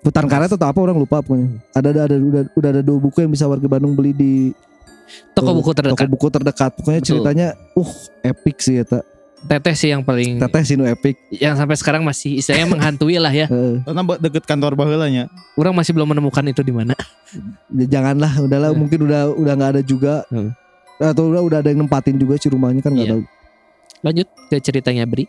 Hutan 0.00 0.24
karet 0.24 0.48
atau 0.48 0.64
apa 0.64 0.78
orang 0.80 0.96
lupa 0.96 1.20
pokoknya. 1.20 1.60
Ada 1.72 1.88
ada, 1.92 2.00
ada 2.08 2.16
udah, 2.16 2.42
udah 2.56 2.70
ada 2.72 2.82
dua 2.82 2.98
buku 2.98 3.20
yang 3.20 3.30
bisa 3.30 3.44
warga 3.44 3.68
Bandung 3.68 3.92
beli 3.92 4.12
di 4.12 4.32
Toko 5.34 5.50
buku 5.52 5.74
terdekat. 5.74 6.06
Toko 6.06 6.10
buku 6.10 6.26
terdekat. 6.30 6.70
Pokoknya 6.72 7.00
Betul. 7.02 7.08
ceritanya 7.10 7.46
uh 7.74 7.90
epic 8.22 8.56
sih 8.62 8.78
ya 8.78 8.84
tak. 8.86 9.04
Teteh 9.40 9.72
sih 9.72 9.88
yang 9.88 10.04
paling 10.04 10.36
Teteh 10.36 10.62
sih 10.62 10.76
nu 10.76 10.84
epic. 10.84 11.16
yang 11.32 11.56
sampai 11.56 11.72
sekarang 11.72 12.04
masih 12.04 12.38
istilahnya 12.38 12.68
menghantui 12.68 13.16
lah 13.16 13.32
ya. 13.32 13.48
Heeh. 13.52 13.80
Karena 13.82 14.02
deket 14.20 14.44
kantor 14.44 14.76
baheulanya. 14.76 15.26
Orang 15.56 15.72
masih 15.74 15.92
belum 15.92 16.12
menemukan 16.12 16.44
itu 16.44 16.60
di 16.60 16.72
mana. 16.72 16.92
Ya, 17.72 17.86
janganlah 17.98 18.36
udahlah 18.40 18.70
Eh. 18.70 18.76
mungkin 18.76 19.00
udah 19.04 19.32
udah 19.32 19.52
nggak 19.56 19.70
ada 19.76 19.82
juga. 19.82 20.24
Atau 21.00 21.32
udah 21.32 21.40
udah 21.40 21.58
ada 21.64 21.72
yang 21.72 21.80
nempatin 21.80 22.14
juga 22.14 22.36
si 22.36 22.46
rumahnya 22.46 22.84
kan 22.84 22.92
nggak 22.92 23.08
Iya. 23.08 23.14
tahu. 23.16 23.22
Lanjut 24.00 24.28
ke 24.46 24.56
ceritanya 24.60 25.04
Bri. 25.04 25.24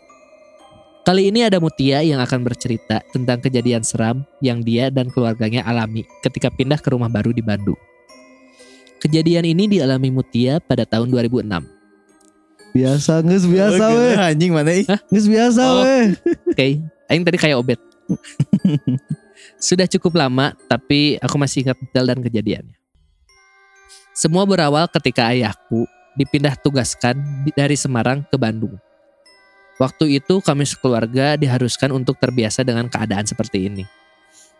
Kali 1.02 1.34
ini 1.34 1.42
ada 1.42 1.58
Mutia 1.58 1.98
yang 2.00 2.22
akan 2.22 2.46
bercerita 2.46 3.02
tentang 3.10 3.42
kejadian 3.42 3.82
seram 3.82 4.22
yang 4.38 4.62
dia 4.62 4.86
dan 4.86 5.10
keluarganya 5.10 5.66
alami 5.66 6.06
ketika 6.22 6.46
pindah 6.46 6.78
ke 6.78 6.94
rumah 6.94 7.10
baru 7.10 7.34
di 7.34 7.42
Bandung. 7.42 7.74
Kejadian 9.02 9.42
ini 9.44 9.66
dialami 9.66 10.14
Mutia 10.14 10.62
pada 10.62 10.86
tahun 10.86 11.10
2006. 11.10 11.66
Biasa 12.72 13.18
nges 13.20 13.44
biasa 13.44 13.82
Oh, 13.82 13.98
weh. 13.98 14.14
Anjing 14.14 14.52
mana 14.54 14.70
ih. 14.72 14.86
Nges 14.86 15.26
biasa 15.26 15.60
Oh. 15.66 15.82
weh. 15.82 16.14
Oke, 16.48 16.66
aing 17.10 17.24
tadi 17.26 17.36
kayak 17.36 17.58
obet. 17.58 17.80
Sudah 19.58 19.90
cukup 19.90 20.16
lama, 20.16 20.54
tapi 20.66 21.18
aku 21.18 21.34
masih 21.34 21.66
ingat 21.66 21.76
detail 21.82 22.06
dan 22.06 22.22
kejadiannya. 22.22 22.76
Semua 24.12 24.44
berawal 24.44 24.84
ketika 24.92 25.32
ayahku 25.32 25.88
dipindah 26.20 26.52
tugaskan 26.60 27.16
dari 27.56 27.80
Semarang 27.80 28.20
ke 28.28 28.36
Bandung. 28.36 28.76
Waktu 29.80 30.20
itu 30.20 30.44
kami 30.44 30.68
sekeluarga 30.68 31.34
diharuskan 31.40 31.88
untuk 31.96 32.20
terbiasa 32.20 32.60
dengan 32.60 32.92
keadaan 32.92 33.24
seperti 33.24 33.72
ini. 33.72 33.88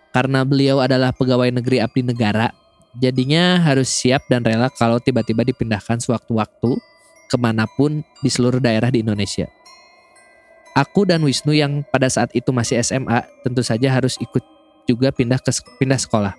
Karena 0.08 0.40
beliau 0.44 0.80
adalah 0.80 1.12
pegawai 1.12 1.52
negeri 1.52 1.84
abdi 1.84 2.00
negara, 2.00 2.48
jadinya 2.96 3.60
harus 3.60 3.92
siap 3.92 4.24
dan 4.32 4.40
rela 4.40 4.72
kalau 4.72 4.96
tiba-tiba 4.96 5.44
dipindahkan 5.44 6.00
sewaktu-waktu 6.00 6.80
ke 7.28 7.36
mana 7.36 7.68
pun 7.68 8.00
di 8.24 8.28
seluruh 8.32 8.60
daerah 8.60 8.88
di 8.88 9.04
Indonesia. 9.04 9.52
Aku 10.72 11.04
dan 11.04 11.20
Wisnu 11.20 11.52
yang 11.52 11.84
pada 11.92 12.08
saat 12.08 12.32
itu 12.32 12.48
masih 12.48 12.80
SMA 12.80 13.20
tentu 13.44 13.60
saja 13.60 13.92
harus 13.92 14.16
ikut 14.16 14.40
juga 14.88 15.12
pindah 15.12 15.36
ke 15.44 15.52
pindah 15.76 16.00
sekolah. 16.00 16.32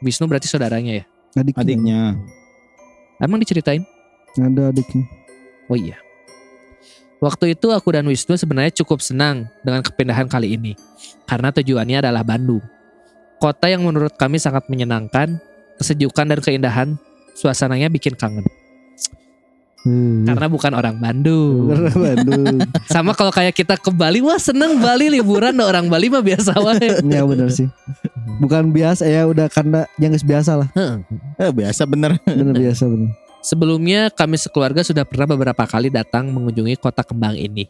Wisnu 0.00 0.24
berarti 0.24 0.48
saudaranya 0.48 1.00
ya? 1.00 1.04
Adiknya. 1.36 1.60
Adiknya. 1.60 2.00
Emang 3.22 3.38
diceritain? 3.38 3.82
Ada 4.34 4.74
adiknya. 4.74 5.06
Oh 5.70 5.78
iya. 5.78 5.98
Waktu 7.22 7.56
itu 7.56 7.72
aku 7.72 7.94
dan 7.94 8.04
Wisnu 8.04 8.36
sebenarnya 8.36 8.84
cukup 8.84 9.00
senang 9.00 9.48
dengan 9.64 9.80
kepindahan 9.80 10.28
kali 10.28 10.58
ini. 10.58 10.76
Karena 11.24 11.48
tujuannya 11.54 12.04
adalah 12.04 12.20
Bandung. 12.20 12.60
Kota 13.40 13.70
yang 13.70 13.86
menurut 13.86 14.12
kami 14.20 14.36
sangat 14.36 14.68
menyenangkan, 14.68 15.40
kesejukan 15.80 16.26
dan 16.28 16.40
keindahan, 16.44 16.88
suasananya 17.32 17.88
bikin 17.88 18.12
kangen. 18.12 18.44
Hmm. 19.84 20.24
Karena 20.24 20.48
bukan 20.48 20.72
orang 20.72 20.96
Bandung. 20.96 21.68
Karena 21.68 21.92
Bandung. 21.92 22.56
Sama 22.94 23.12
kalau 23.12 23.28
kayak 23.28 23.52
kita 23.52 23.76
ke 23.76 23.92
Bali, 23.92 24.24
wah 24.24 24.40
seneng 24.40 24.80
Bali 24.80 25.12
liburan, 25.12 25.52
nah 25.52 25.68
orang 25.68 25.92
Bali 25.92 26.08
mah 26.08 26.24
biasa 26.24 26.56
wae. 26.56 27.04
ya 27.14 27.20
benar 27.28 27.52
sih. 27.52 27.68
Bukan 28.40 28.72
biasa 28.72 29.04
ya 29.04 29.28
udah 29.28 29.46
karena 29.52 29.84
yang 30.00 30.16
biasa 30.16 30.56
lah. 30.56 30.68
Heeh. 30.72 30.96
Eh 31.36 31.52
biasa 31.52 31.84
bener. 31.84 32.16
Bener 32.24 32.56
biasa 32.56 32.88
bener. 32.88 33.12
Sebelumnya 33.44 34.08
kami 34.08 34.40
sekeluarga 34.40 34.80
sudah 34.80 35.04
pernah 35.04 35.28
beberapa 35.28 35.68
kali 35.68 35.92
datang 35.92 36.32
mengunjungi 36.32 36.80
kota 36.80 37.04
kembang 37.04 37.36
ini. 37.36 37.68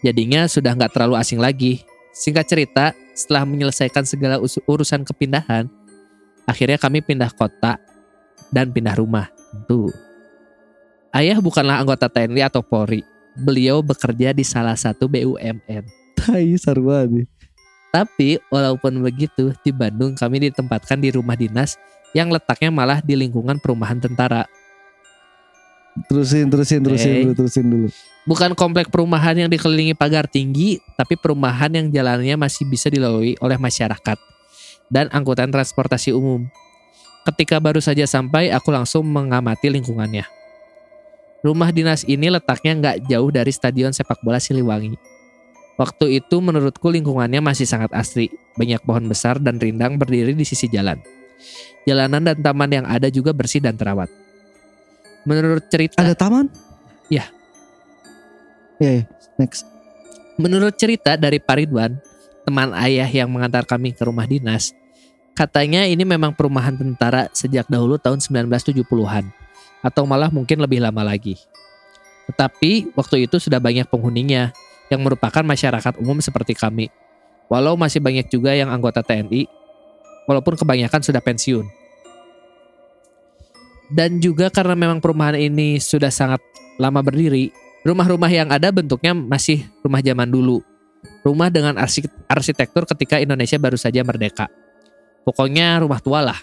Jadinya 0.00 0.48
sudah 0.48 0.72
nggak 0.72 0.96
terlalu 0.96 1.20
asing 1.20 1.44
lagi. 1.44 1.84
Singkat 2.16 2.44
cerita, 2.48 2.84
setelah 3.12 3.44
menyelesaikan 3.44 4.08
segala 4.08 4.40
us- 4.40 4.64
urusan 4.64 5.04
kepindahan, 5.04 5.68
akhirnya 6.48 6.80
kami 6.80 7.04
pindah 7.04 7.28
kota 7.36 7.76
dan 8.48 8.72
pindah 8.72 8.96
rumah. 8.96 9.28
Tentu. 9.52 9.92
Ayah 11.14 11.38
bukanlah 11.38 11.78
anggota 11.78 12.10
TNI 12.10 12.50
atau 12.50 12.58
Polri. 12.58 13.06
Beliau 13.38 13.86
bekerja 13.86 14.34
di 14.34 14.42
salah 14.42 14.74
satu 14.74 15.06
BUMN. 15.06 15.86
Tai 16.18 16.50
sarua 16.58 17.06
nih. 17.06 17.22
Tapi 17.94 18.42
walaupun 18.50 18.98
begitu, 18.98 19.54
di 19.62 19.70
Bandung 19.70 20.18
kami 20.18 20.50
ditempatkan 20.50 20.98
di 20.98 21.14
rumah 21.14 21.38
dinas 21.38 21.78
yang 22.18 22.34
letaknya 22.34 22.74
malah 22.74 22.98
di 22.98 23.14
lingkungan 23.14 23.62
perumahan 23.62 24.02
tentara. 24.02 24.42
Terusin 26.10 26.50
terusin 26.50 26.82
terusin 26.82 27.10
Hey. 27.14 27.22
dulu 27.22 27.34
terusin 27.38 27.66
dulu. 27.70 27.88
Bukan 28.26 28.58
komplek 28.58 28.90
perumahan 28.90 29.38
yang 29.38 29.46
dikelilingi 29.46 29.94
pagar 29.94 30.26
tinggi, 30.26 30.82
tapi 30.98 31.14
perumahan 31.14 31.70
yang 31.70 31.86
jalannya 31.94 32.34
masih 32.34 32.66
bisa 32.66 32.90
dilalui 32.90 33.38
oleh 33.38 33.54
masyarakat 33.54 34.18
dan 34.90 35.06
angkutan 35.14 35.54
transportasi 35.54 36.10
umum. 36.10 36.50
Ketika 37.22 37.62
baru 37.62 37.78
saja 37.78 38.02
sampai, 38.10 38.50
aku 38.50 38.74
langsung 38.74 39.06
mengamati 39.06 39.70
lingkungannya. 39.70 40.43
Rumah 41.44 41.76
dinas 41.76 42.08
ini 42.08 42.32
letaknya 42.32 42.72
nggak 42.72 42.96
jauh 43.04 43.28
dari 43.28 43.52
stadion 43.52 43.92
sepak 43.92 44.24
bola 44.24 44.40
Siliwangi. 44.40 44.96
Waktu 45.76 46.24
itu 46.24 46.40
menurutku 46.40 46.88
lingkungannya 46.88 47.44
masih 47.44 47.68
sangat 47.68 47.92
asri, 47.92 48.32
banyak 48.56 48.80
pohon 48.80 49.04
besar 49.12 49.36
dan 49.36 49.60
rindang 49.60 50.00
berdiri 50.00 50.32
di 50.32 50.48
sisi 50.48 50.72
jalan. 50.72 50.96
Jalanan 51.84 52.24
dan 52.24 52.40
taman 52.40 52.70
yang 52.72 52.86
ada 52.88 53.12
juga 53.12 53.36
bersih 53.36 53.60
dan 53.60 53.76
terawat. 53.76 54.08
Menurut 55.28 55.68
cerita 55.68 56.00
Ada 56.00 56.16
taman? 56.16 56.48
Ya. 57.12 57.28
Ya, 58.80 59.02
ya. 59.02 59.04
next. 59.36 59.68
Menurut 60.40 60.72
cerita 60.80 61.20
dari 61.20 61.44
Paridwan, 61.44 62.00
teman 62.48 62.72
ayah 62.72 63.06
yang 63.06 63.28
mengantar 63.28 63.68
kami 63.68 63.92
ke 63.92 64.00
rumah 64.00 64.24
dinas, 64.24 64.72
katanya 65.36 65.84
ini 65.84 66.08
memang 66.08 66.32
perumahan 66.32 66.72
tentara 66.72 67.28
sejak 67.36 67.68
dahulu 67.68 68.00
tahun 68.00 68.24
1970-an 68.24 69.43
atau 69.84 70.08
malah 70.08 70.32
mungkin 70.32 70.64
lebih 70.64 70.80
lama 70.80 71.04
lagi. 71.04 71.36
Tetapi 72.32 72.96
waktu 72.96 73.28
itu 73.28 73.36
sudah 73.36 73.60
banyak 73.60 73.84
penghuninya 73.92 74.56
yang 74.88 75.04
merupakan 75.04 75.44
masyarakat 75.44 76.00
umum 76.00 76.24
seperti 76.24 76.56
kami. 76.56 76.88
Walau 77.52 77.76
masih 77.76 78.00
banyak 78.00 78.32
juga 78.32 78.56
yang 78.56 78.72
anggota 78.72 79.04
TNI, 79.04 79.44
walaupun 80.24 80.56
kebanyakan 80.56 81.04
sudah 81.04 81.20
pensiun. 81.20 81.68
Dan 83.92 84.16
juga 84.24 84.48
karena 84.48 84.72
memang 84.72 85.04
perumahan 85.04 85.36
ini 85.36 85.76
sudah 85.76 86.08
sangat 86.08 86.40
lama 86.80 87.04
berdiri, 87.04 87.52
rumah-rumah 87.84 88.32
yang 88.32 88.48
ada 88.48 88.72
bentuknya 88.72 89.12
masih 89.12 89.68
rumah 89.84 90.00
zaman 90.00 90.32
dulu. 90.32 90.64
Rumah 91.20 91.52
dengan 91.52 91.76
arsitektur 92.32 92.88
ketika 92.88 93.20
Indonesia 93.20 93.60
baru 93.60 93.76
saja 93.76 94.00
merdeka. 94.00 94.48
Pokoknya 95.28 95.84
rumah 95.84 96.00
tua 96.00 96.24
lah. 96.24 96.40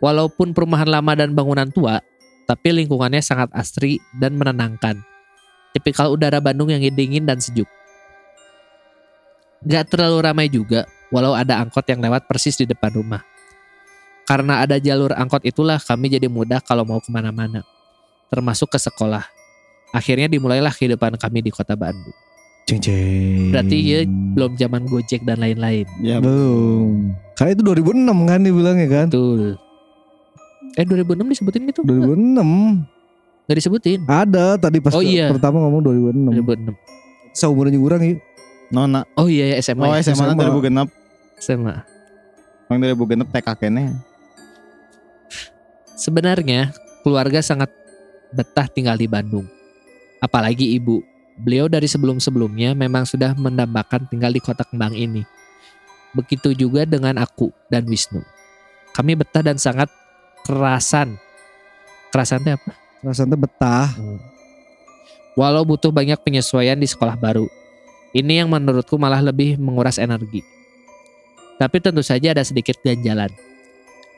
Walaupun 0.00 0.56
perumahan 0.56 0.88
lama 0.88 1.12
dan 1.12 1.36
bangunan 1.36 1.68
tua, 1.68 2.00
tapi 2.48 2.72
lingkungannya 2.72 3.20
sangat 3.20 3.52
asri 3.52 4.00
dan 4.16 4.34
menenangkan. 4.34 4.96
Tipikal 5.76 6.10
udara 6.10 6.40
Bandung 6.40 6.72
yang 6.72 6.82
dingin 6.82 7.28
dan 7.28 7.38
sejuk. 7.38 7.68
Gak 9.60 9.92
terlalu 9.92 10.18
ramai 10.24 10.48
juga, 10.48 10.88
walau 11.12 11.36
ada 11.36 11.60
angkot 11.60 11.84
yang 11.84 12.00
lewat 12.00 12.24
persis 12.24 12.56
di 12.56 12.64
depan 12.64 12.96
rumah. 12.96 13.22
Karena 14.24 14.64
ada 14.64 14.80
jalur 14.80 15.12
angkot 15.12 15.44
itulah 15.44 15.76
kami 15.76 16.10
jadi 16.10 16.26
mudah 16.32 16.64
kalau 16.64 16.82
mau 16.88 16.98
ke 16.98 17.12
mana-mana. 17.12 17.60
Termasuk 18.32 18.72
ke 18.72 18.78
sekolah. 18.80 19.22
Akhirnya 19.92 20.30
dimulailah 20.30 20.72
kehidupan 20.72 21.20
kami 21.20 21.44
di 21.44 21.50
kota 21.52 21.76
Bandung. 21.76 22.14
Ceng 22.70 22.78
ceng. 22.78 23.50
Berarti 23.50 23.76
ya 23.82 24.00
belum 24.06 24.54
zaman 24.54 24.86
Gojek 24.86 25.26
dan 25.26 25.42
lain-lain. 25.42 25.86
Ya 26.00 26.22
belum. 26.22 27.10
Kayak 27.34 27.58
itu 27.58 27.62
2006 27.66 28.30
kan 28.30 28.40
dibilangnya 28.46 28.86
kan? 28.86 29.06
Betul. 29.10 29.58
Eh 30.74 30.84
2006 30.86 31.32
disebutin 31.34 31.62
gitu? 31.66 31.80
2006. 31.82 32.86
Gak 33.50 33.56
disebutin. 33.58 33.98
Ada 34.06 34.54
tadi 34.54 34.78
pas 34.78 34.94
Oh, 34.94 35.02
iya. 35.02 35.26
pertama 35.30 35.58
ngomong 35.58 35.82
2006. 35.82 36.38
2006. 36.38 36.78
Seumurannya 37.34 37.80
kurang 37.82 38.02
yuk. 38.06 38.20
Nona. 38.70 39.02
Oh 39.18 39.26
iya 39.26 39.54
ya 39.54 39.56
SMA. 39.58 39.82
Oh 39.82 39.94
ya. 39.94 40.02
SMA 40.06 40.30
SMA. 40.30 40.38
2006. 40.38 40.86
SMA. 41.42 41.74
Orang 42.70 42.78
2006 42.86 43.26
TK 43.34 43.48
kene. 43.58 43.98
Sebenarnya 45.98 46.70
keluarga 47.02 47.42
sangat 47.42 47.68
betah 48.30 48.70
tinggal 48.70 48.94
di 48.94 49.10
Bandung. 49.10 49.44
Apalagi 50.22 50.78
ibu. 50.78 51.02
Beliau 51.40 51.66
dari 51.66 51.88
sebelum-sebelumnya 51.88 52.76
memang 52.76 53.08
sudah 53.08 53.32
mendambakan 53.32 54.04
tinggal 54.06 54.28
di 54.30 54.38
kota 54.38 54.60
kembang 54.62 54.92
ini. 54.92 55.24
Begitu 56.12 56.52
juga 56.52 56.84
dengan 56.84 57.16
aku 57.16 57.48
dan 57.72 57.88
Wisnu. 57.88 58.20
Kami 58.92 59.16
betah 59.16 59.40
dan 59.40 59.56
sangat 59.56 59.88
kerasan. 60.44 61.16
Kerasan 62.10 62.42
itu 62.42 62.52
apa? 62.56 62.72
Rasanya 63.00 63.36
betah. 63.38 63.88
Walau 65.38 65.64
butuh 65.64 65.88
banyak 65.88 66.20
penyesuaian 66.20 66.76
di 66.76 66.84
sekolah 66.84 67.16
baru. 67.16 67.48
Ini 68.10 68.44
yang 68.44 68.48
menurutku 68.50 68.98
malah 68.98 69.22
lebih 69.22 69.56
menguras 69.56 69.96
energi. 69.96 70.42
Tapi 71.56 71.76
tentu 71.78 72.02
saja 72.02 72.34
ada 72.34 72.42
sedikit 72.42 72.76
ganjalan. 72.82 73.30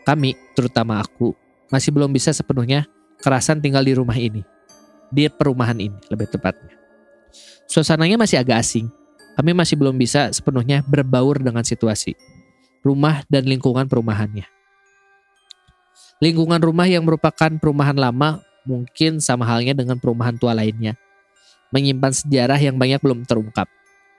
Kami, 0.03 0.35
terutama 0.57 0.99
aku, 0.99 1.37
masih 1.71 1.95
belum 1.95 2.11
bisa 2.11 2.35
sepenuhnya 2.35 2.89
kerasan 3.21 3.63
tinggal 3.63 3.85
di 3.85 3.95
rumah 3.95 4.17
ini. 4.19 4.43
Di 5.13 5.29
perumahan 5.29 5.77
ini, 5.77 5.99
lebih 6.09 6.33
tepatnya. 6.33 6.75
Suasananya 7.69 8.17
masih 8.17 8.41
agak 8.41 8.65
asing. 8.65 8.89
Kami 9.37 9.53
masih 9.53 9.77
belum 9.77 9.97
bisa 9.97 10.33
sepenuhnya 10.33 10.81
berbaur 10.85 11.39
dengan 11.39 11.63
situasi. 11.63 12.17
Rumah 12.83 13.25
dan 13.29 13.47
lingkungan 13.47 13.87
perumahannya. 13.87 14.62
Lingkungan 16.23 16.63
rumah 16.63 16.87
yang 16.87 17.03
merupakan 17.03 17.51
perumahan 17.59 17.99
lama 17.99 18.39
mungkin 18.63 19.19
sama 19.19 19.43
halnya 19.43 19.75
dengan 19.75 19.99
perumahan 19.99 20.39
tua 20.39 20.55
lainnya. 20.55 20.95
Menyimpan 21.75 22.15
sejarah 22.15 22.63
yang 22.63 22.79
banyak 22.79 23.03
belum 23.03 23.27
terungkap. 23.27 23.67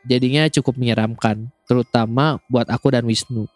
Jadinya 0.03 0.51
cukup 0.51 0.75
menyeramkan, 0.75 1.47
terutama 1.63 2.43
buat 2.51 2.67
aku 2.67 2.91
dan 2.91 3.07
Wisnu. 3.07 3.47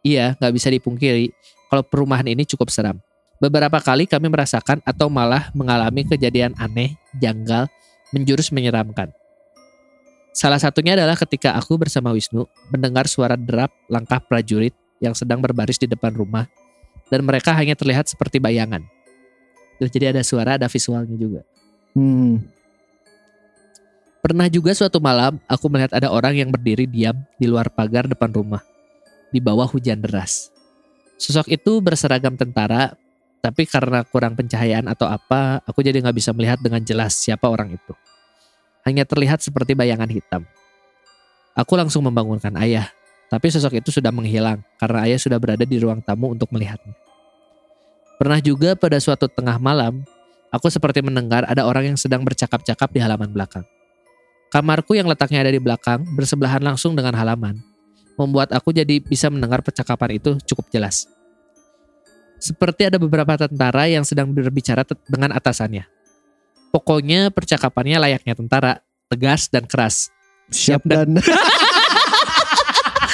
Iya, 0.00 0.40
nggak 0.40 0.52
bisa 0.56 0.72
dipungkiri 0.72 1.36
kalau 1.68 1.84
perumahan 1.84 2.24
ini 2.24 2.48
cukup 2.48 2.72
seram. 2.72 2.96
Beberapa 3.36 3.76
kali 3.76 4.08
kami 4.08 4.32
merasakan 4.32 4.80
atau 4.88 5.12
malah 5.12 5.52
mengalami 5.52 6.08
kejadian 6.08 6.56
aneh, 6.56 6.96
janggal, 7.20 7.68
menjurus 8.08 8.48
menyeramkan. 8.56 9.12
Salah 10.32 10.56
satunya 10.56 10.96
adalah 10.96 11.20
ketika 11.20 11.52
aku 11.60 11.76
bersama 11.76 12.16
Wisnu 12.16 12.48
mendengar 12.72 13.04
suara 13.04 13.36
derap 13.36 13.68
langkah 13.92 14.16
prajurit 14.16 14.72
yang 14.96 15.12
sedang 15.12 15.44
berbaris 15.44 15.76
di 15.76 15.84
depan 15.84 16.16
rumah 16.16 16.48
dan 17.12 17.20
mereka 17.20 17.52
hanya 17.52 17.76
terlihat 17.76 18.08
seperti 18.08 18.40
bayangan. 18.40 18.80
Jadi 19.76 20.16
ada 20.16 20.24
suara, 20.24 20.56
ada 20.56 20.64
visualnya 20.64 21.12
juga. 21.12 21.44
Hmm. 21.92 22.40
Pernah 24.24 24.48
juga 24.48 24.72
suatu 24.72 24.96
malam 25.02 25.36
aku 25.44 25.68
melihat 25.68 25.92
ada 25.92 26.08
orang 26.08 26.38
yang 26.38 26.48
berdiri 26.48 26.88
diam 26.88 27.20
di 27.36 27.50
luar 27.50 27.68
pagar 27.68 28.08
depan 28.08 28.32
rumah 28.32 28.64
di 29.28 29.42
bawah 29.42 29.66
hujan 29.66 29.98
deras. 29.98 30.48
Sosok 31.18 31.50
itu 31.50 31.82
berseragam 31.82 32.38
tentara, 32.38 32.94
tapi 33.42 33.66
karena 33.66 34.06
kurang 34.06 34.38
pencahayaan 34.38 34.86
atau 34.86 35.10
apa, 35.10 35.58
aku 35.66 35.82
jadi 35.82 35.98
nggak 35.98 36.16
bisa 36.16 36.30
melihat 36.30 36.62
dengan 36.62 36.78
jelas 36.86 37.18
siapa 37.18 37.50
orang 37.50 37.74
itu. 37.74 37.92
Hanya 38.86 39.02
terlihat 39.02 39.42
seperti 39.42 39.74
bayangan 39.74 40.10
hitam. 40.10 40.46
Aku 41.58 41.74
langsung 41.74 42.06
membangunkan 42.06 42.54
ayah, 42.62 42.86
tapi 43.26 43.50
sosok 43.50 43.82
itu 43.82 43.90
sudah 43.90 44.14
menghilang 44.14 44.62
karena 44.78 45.10
ayah 45.10 45.18
sudah 45.18 45.42
berada 45.42 45.66
di 45.66 45.76
ruang 45.82 45.98
tamu 45.98 46.30
untuk 46.30 46.46
melihatnya. 46.54 47.01
Pernah 48.22 48.38
juga 48.38 48.78
pada 48.78 49.02
suatu 49.02 49.26
tengah 49.26 49.58
malam, 49.58 50.06
aku 50.54 50.70
seperti 50.70 51.02
mendengar 51.02 51.42
ada 51.42 51.66
orang 51.66 51.90
yang 51.90 51.98
sedang 51.98 52.22
bercakap-cakap 52.22 52.94
di 52.94 53.02
halaman 53.02 53.34
belakang. 53.34 53.66
Kamarku 54.54 54.94
yang 54.94 55.10
letaknya 55.10 55.42
ada 55.42 55.50
di 55.50 55.58
belakang 55.58 56.06
bersebelahan 56.14 56.62
langsung 56.62 56.94
dengan 56.94 57.18
halaman, 57.18 57.58
membuat 58.14 58.54
aku 58.54 58.70
jadi 58.70 59.02
bisa 59.02 59.26
mendengar 59.26 59.58
percakapan 59.66 60.22
itu 60.22 60.38
cukup 60.46 60.70
jelas. 60.70 61.10
Seperti 62.38 62.94
ada 62.94 63.02
beberapa 63.02 63.34
tentara 63.34 63.90
yang 63.90 64.06
sedang 64.06 64.30
berbicara 64.30 64.86
dengan 65.10 65.34
atasannya. 65.34 65.82
Pokoknya 66.70 67.34
percakapannya 67.34 68.06
layaknya 68.06 68.38
tentara, 68.38 68.86
tegas 69.10 69.50
dan 69.50 69.66
keras. 69.66 70.14
Siap 70.46 70.78
Siap 70.78 70.82
dan 70.86 71.18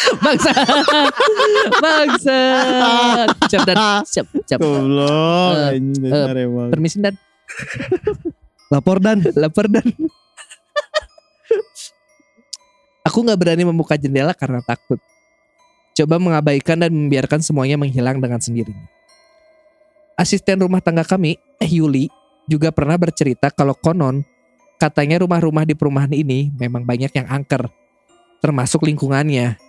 Bangsa, 0.08 0.52
bangsa. 1.80 2.40
Siap 3.48 3.62
dan 3.68 3.76
siap, 4.08 4.26
siap. 4.48 4.58
Goblok 4.60 5.76
dasar 6.00 6.36
emang. 6.36 6.68
Permisi 6.72 6.96
dan 7.00 7.14
lapor 8.72 8.98
dan 9.00 9.20
lapar 9.36 9.68
dan. 9.68 9.84
Aku 13.04 13.24
nggak 13.24 13.40
berani 13.40 13.64
membuka 13.64 13.96
jendela 13.96 14.36
karena 14.36 14.60
takut. 14.64 15.00
Coba 15.96 16.20
mengabaikan 16.20 16.78
dan 16.78 16.92
membiarkan 16.94 17.40
semuanya 17.42 17.74
menghilang 17.80 18.20
dengan 18.20 18.38
sendirinya. 18.38 18.86
Asisten 20.18 20.60
rumah 20.62 20.82
tangga 20.82 21.06
kami, 21.06 21.38
eh 21.58 21.70
Yuli, 21.70 22.10
juga 22.46 22.74
pernah 22.74 22.98
bercerita 22.98 23.50
kalau 23.50 23.74
konon 23.74 24.22
katanya 24.78 25.22
rumah-rumah 25.22 25.66
di 25.66 25.74
perumahan 25.74 26.10
ini 26.14 26.54
memang 26.54 26.86
banyak 26.86 27.10
yang 27.12 27.26
angker, 27.26 27.66
termasuk 28.38 28.86
lingkungannya. 28.86 29.67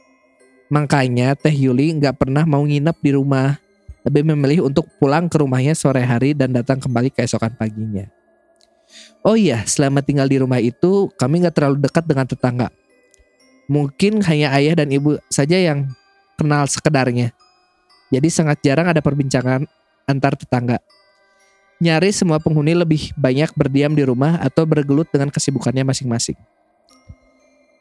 Makanya 0.69 1.33
Teh 1.33 1.53
Yuli 1.53 1.97
nggak 1.97 2.21
pernah 2.21 2.45
mau 2.45 2.61
nginep 2.61 2.97
di 3.01 3.11
rumah, 3.17 3.57
lebih 4.05 4.21
memilih 4.21 4.69
untuk 4.69 4.85
pulang 5.01 5.25
ke 5.25 5.41
rumahnya 5.41 5.73
sore 5.73 6.05
hari 6.05 6.37
dan 6.37 6.53
datang 6.53 6.77
kembali 6.77 7.09
keesokan 7.09 7.57
paginya. 7.57 8.05
Oh 9.25 9.33
iya, 9.33 9.65
selama 9.65 10.05
tinggal 10.05 10.29
di 10.29 10.37
rumah 10.37 10.61
itu 10.61 11.09
kami 11.17 11.41
nggak 11.41 11.55
terlalu 11.57 11.77
dekat 11.81 12.05
dengan 12.05 12.25
tetangga. 12.29 12.69
Mungkin 13.69 14.21
hanya 14.25 14.53
ayah 14.57 14.77
dan 14.81 14.89
ibu 14.89 15.17
saja 15.29 15.57
yang 15.57 15.89
kenal 16.37 16.65
sekedarnya. 16.65 17.33
Jadi 18.09 18.29
sangat 18.33 18.57
jarang 18.65 18.89
ada 18.89 19.01
perbincangan 19.01 19.69
antar 20.09 20.33
tetangga. 20.33 20.81
Nyaris 21.77 22.19
semua 22.19 22.41
penghuni 22.41 22.73
lebih 22.73 23.13
banyak 23.13 23.53
berdiam 23.53 23.93
di 23.93 24.03
rumah 24.03 24.41
atau 24.41 24.65
bergelut 24.65 25.07
dengan 25.13 25.29
kesibukannya 25.29 25.85
masing-masing. 25.85 26.35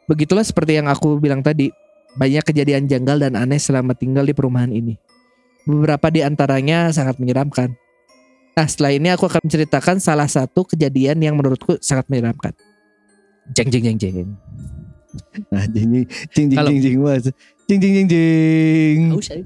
Begitulah 0.05 0.45
seperti 0.45 0.79
yang 0.79 0.87
aku 0.87 1.19
bilang 1.19 1.41
tadi, 1.41 1.73
banyak 2.19 2.43
kejadian 2.43 2.91
janggal 2.91 3.23
dan 3.23 3.39
aneh 3.39 3.63
selama 3.63 3.95
tinggal 3.95 4.27
di 4.27 4.35
perumahan 4.35 4.75
ini. 4.75 4.99
Beberapa 5.63 6.11
di 6.11 6.27
antaranya 6.27 6.91
sangat 6.91 7.23
menyeramkan. 7.23 7.79
Nah 8.59 8.67
setelah 8.67 8.91
ini 8.91 9.15
aku 9.15 9.31
akan 9.31 9.47
menceritakan 9.47 10.03
salah 10.03 10.27
satu 10.27 10.67
kejadian 10.67 11.23
yang 11.23 11.39
menurutku 11.39 11.79
sangat 11.79 12.11
menyeramkan. 12.11 12.51
Jeng 13.55 13.71
jeng 13.71 13.85
jeng 13.87 13.99
jeng. 14.03 14.31
nah 15.49 15.65
jing 15.65 15.89
jing 15.89 16.07
jing 16.37 16.49
Kalau- 16.53 16.69
jing 16.69 16.81
jing 16.85 16.97
mas 17.01 17.25
jing 17.65 17.81
jing 17.81 17.93
jing 17.97 18.09
jing 18.13 18.99
Haus, 19.09 19.33
ayo. 19.33 19.43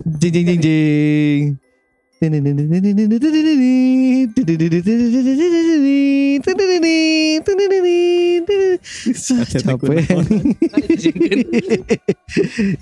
Capek 9.50 10.06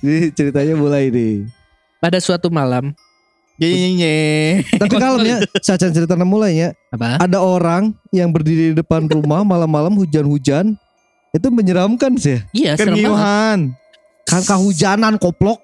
ini 0.04 0.32
ceritanya 0.32 0.74
mulai 0.76 1.08
nih 1.08 1.48
Pada 2.00 2.16
suatu 2.16 2.48
malam, 2.48 2.96
tapi 4.80 4.96
kalau 4.96 5.20
ya 5.20 5.44
saat 5.60 5.84
cerita 5.84 6.16
mulainya 6.16 6.72
apa? 6.88 7.20
ada 7.20 7.44
orang 7.44 7.92
yang 8.08 8.32
berdiri 8.32 8.72
di 8.72 8.80
depan 8.80 9.04
rumah 9.04 9.44
malam-malam 9.44 9.92
hujan-hujan 10.00 10.80
itu 11.30 11.48
menyeramkan 11.52 12.16
sih 12.16 12.40
Iya. 12.56 12.80
Keriuhan. 12.80 13.76
kan 14.24 14.42
kehujanan 14.48 15.20
koplok 15.20 15.60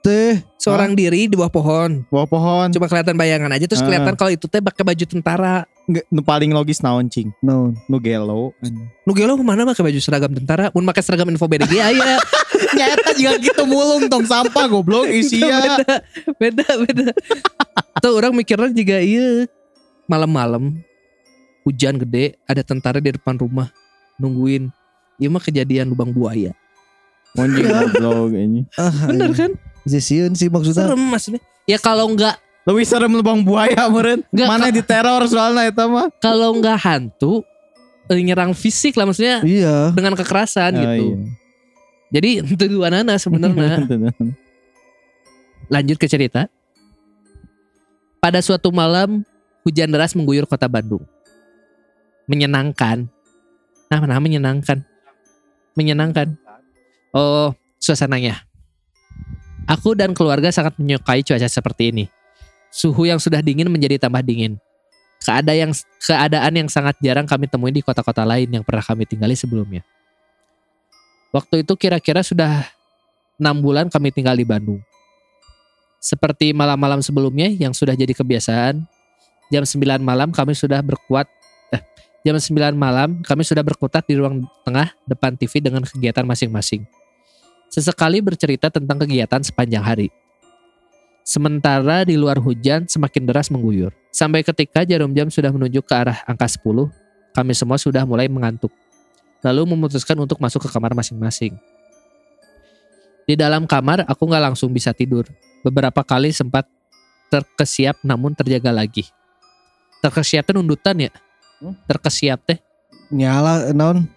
teh 0.00 0.40
Seorang 0.58 0.92
diri 0.98 1.30
di 1.30 1.36
bawah 1.38 1.52
pohon. 1.52 2.02
Bawah 2.10 2.28
pohon. 2.28 2.66
Cuma 2.74 2.90
kelihatan 2.90 3.14
bayangan 3.14 3.52
aja 3.54 3.64
terus 3.64 3.80
Ah. 3.80 3.86
kelihatan 3.86 4.14
kalau 4.18 4.32
itu 4.34 4.44
teh 4.50 4.58
pakai 4.58 4.82
baju 4.84 5.04
tentara. 5.06 5.64
Nggak, 5.88 6.04
nu 6.12 6.20
paling 6.20 6.50
logis 6.52 6.84
naon 6.84 7.08
cing. 7.08 7.32
no 7.40 7.72
Nu 7.88 7.96
gelo. 7.96 8.52
Nu 9.06 9.12
gelo 9.16 9.38
mana 9.40 9.64
pakai 9.64 9.88
baju 9.88 10.00
seragam 10.02 10.32
tentara? 10.34 10.68
Mun 10.74 10.84
pakai 10.84 11.00
seragam 11.00 11.30
info 11.30 11.48
BDG 11.48 11.80
aya. 11.80 12.20
Nyata 12.76 13.16
juga 13.16 13.38
gitu 13.40 13.62
mulung 13.64 14.10
tong 14.10 14.26
sampah 14.26 14.68
goblok 14.68 15.08
isia. 15.08 15.78
beda, 15.78 15.94
beda, 16.36 16.66
beda. 16.84 17.06
Tuh 18.02 18.12
orang 18.12 18.34
mikirnya 18.36 18.68
juga 18.74 18.98
iya 19.00 19.46
malam-malam 20.04 20.76
hujan 21.64 21.96
gede 22.00 22.36
ada 22.44 22.60
tentara 22.60 23.00
di 23.00 23.14
depan 23.14 23.38
rumah 23.40 23.72
nungguin. 24.18 24.68
Iya 25.16 25.28
mah 25.32 25.40
kejadian 25.40 25.88
lubang 25.94 26.12
buaya. 26.12 26.52
Monjing 27.34 27.66
goblok 27.66 28.32
ini. 28.32 28.60
ah, 28.74 28.92
Bener 29.06 29.30
kan? 29.32 29.50
Sisiun 29.84 30.32
sih 30.32 30.48
maksudnya 30.48 30.84
Serem 30.86 31.00
maksudnya. 31.02 31.40
Ya 31.64 31.76
kalau 31.76 32.08
nggak 32.08 32.36
Lebih 32.64 32.84
serem 32.84 33.08
lubang 33.10 33.40
buaya. 33.40 33.88
Nggak, 33.88 34.44
Mana 34.44 34.68
di 34.68 34.80
teror 34.80 35.24
soalnya 35.24 35.66
eta 35.66 35.88
mah. 35.88 36.12
kalau 36.20 36.52
nggak 36.54 36.76
hantu 36.76 37.40
eh, 38.06 38.20
nyerang 38.20 38.52
fisik 38.52 38.92
lah 38.92 39.04
maksudnya 39.04 39.40
iya 39.40 39.88
dengan 39.92 40.12
kekerasan 40.12 40.72
Ah, 40.72 40.80
gitu. 40.96 41.04
iya. 41.04 41.16
Jadi 42.08 42.28
itu 42.42 42.64
dua 42.68 42.88
nana 42.88 43.16
sebenarnya. 43.16 43.84
Lanjut 45.72 45.96
ke 45.96 46.08
cerita. 46.08 46.48
Pada 48.18 48.40
suatu 48.40 48.68
malam, 48.68 49.20
hujan 49.60 49.88
deras 49.88 50.16
mengguyur 50.16 50.44
kota 50.44 50.64
Bandung. 50.64 51.04
Menyenangkan. 52.24 53.04
Nah, 53.86 53.98
mana 54.00 54.16
menyenangkan? 54.18 54.80
Menyenangkan. 55.72 56.32
Oh, 57.12 57.54
suasananya. 57.80 58.44
Aku 59.68 59.92
dan 59.92 60.16
keluarga 60.16 60.48
sangat 60.48 60.76
menyukai 60.80 61.20
cuaca 61.20 61.44
seperti 61.44 61.92
ini. 61.92 62.04
Suhu 62.72 63.04
yang 63.04 63.20
sudah 63.20 63.44
dingin 63.44 63.68
menjadi 63.68 64.00
tambah 64.00 64.24
dingin. 64.24 64.56
Keada 65.20 65.52
yang 65.52 65.76
keadaan 66.00 66.52
yang 66.56 66.68
sangat 66.72 66.96
jarang 67.04 67.28
kami 67.28 67.50
temui 67.50 67.72
di 67.74 67.84
kota-kota 67.84 68.24
lain 68.24 68.48
yang 68.48 68.64
pernah 68.64 68.80
kami 68.80 69.04
tinggali 69.04 69.36
sebelumnya. 69.36 69.84
Waktu 71.28 71.68
itu 71.68 71.76
kira-kira 71.76 72.24
sudah 72.24 72.64
enam 73.36 73.60
bulan 73.60 73.92
kami 73.92 74.08
tinggal 74.08 74.32
di 74.32 74.48
Bandung. 74.48 74.80
Seperti 76.00 76.56
malam-malam 76.56 77.04
sebelumnya 77.04 77.50
yang 77.52 77.76
sudah 77.76 77.92
jadi 77.92 78.14
kebiasaan, 78.14 78.86
jam 79.52 79.64
9 79.66 80.00
malam 80.00 80.32
kami 80.32 80.54
sudah 80.56 80.80
berkuat 80.80 81.26
eh, 81.74 81.82
jam 82.24 82.38
9 82.38 82.72
malam 82.72 83.20
kami 83.20 83.42
sudah 83.44 83.60
berkutat 83.60 84.06
di 84.08 84.16
ruang 84.16 84.46
tengah 84.62 84.94
depan 85.04 85.36
TV 85.36 85.60
dengan 85.60 85.84
kegiatan 85.84 86.24
masing-masing. 86.24 86.88
Sesekali 87.68 88.24
bercerita 88.24 88.72
tentang 88.72 89.00
kegiatan 89.04 89.40
sepanjang 89.44 89.84
hari. 89.84 90.08
Sementara 91.28 92.08
di 92.08 92.16
luar 92.16 92.40
hujan 92.40 92.88
semakin 92.88 93.28
deras 93.28 93.52
mengguyur. 93.52 93.92
Sampai 94.08 94.40
ketika 94.40 94.80
jarum 94.88 95.12
jam 95.12 95.28
sudah 95.28 95.52
menuju 95.52 95.84
ke 95.84 95.92
arah 95.92 96.24
angka 96.24 96.48
10, 96.48 96.88
kami 97.36 97.52
semua 97.52 97.76
sudah 97.76 98.08
mulai 98.08 98.32
mengantuk. 98.32 98.72
Lalu 99.44 99.76
memutuskan 99.76 100.16
untuk 100.16 100.40
masuk 100.40 100.64
ke 100.64 100.68
kamar 100.72 100.96
masing-masing. 100.96 101.54
Di 103.28 103.36
dalam 103.36 103.68
kamar 103.68 104.08
aku 104.08 104.24
nggak 104.24 104.40
langsung 104.50 104.72
bisa 104.72 104.96
tidur. 104.96 105.28
Beberapa 105.60 106.00
kali 106.00 106.32
sempat 106.32 106.64
terkesiap 107.28 108.00
namun 108.00 108.32
terjaga 108.32 108.72
lagi. 108.72 109.04
Terkesiap 110.00 110.48
teh 110.48 110.56
nundutan 110.56 110.96
ya? 110.96 111.12
Hmm? 111.60 111.76
Terkesiap 111.84 112.40
teh. 112.48 112.58
Nyala 113.12 113.76
non. 113.76 114.08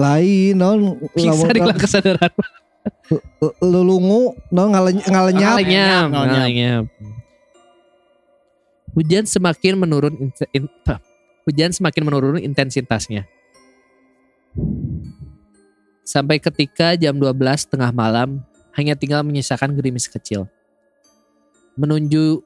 Lain 0.00 0.54
non. 0.56 0.96
Bisa 1.12 1.52
dibilang 1.52 1.76
kesadaran. 1.76 2.32
lelungu 3.60 4.32
non 4.48 4.72
ngale- 4.72 5.04
ngalenyap. 5.04 5.52
Ngalenyap, 5.60 6.06
Ngalenyap. 6.08 6.32
ngalenyap. 6.40 6.84
Hujan 8.96 9.24
semakin 9.28 9.74
menurun 9.76 10.14
in- 10.16 10.50
in- 10.56 10.72
hujan 11.44 11.70
semakin 11.70 12.02
menurun 12.02 12.40
intensitasnya. 12.40 13.26
Sampai 16.02 16.40
ketika 16.42 16.96
jam 16.96 17.14
12 17.14 17.66
tengah 17.68 17.90
malam 17.92 18.42
hanya 18.74 18.94
tinggal 18.94 19.22
menyisakan 19.22 19.74
gerimis 19.74 20.06
kecil. 20.06 20.46
Menuju 21.74 22.42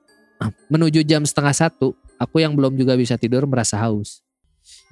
menuju 0.69 1.01
jam 1.05 1.25
setengah 1.25 1.55
satu, 1.55 1.97
aku 2.17 2.43
yang 2.43 2.53
belum 2.57 2.77
juga 2.77 2.99
bisa 2.99 3.17
tidur 3.17 3.45
merasa 3.49 3.77
haus. 3.81 4.24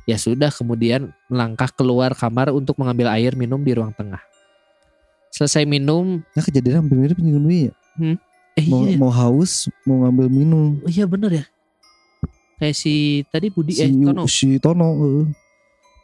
Ya 0.03 0.19
sudah 0.19 0.51
kemudian 0.51 1.15
melangkah 1.31 1.71
keluar 1.71 2.11
kamar 2.19 2.51
untuk 2.51 2.75
mengambil 2.79 3.11
air 3.15 3.39
minum 3.39 3.63
di 3.63 3.71
ruang 3.75 3.95
tengah. 3.95 4.19
Selesai 5.33 5.65
minum, 5.65 6.21
Nah 6.37 6.43
kejadian 6.45 6.85
hampir 6.85 6.97
mirip 6.99 7.17
dengan 7.17 7.47
ya. 7.49 7.73
eh 8.53 8.67
Mau, 8.69 8.85
iya, 8.85 8.99
mau 9.01 9.09
haus, 9.09 9.71
mau 9.89 10.05
ngambil 10.05 10.29
minum. 10.29 10.77
Oh 10.85 10.91
iya 10.91 11.09
bener 11.09 11.31
ya. 11.33 11.45
Kayak 12.61 12.77
si 12.77 13.25
tadi 13.33 13.49
Budi 13.49 13.73
Si, 13.75 13.83
eh 13.83 13.91
Tono. 13.91 14.23
si 14.29 14.49
Tono. 14.61 14.89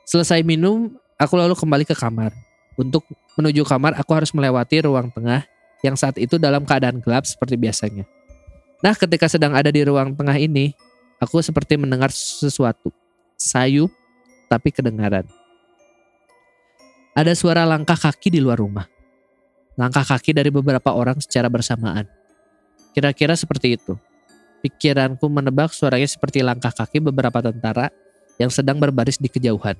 Selesai 0.08 0.40
minum, 0.40 0.96
aku 1.20 1.36
lalu 1.36 1.52
kembali 1.52 1.84
ke 1.84 1.92
kamar. 1.92 2.32
Untuk 2.78 3.04
menuju 3.36 3.66
kamar, 3.66 3.98
aku 3.98 4.10
harus 4.14 4.30
melewati 4.32 4.80
ruang 4.80 5.10
tengah 5.12 5.44
yang 5.84 5.94
saat 5.94 6.16
itu 6.18 6.38
dalam 6.40 6.64
keadaan 6.64 6.98
gelap 6.98 7.26
seperti 7.26 7.54
biasanya. 7.54 8.06
Nah, 8.82 8.94
ketika 8.94 9.26
sedang 9.26 9.54
ada 9.54 9.70
di 9.70 9.82
ruang 9.82 10.14
tengah 10.14 10.38
ini, 10.38 10.74
aku 11.18 11.42
seperti 11.42 11.74
mendengar 11.74 12.10
sesuatu. 12.14 12.94
Sayup, 13.38 13.94
tapi 14.50 14.74
kedengaran. 14.74 15.22
Ada 17.14 17.38
suara 17.38 17.62
langkah 17.62 17.94
kaki 17.94 18.34
di 18.34 18.42
luar 18.42 18.58
rumah. 18.58 18.90
Langkah 19.78 20.02
kaki 20.02 20.34
dari 20.34 20.50
beberapa 20.50 20.90
orang 20.90 21.22
secara 21.22 21.46
bersamaan. 21.46 22.02
Kira-kira 22.90 23.38
seperti 23.38 23.78
itu. 23.78 23.94
Pikiranku 24.58 25.30
menebak 25.30 25.70
suaranya 25.70 26.10
seperti 26.10 26.42
langkah 26.42 26.74
kaki 26.74 26.98
beberapa 26.98 27.38
tentara 27.38 27.94
yang 28.42 28.50
sedang 28.50 28.82
berbaris 28.82 29.22
di 29.22 29.30
kejauhan. 29.30 29.78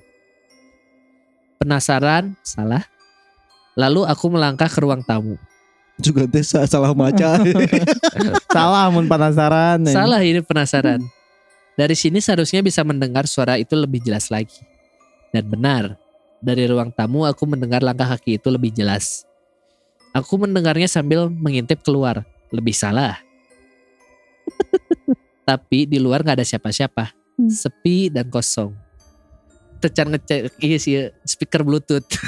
Penasaran? 1.59 2.39
Salah. 2.47 2.87
Lalu 3.75 4.07
aku 4.07 4.31
melangkah 4.31 4.71
ke 4.71 4.79
ruang 4.79 5.03
tamu. 5.03 5.35
Juga 5.99 6.23
teh 6.31 6.47
sa- 6.47 6.63
salah 6.63 6.95
maca. 6.95 7.43
Salah 8.55 8.87
mun 8.87 9.03
penasaran. 9.03 9.83
Salah 9.83 10.23
ini 10.23 10.39
penasaran. 10.39 11.03
Dari 11.79 11.95
sini 11.95 12.19
seharusnya 12.19 12.59
bisa 12.59 12.83
mendengar 12.83 13.23
suara 13.23 13.55
itu 13.55 13.71
lebih 13.71 14.03
jelas 14.03 14.27
lagi. 14.27 14.59
Dan 15.31 15.47
benar, 15.47 15.95
dari 16.43 16.67
ruang 16.67 16.91
tamu 16.91 17.23
aku 17.23 17.47
mendengar 17.47 17.79
langkah 17.79 18.19
kaki 18.19 18.35
itu 18.35 18.51
lebih 18.51 18.75
jelas. 18.75 19.23
Aku 20.11 20.35
mendengarnya 20.35 20.91
sambil 20.91 21.31
mengintip 21.31 21.79
keluar. 21.79 22.27
Lebih 22.51 22.75
salah. 22.75 23.15
Tapi 25.47 25.87
di 25.87 26.03
luar 26.03 26.19
gak 26.19 26.43
ada 26.43 26.43
siapa-siapa. 26.43 27.15
Sepi 27.47 28.11
dan 28.11 28.27
kosong. 28.27 28.75
Tecan 29.79 30.11
ngecek 30.11 30.59
iya 30.59 30.75
sih 30.75 31.07
speaker 31.23 31.63
bluetooth. 31.63 32.03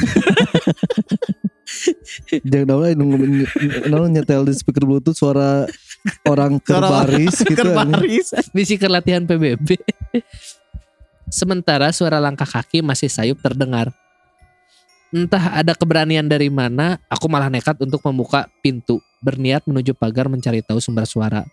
Jangan 2.47 2.95
dong 3.91 4.16
nyetel 4.16 4.47
di 4.47 4.56
speaker 4.56 4.88
bluetooth 4.88 5.20
suara 5.20 5.68
orang 6.26 6.58
kerbaris 6.62 7.41
gitu. 7.41 7.52
anjing. 7.52 7.58
Kerbaris. 7.58 8.28
Misi 8.56 8.76
latihan 8.86 9.24
PBB. 9.26 9.78
Sementara 11.32 11.93
suara 11.95 12.20
langkah 12.20 12.47
kaki 12.47 12.84
masih 12.84 13.08
sayup 13.08 13.39
terdengar. 13.39 13.93
Entah 15.12 15.60
ada 15.60 15.76
keberanian 15.76 16.24
dari 16.24 16.47
mana, 16.47 16.95
aku 17.12 17.28
malah 17.28 17.52
nekat 17.52 17.76
untuk 17.84 17.99
membuka 18.08 18.47
pintu, 18.64 19.04
berniat 19.20 19.68
menuju 19.68 19.91
pagar 19.91 20.32
mencari 20.32 20.64
tahu 20.64 20.80
sumber 20.80 21.04
suara. 21.04 21.43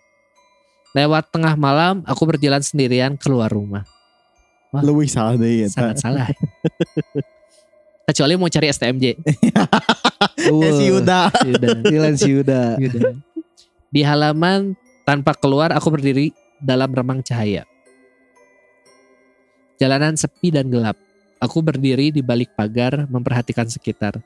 Lewat 0.94 1.34
tengah 1.34 1.58
malam, 1.58 2.06
aku 2.06 2.22
berjalan 2.22 2.62
sendirian 2.62 3.18
keluar 3.18 3.50
rumah. 3.50 3.82
Lebih 4.70 5.08
salah 5.10 5.34
deh 5.34 5.64
ya. 5.64 5.68
Sangat 5.68 5.98
salah. 5.98 6.28
Kecuali 8.08 8.40
mau 8.40 8.48
cari 8.48 8.72
STMJ. 8.72 9.04
Eh 10.40 10.72
si 10.80 10.84
Yuda. 10.88 11.28
Si 12.16 12.28
Yuda. 12.32 12.80
Gitu. 12.80 12.98
Di 13.88 14.04
halaman 14.04 14.76
tanpa 15.08 15.32
keluar 15.32 15.72
aku 15.72 15.88
berdiri 15.88 16.36
dalam 16.60 16.92
remang 16.92 17.24
cahaya. 17.24 17.64
Jalanan 19.80 20.18
sepi 20.18 20.52
dan 20.52 20.68
gelap. 20.68 20.98
Aku 21.38 21.62
berdiri 21.62 22.10
di 22.10 22.18
balik 22.18 22.52
pagar 22.58 23.06
memperhatikan 23.06 23.70
sekitar. 23.70 24.18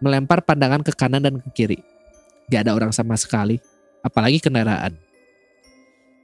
Melempar 0.00 0.40
pandangan 0.40 0.80
ke 0.80 0.90
kanan 0.96 1.20
dan 1.20 1.36
ke 1.38 1.48
kiri. 1.52 1.78
Gak 2.48 2.64
ada 2.64 2.72
orang 2.72 2.88
sama 2.90 3.14
sekali, 3.20 3.60
apalagi 4.00 4.40
kendaraan. 4.40 4.96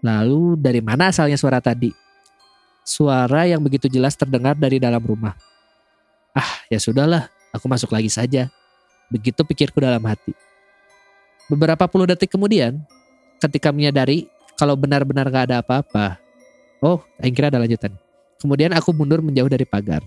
Lalu 0.02 0.58
dari 0.58 0.80
mana 0.82 1.12
asalnya 1.12 1.38
suara 1.38 1.62
tadi? 1.62 1.92
Suara 2.82 3.46
yang 3.46 3.62
begitu 3.62 3.86
jelas 3.86 4.18
terdengar 4.18 4.58
dari 4.58 4.82
dalam 4.82 4.98
rumah. 4.98 5.38
Ah, 6.34 6.66
ya 6.66 6.80
sudahlah, 6.80 7.30
aku 7.54 7.70
masuk 7.70 7.94
lagi 7.94 8.10
saja. 8.10 8.50
Begitu 9.12 9.44
pikirku 9.44 9.78
dalam 9.78 10.02
hati. 10.02 10.34
Beberapa 11.50 11.86
puluh 11.90 12.06
detik 12.06 12.30
kemudian, 12.30 12.82
ketika 13.42 13.74
menyadari 13.74 14.30
kalau 14.54 14.78
benar-benar 14.78 15.26
gak 15.26 15.44
ada 15.50 15.56
apa-apa. 15.58 16.20
Oh, 16.78 17.02
yang 17.18 17.34
kira 17.34 17.50
ada 17.50 17.58
lanjutan. 17.58 17.94
Kemudian 18.38 18.74
aku 18.74 18.90
mundur 18.94 19.22
menjauh 19.22 19.50
dari 19.50 19.66
pagar. 19.66 20.02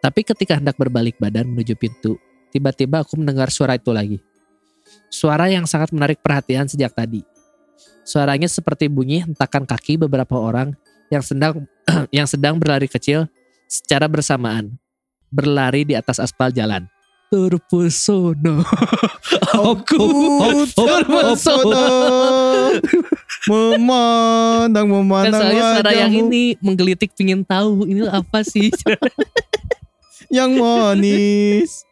Tapi 0.00 0.20
ketika 0.24 0.56
hendak 0.56 0.76
berbalik 0.76 1.16
badan 1.20 1.48
menuju 1.52 1.76
pintu, 1.76 2.16
tiba-tiba 2.48 3.04
aku 3.04 3.18
mendengar 3.18 3.52
suara 3.52 3.76
itu 3.76 3.92
lagi. 3.92 4.18
Suara 5.12 5.52
yang 5.52 5.68
sangat 5.68 5.92
menarik 5.92 6.20
perhatian 6.24 6.64
sejak 6.64 6.96
tadi. 6.96 7.20
Suaranya 8.08 8.48
seperti 8.48 8.88
bunyi 8.88 9.20
hentakan 9.20 9.68
kaki 9.68 10.00
beberapa 10.00 10.32
orang 10.40 10.72
yang 11.12 11.20
sedang 11.20 11.68
yang 12.16 12.24
sedang 12.24 12.56
berlari 12.56 12.88
kecil 12.88 13.28
secara 13.68 14.08
bersamaan. 14.08 14.80
Berlari 15.28 15.84
di 15.84 15.92
atas 15.92 16.16
aspal 16.16 16.48
jalan. 16.48 16.88
Terpesona. 17.28 18.64
Aku 19.72 20.04
terpesona. 20.72 21.86
Memandang 23.48 24.88
Kan 24.88 24.94
memandang 24.96 25.40
soalnya 25.40 25.64
suara 25.76 25.92
yang 25.92 26.12
ini 26.12 26.56
menggelitik 26.64 27.12
pingin 27.12 27.44
tahu 27.44 27.84
ini 27.84 28.08
apa 28.08 28.40
sih? 28.44 28.72
yang 30.36 30.56
manis. 30.56 31.87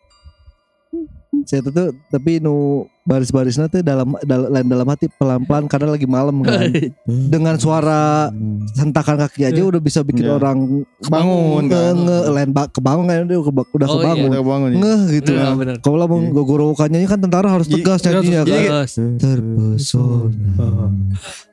Saya 1.44 1.60
tuh 1.60 1.70
tuh, 1.70 1.88
tapi 2.08 2.38
nu 2.38 2.54
baris-barisnya 3.02 3.66
tuh 3.66 3.80
dalam 3.80 4.14
dalam 4.20 4.64
dalam 4.64 4.86
hati 4.86 5.06
pelan-pelan 5.10 5.66
karena 5.66 5.92
lagi 5.92 6.06
malam 6.06 6.40
kan. 6.40 6.72
Dengan 7.32 7.54
suara 7.56 8.32
hentakan 8.74 9.20
kaki 9.20 9.44
aja 9.44 9.60
udah 9.60 9.78
bisa 9.78 10.00
bikin 10.00 10.24
Iya. 10.24 10.34
orang 10.34 10.86
Bangun 11.02 11.66
nge, 11.66 11.70
kan. 11.70 11.94
nge 11.96 12.18
lain 12.30 12.50
ba- 12.50 12.66
kebangun 12.66 13.04
kan 13.04 13.24
dia 13.24 13.36
udah, 13.36 13.52
udah 13.52 13.86
Oh, 13.86 13.92
iya. 13.92 14.02
kebangun. 14.02 14.28
Udah 14.28 14.42
bangun 14.42 14.68
ya. 14.68 14.76
Ngeh 14.80 15.00
gitu. 15.12 15.30
Bener, 15.32 15.54
bener. 15.54 15.76
Kalau 15.80 16.04
mau 16.06 16.18
Iya. 16.18 16.30
gogorokannya 16.32 16.98
kan 17.04 17.18
tentara 17.20 17.48
harus 17.48 17.66
Jadi- 17.66 17.76
tegas 17.80 18.00
nyanyinya 18.02 18.40
kan. 18.40 18.48
jadi- 18.48 18.66
Terus, 18.66 18.92
Terpesona 19.20 20.66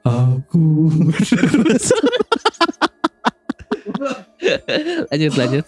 Aku. 0.04 0.90
lanjut 5.10 5.34
lanjut. 5.34 5.66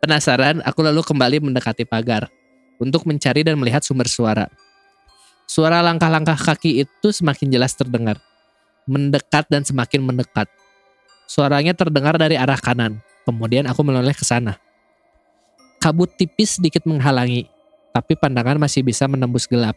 Penasaran, 0.00 0.60
aku 0.60 0.84
lalu 0.84 1.00
kembali 1.00 1.36
mendekati 1.40 1.84
pagar 1.84 2.28
untuk 2.78 3.06
mencari 3.06 3.46
dan 3.46 3.58
melihat 3.58 3.82
sumber 3.84 4.08
suara. 4.10 4.46
Suara 5.44 5.84
langkah-langkah 5.84 6.36
kaki 6.40 6.82
itu 6.82 7.08
semakin 7.12 7.52
jelas 7.52 7.76
terdengar. 7.76 8.18
mendekat 8.84 9.48
dan 9.48 9.64
semakin 9.64 10.04
mendekat. 10.04 10.44
Suaranya 11.24 11.72
terdengar 11.72 12.20
dari 12.20 12.36
arah 12.36 12.60
kanan. 12.60 13.00
Kemudian 13.24 13.64
aku 13.64 13.80
menoleh 13.80 14.12
ke 14.12 14.28
sana. 14.28 14.60
Kabut 15.80 16.12
tipis 16.20 16.60
sedikit 16.60 16.84
menghalangi, 16.84 17.48
tapi 17.96 18.12
pandangan 18.12 18.60
masih 18.60 18.84
bisa 18.84 19.08
menembus 19.08 19.48
gelap. 19.48 19.72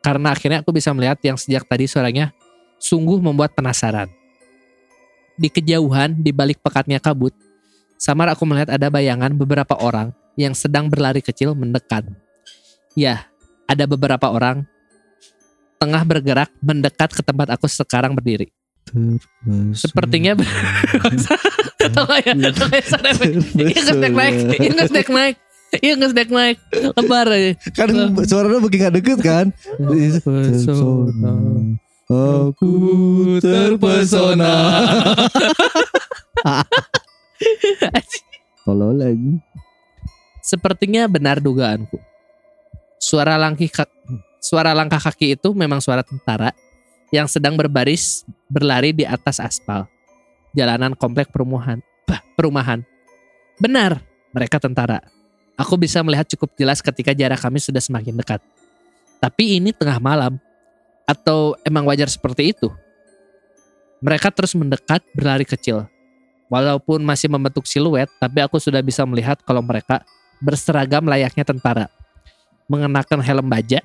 Karena 0.00 0.32
akhirnya 0.32 0.64
aku 0.64 0.72
bisa 0.72 0.96
melihat 0.96 1.20
yang 1.20 1.36
sejak 1.36 1.68
tadi 1.68 1.84
suaranya 1.84 2.32
sungguh 2.80 3.20
membuat 3.20 3.52
penasaran. 3.52 4.08
Di 5.36 5.52
kejauhan, 5.52 6.16
di 6.16 6.32
balik 6.32 6.64
pekatnya 6.64 6.96
kabut, 6.96 7.36
samar 8.00 8.32
aku 8.32 8.48
melihat 8.48 8.72
ada 8.72 8.88
bayangan 8.88 9.36
beberapa 9.36 9.76
orang 9.76 10.16
yang 10.36 10.52
sedang 10.52 10.92
berlari 10.92 11.24
kecil 11.24 11.56
mendekat. 11.56 12.04
Ya, 12.92 13.24
ada 13.66 13.84
beberapa 13.88 14.30
orang 14.30 14.68
tengah 15.76 16.00
bergerak 16.04 16.48
mendekat 16.60 17.12
ke 17.12 17.22
tempat 17.24 17.52
aku 17.52 17.68
sekarang 17.68 18.16
berdiri. 18.16 18.48
Sepertinya 19.74 20.38
Tahu 21.86 22.06
nggak 22.06 22.20
ya? 22.22 22.32
Nggak 22.32 22.54
ya? 22.70 22.82
Iya 23.58 23.80
nggak 23.82 24.14
naik, 24.14 24.34
iya 24.62 24.70
naik, 25.10 25.36
iya 25.82 25.92
nggak 25.98 26.10
snack 26.14 26.30
naik, 26.30 26.56
lebar 26.94 27.26
aja. 27.26 27.52
kan 27.74 27.88
suaranya 28.24 28.62
begini 28.62 28.86
gak 28.86 28.94
deket 28.94 29.18
kan 29.18 29.46
Terpesona. 29.82 31.34
aku 32.06 32.70
terpesona 33.42 34.54
tolol 38.64 38.94
lagi 38.94 39.42
Sepertinya 40.46 41.10
benar 41.10 41.42
dugaanku. 41.42 41.98
Suara 43.02 43.34
langkah 43.34 43.82
ka- 43.82 43.94
suara 44.38 44.70
langkah 44.70 45.02
kaki 45.02 45.34
itu 45.34 45.50
memang 45.50 45.82
suara 45.82 46.06
tentara 46.06 46.54
yang 47.10 47.26
sedang 47.26 47.58
berbaris 47.58 48.22
berlari 48.46 48.94
di 48.94 49.02
atas 49.02 49.42
aspal 49.42 49.90
jalanan 50.54 50.94
komplek 50.94 51.28
perumahan. 51.28 51.84
Bah, 52.08 52.24
perumahan. 52.38 52.80
Benar, 53.58 54.00
mereka 54.30 54.56
tentara. 54.56 55.04
Aku 55.58 55.76
bisa 55.76 56.00
melihat 56.00 56.24
cukup 56.30 56.56
jelas 56.56 56.80
ketika 56.80 57.12
jarak 57.12 57.42
kami 57.42 57.60
sudah 57.60 57.82
semakin 57.82 58.16
dekat. 58.16 58.40
Tapi 59.20 59.60
ini 59.60 59.74
tengah 59.76 60.00
malam. 60.00 60.40
Atau 61.06 61.54
emang 61.62 61.86
wajar 61.86 62.10
seperti 62.10 62.50
itu? 62.50 62.66
Mereka 64.02 64.32
terus 64.34 64.58
mendekat 64.58 65.06
berlari 65.14 65.46
kecil. 65.46 65.86
Walaupun 66.50 67.02
masih 67.02 67.30
membentuk 67.30 67.62
siluet, 67.66 68.10
tapi 68.18 68.42
aku 68.42 68.58
sudah 68.58 68.82
bisa 68.82 69.06
melihat 69.06 69.38
kalau 69.46 69.62
mereka 69.62 70.02
berseragam 70.40 71.04
layaknya 71.06 71.44
tentara. 71.44 71.86
Mengenakan 72.66 73.22
helm 73.22 73.46
baja, 73.46 73.78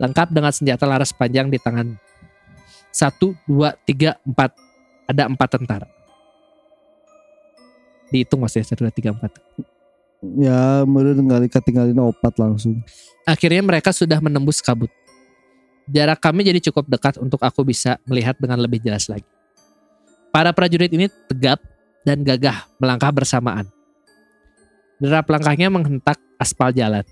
lengkap 0.00 0.28
dengan 0.32 0.52
senjata 0.52 0.88
laras 0.88 1.12
panjang 1.12 1.52
di 1.52 1.60
tangan. 1.60 1.96
Satu, 2.88 3.36
dua, 3.44 3.76
tiga, 3.84 4.16
empat. 4.24 4.56
Ada 5.06 5.28
empat 5.28 5.48
tentara. 5.60 5.86
Dihitung 8.08 8.40
maksudnya, 8.40 8.64
satu, 8.64 8.88
dua, 8.88 8.92
tiga, 8.94 9.12
empat. 9.12 9.32
ya 10.40 10.82
meureun 10.88 11.20
ngali 11.28 11.46
katinggalin 11.46 12.00
opat 12.00 12.40
langsung 12.40 12.80
Akhirnya 13.28 13.60
mereka 13.60 13.90
sudah 13.90 14.22
menembus 14.22 14.62
kabut. 14.62 14.88
Jarak 15.90 16.22
kami 16.22 16.46
jadi 16.46 16.62
cukup 16.70 16.86
dekat 16.86 17.18
untuk 17.18 17.42
aku 17.42 17.66
bisa 17.66 17.98
melihat 18.06 18.38
dengan 18.38 18.62
lebih 18.62 18.78
jelas 18.78 19.10
lagi. 19.10 19.26
Para 20.30 20.54
prajurit 20.54 20.94
ini 20.94 21.10
tegap 21.26 21.58
dan 22.06 22.22
gagah 22.22 22.70
melangkah 22.78 23.10
bersamaan. 23.10 23.66
Derap 24.96 25.28
langkahnya 25.28 25.68
menghentak 25.68 26.16
aspal 26.40 26.72
jalan. 26.72 27.04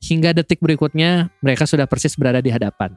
Hingga 0.00 0.32
detik 0.36 0.60
berikutnya 0.60 1.28
mereka 1.44 1.68
sudah 1.68 1.84
persis 1.84 2.16
berada 2.16 2.40
di 2.40 2.48
hadapan. 2.48 2.96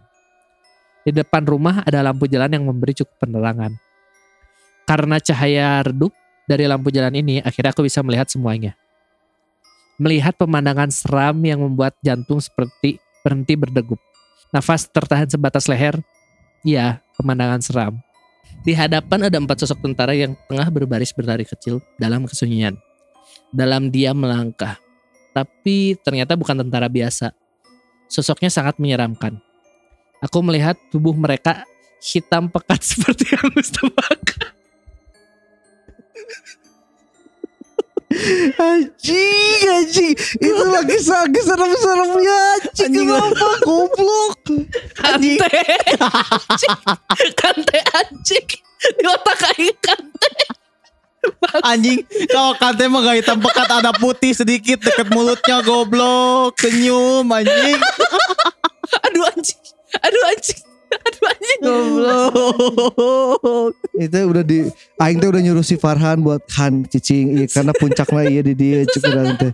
Di 1.04 1.12
depan 1.12 1.44
rumah 1.44 1.84
ada 1.84 2.00
lampu 2.00 2.32
jalan 2.32 2.48
yang 2.48 2.64
memberi 2.64 2.96
cukup 2.96 3.16
penerangan. 3.20 3.76
Karena 4.88 5.20
cahaya 5.20 5.84
redup 5.84 6.16
dari 6.48 6.64
lampu 6.68 6.92
jalan 6.92 7.12
ini, 7.16 7.44
akhirnya 7.44 7.76
aku 7.76 7.84
bisa 7.84 8.00
melihat 8.04 8.28
semuanya. 8.32 8.76
Melihat 10.00 10.36
pemandangan 10.36 10.92
seram 10.92 11.40
yang 11.44 11.60
membuat 11.60 11.96
jantung 12.04 12.40
seperti 12.40 13.00
berhenti 13.24 13.56
berdegup. 13.56 14.00
Nafas 14.52 14.88
tertahan 14.88 15.28
sebatas 15.28 15.68
leher. 15.68 16.00
Ya, 16.64 17.04
pemandangan 17.20 17.60
seram. 17.60 17.94
Di 18.64 18.72
hadapan 18.72 19.28
ada 19.28 19.38
empat 19.40 19.64
sosok 19.64 19.84
tentara 19.84 20.16
yang 20.16 20.40
tengah 20.48 20.72
berbaris 20.72 21.12
berlari 21.12 21.44
kecil 21.44 21.84
dalam 22.00 22.24
kesunyian. 22.24 22.80
Dalam 23.54 23.94
diam 23.94 24.18
melangkah. 24.18 24.82
Tapi 25.34 25.94
ternyata 26.02 26.34
bukan 26.34 26.66
tentara 26.66 26.90
biasa. 26.90 27.34
Sosoknya 28.10 28.50
sangat 28.50 28.82
menyeramkan. 28.82 29.38
Aku 30.26 30.42
melihat 30.42 30.74
tubuh 30.90 31.14
mereka 31.14 31.66
hitam 32.02 32.50
pekat 32.50 32.82
seperti 32.98 33.30
hangus 33.38 33.70
terbakar. 33.70 34.54
anjing 38.62 39.62
anjing 39.74 40.14
itu 40.38 40.64
lagi 40.78 40.98
lagi 41.02 41.40
serem-seremnya 41.42 42.40
anjing 42.62 42.94
Anjing. 42.94 43.10
kenapa 43.10 43.50
goblok 43.66 44.38
Kante. 44.94 45.50
Anjing. 45.50 46.78
Kante 47.34 47.80
anjing. 47.98 48.48
Di 49.00 49.06
otak 49.08 49.40
aing 49.56 49.78
kante. 49.82 50.30
Anjing, 51.70 52.04
kalau 52.30 52.54
kante 52.60 52.84
mah 52.88 53.00
gak 53.04 53.18
hitam 53.24 53.40
pekat 53.40 53.70
ada 53.70 53.92
putih 53.96 54.36
sedikit 54.36 54.80
deket 54.84 55.08
mulutnya 55.12 55.64
goblok, 55.64 56.58
senyum 56.60 57.28
anjing. 57.32 57.80
Aduh 59.08 59.24
anjing. 59.32 59.62
Aduh 60.04 60.24
anjing. 60.34 60.62
Aduh 60.94 61.26
anjing. 61.32 61.60
Goblok. 61.64 62.34
itu 63.94 64.20
udah 64.26 64.44
di 64.44 64.68
aing 65.02 65.18
teh 65.22 65.30
udah 65.30 65.42
nyuruh 65.42 65.66
si 65.66 65.78
Farhan 65.78 66.26
buat 66.26 66.42
Han 66.58 66.90
cicing 66.90 67.38
iya 67.38 67.46
karena 67.46 67.74
puncaknya 67.78 68.26
iya 68.26 68.42
di 68.42 68.54
dia 68.58 68.82
urang 69.06 69.38
teh 69.38 69.54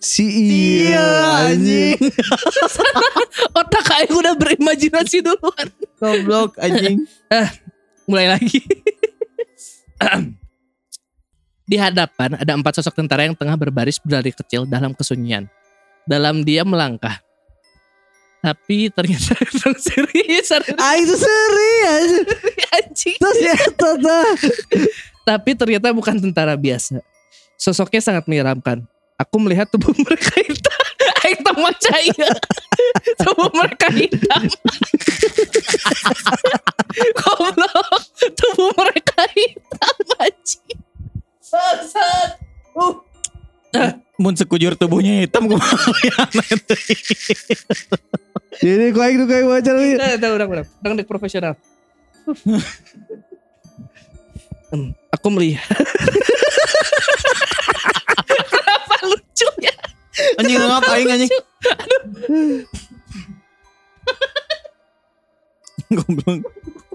si 0.00 0.24
iya 0.24 1.04
anjing 1.52 2.00
Otak 3.60 3.86
aing 4.00 4.12
udah 4.16 4.34
berimajinasi 4.36 5.24
duluan. 5.24 5.68
Goblok 5.96 6.56
anjing. 6.60 7.04
Mulai 8.08 8.36
lagi. 8.36 8.60
Di 11.66 11.74
hadapan 11.74 12.38
ada 12.38 12.54
empat 12.54 12.78
sosok 12.78 12.94
tentara 12.94 13.26
yang 13.26 13.34
tengah 13.34 13.58
berbaris 13.58 13.98
berlari 13.98 14.30
kecil 14.30 14.70
dalam 14.70 14.94
kesunyian. 14.94 15.50
Dalam 16.06 16.46
dia 16.46 16.62
melangkah. 16.62 17.18
Tapi 18.38 18.86
ternyata 18.94 19.34
emang 19.50 19.74
serius 19.74 20.54
aing 20.54 21.06
tuh 21.10 21.18
serius 21.18 22.10
anjing. 22.78 23.18
terus 23.18 23.38
ya 23.42 23.58
tata 23.74 24.22
Tapi 25.26 25.50
ternyata 25.58 25.90
bukan 25.90 26.22
tentara 26.22 26.54
biasa. 26.54 27.02
Sosoknya 27.58 27.98
sangat 27.98 28.30
menyeramkan. 28.30 28.86
Aku 29.18 29.42
melihat 29.42 29.66
tubuh 29.66 29.90
mereka 30.06 30.38
hitam. 30.38 30.86
Aing 31.26 31.40
tak 31.42 31.56
percaya. 31.58 32.30
tubuh 33.26 33.50
mereka 33.50 33.88
hitam. 33.90 34.42
Goblok. 37.18 37.98
Tubuh 38.38 38.70
mereka 38.78 39.26
hitam 39.34 39.96
anjing. 40.22 40.85
Bangsat. 41.56 42.30
Uh. 42.76 42.94
Mun 44.16 44.32
sekujur 44.32 44.72
tubuhnya 44.80 45.24
hitam 45.24 45.44
kumaha 45.44 45.92
ya 46.00 46.24
jadi 48.56 48.88
kau 48.96 49.04
tuh 49.04 49.28
kayak 49.28 49.44
wajar 49.44 49.74
wi. 49.76 50.00
Udah, 50.00 50.16
udah, 50.16 50.30
udah, 50.32 50.46
udah. 50.48 50.64
Udah, 50.64 50.90
udah 50.96 51.04
profesional. 51.04 51.52
Hmm, 54.72 54.96
aku 55.12 55.28
melihat. 55.28 55.68
Kenapa 58.24 58.96
lucu 59.04 59.48
ya? 59.60 59.76
Anjing 60.40 60.56
ngap 60.56 60.84
aing 60.96 61.12
anjing. 61.12 61.32
Goblok. 65.92 66.40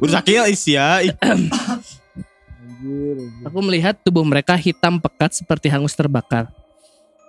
Udah 0.01 0.13
sakit 0.19 0.49
is 0.49 0.65
Ih, 2.81 3.45
Aku 3.45 3.61
melihat 3.61 3.93
tubuh 4.01 4.25
mereka 4.25 4.57
hitam 4.57 4.97
pekat 4.97 5.37
seperti 5.37 5.69
hangus 5.69 5.93
terbakar. 5.93 6.49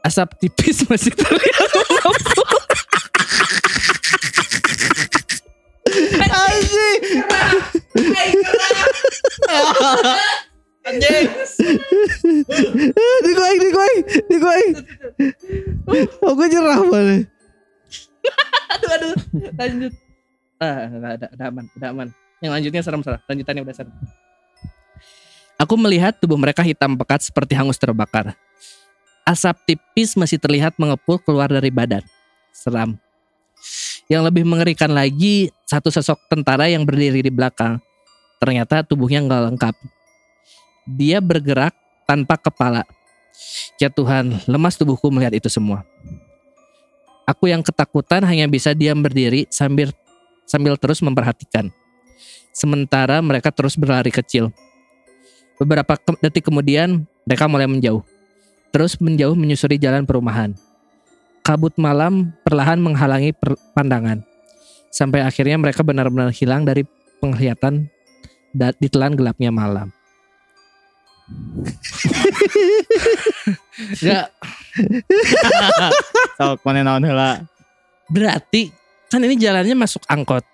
Asap 0.01 0.35
tipis 0.41 0.83
masih 0.91 1.13
terlihat 1.13 1.71
mengepul. 1.77 2.49
anjing 6.33 7.01
Anjing. 10.83 11.27
di 13.23 13.31
kau 13.37 13.45
aing 13.45 13.61
di 13.61 13.71
kau 13.71 13.85
aing 13.85 14.03
di 14.27 14.37
kau 14.41 14.51
aing 14.51 14.75
aku 16.25 16.43
jerah 16.49 16.81
mana 16.81 17.23
Aduh, 18.73 18.89
aduh. 18.89 19.15
Lanjut. 19.59 19.93
Ah, 20.57 20.89
enggak 20.89 21.13
ada, 21.21 21.27
udah 21.37 21.47
aman, 21.53 21.65
udah 21.77 21.89
aman. 21.93 22.09
Yang 22.41 22.53
lanjutnya 22.57 22.83
serem-serem. 22.83 23.21
Lanjutannya 23.29 23.63
udah 23.69 23.75
serem. 23.77 23.93
Aku 25.63 25.79
melihat 25.79 26.19
tubuh 26.19 26.35
mereka 26.35 26.59
hitam 26.67 26.99
pekat 26.99 27.23
seperti 27.23 27.55
hangus 27.55 27.79
terbakar. 27.79 28.35
Asap 29.23 29.55
tipis 29.63 30.19
masih 30.19 30.35
terlihat 30.35 30.75
mengepul 30.75 31.23
keluar 31.23 31.47
dari 31.47 31.71
badan. 31.71 32.03
Seram. 32.51 32.99
Yang 34.11 34.23
lebih 34.27 34.43
mengerikan 34.43 34.91
lagi, 34.91 35.55
satu 35.63 35.87
sosok 35.95 36.19
tentara 36.27 36.67
yang 36.67 36.83
berdiri 36.83 37.23
di 37.23 37.31
belakang. 37.31 37.79
ternyata 38.43 38.83
tubuhnya 38.83 39.23
nggak 39.23 39.43
lengkap. 39.55 39.75
Dia 40.99 41.23
bergerak 41.23 41.79
tanpa 42.11 42.35
kepala. 42.35 42.83
Ya 43.79 43.87
Tuhan, 43.87 44.43
lemas 44.51 44.75
tubuhku 44.75 45.15
melihat 45.15 45.39
itu 45.39 45.47
semua. 45.47 45.87
Aku 47.23 47.47
yang 47.47 47.63
ketakutan 47.63 48.27
hanya 48.27 48.51
bisa 48.51 48.75
diam 48.75 48.99
berdiri 48.99 49.47
sambil 49.47 49.95
sambil 50.43 50.75
terus 50.75 50.99
memperhatikan. 51.07 51.71
Sementara 52.51 53.23
mereka 53.23 53.55
terus 53.55 53.79
berlari 53.79 54.11
kecil. 54.11 54.51
Beberapa 55.63 55.95
ke- 55.95 56.19
detik 56.19 56.51
kemudian 56.51 57.07
mereka 57.23 57.47
mulai 57.47 57.71
menjauh. 57.71 58.03
Terus 58.75 58.99
menjauh 58.99 59.39
menyusuri 59.39 59.79
jalan 59.79 60.03
perumahan. 60.03 60.59
Kabut 61.43 61.75
malam 61.79 62.35
perlahan 62.43 62.83
menghalangi 62.83 63.31
per- 63.31 63.59
pandangan. 63.73 64.27
Sampai 64.91 65.23
akhirnya 65.23 65.57
mereka 65.57 65.87
benar-benar 65.87 66.35
hilang 66.35 66.67
dari 66.67 66.83
penglihatan 67.19 67.87
ditelan 68.53 69.15
gelapnya 69.15 69.49
malam. 69.49 69.89
Gak 74.03 74.29
Sok 76.39 76.61
mana 76.67 76.85
naon 76.85 77.05
heula. 77.05 77.41
berarti 78.13 78.69
kan 79.09 79.21
ini 79.21 79.37
jalannya 79.37 79.77
masuk 79.77 80.05
angkot. 80.09 80.45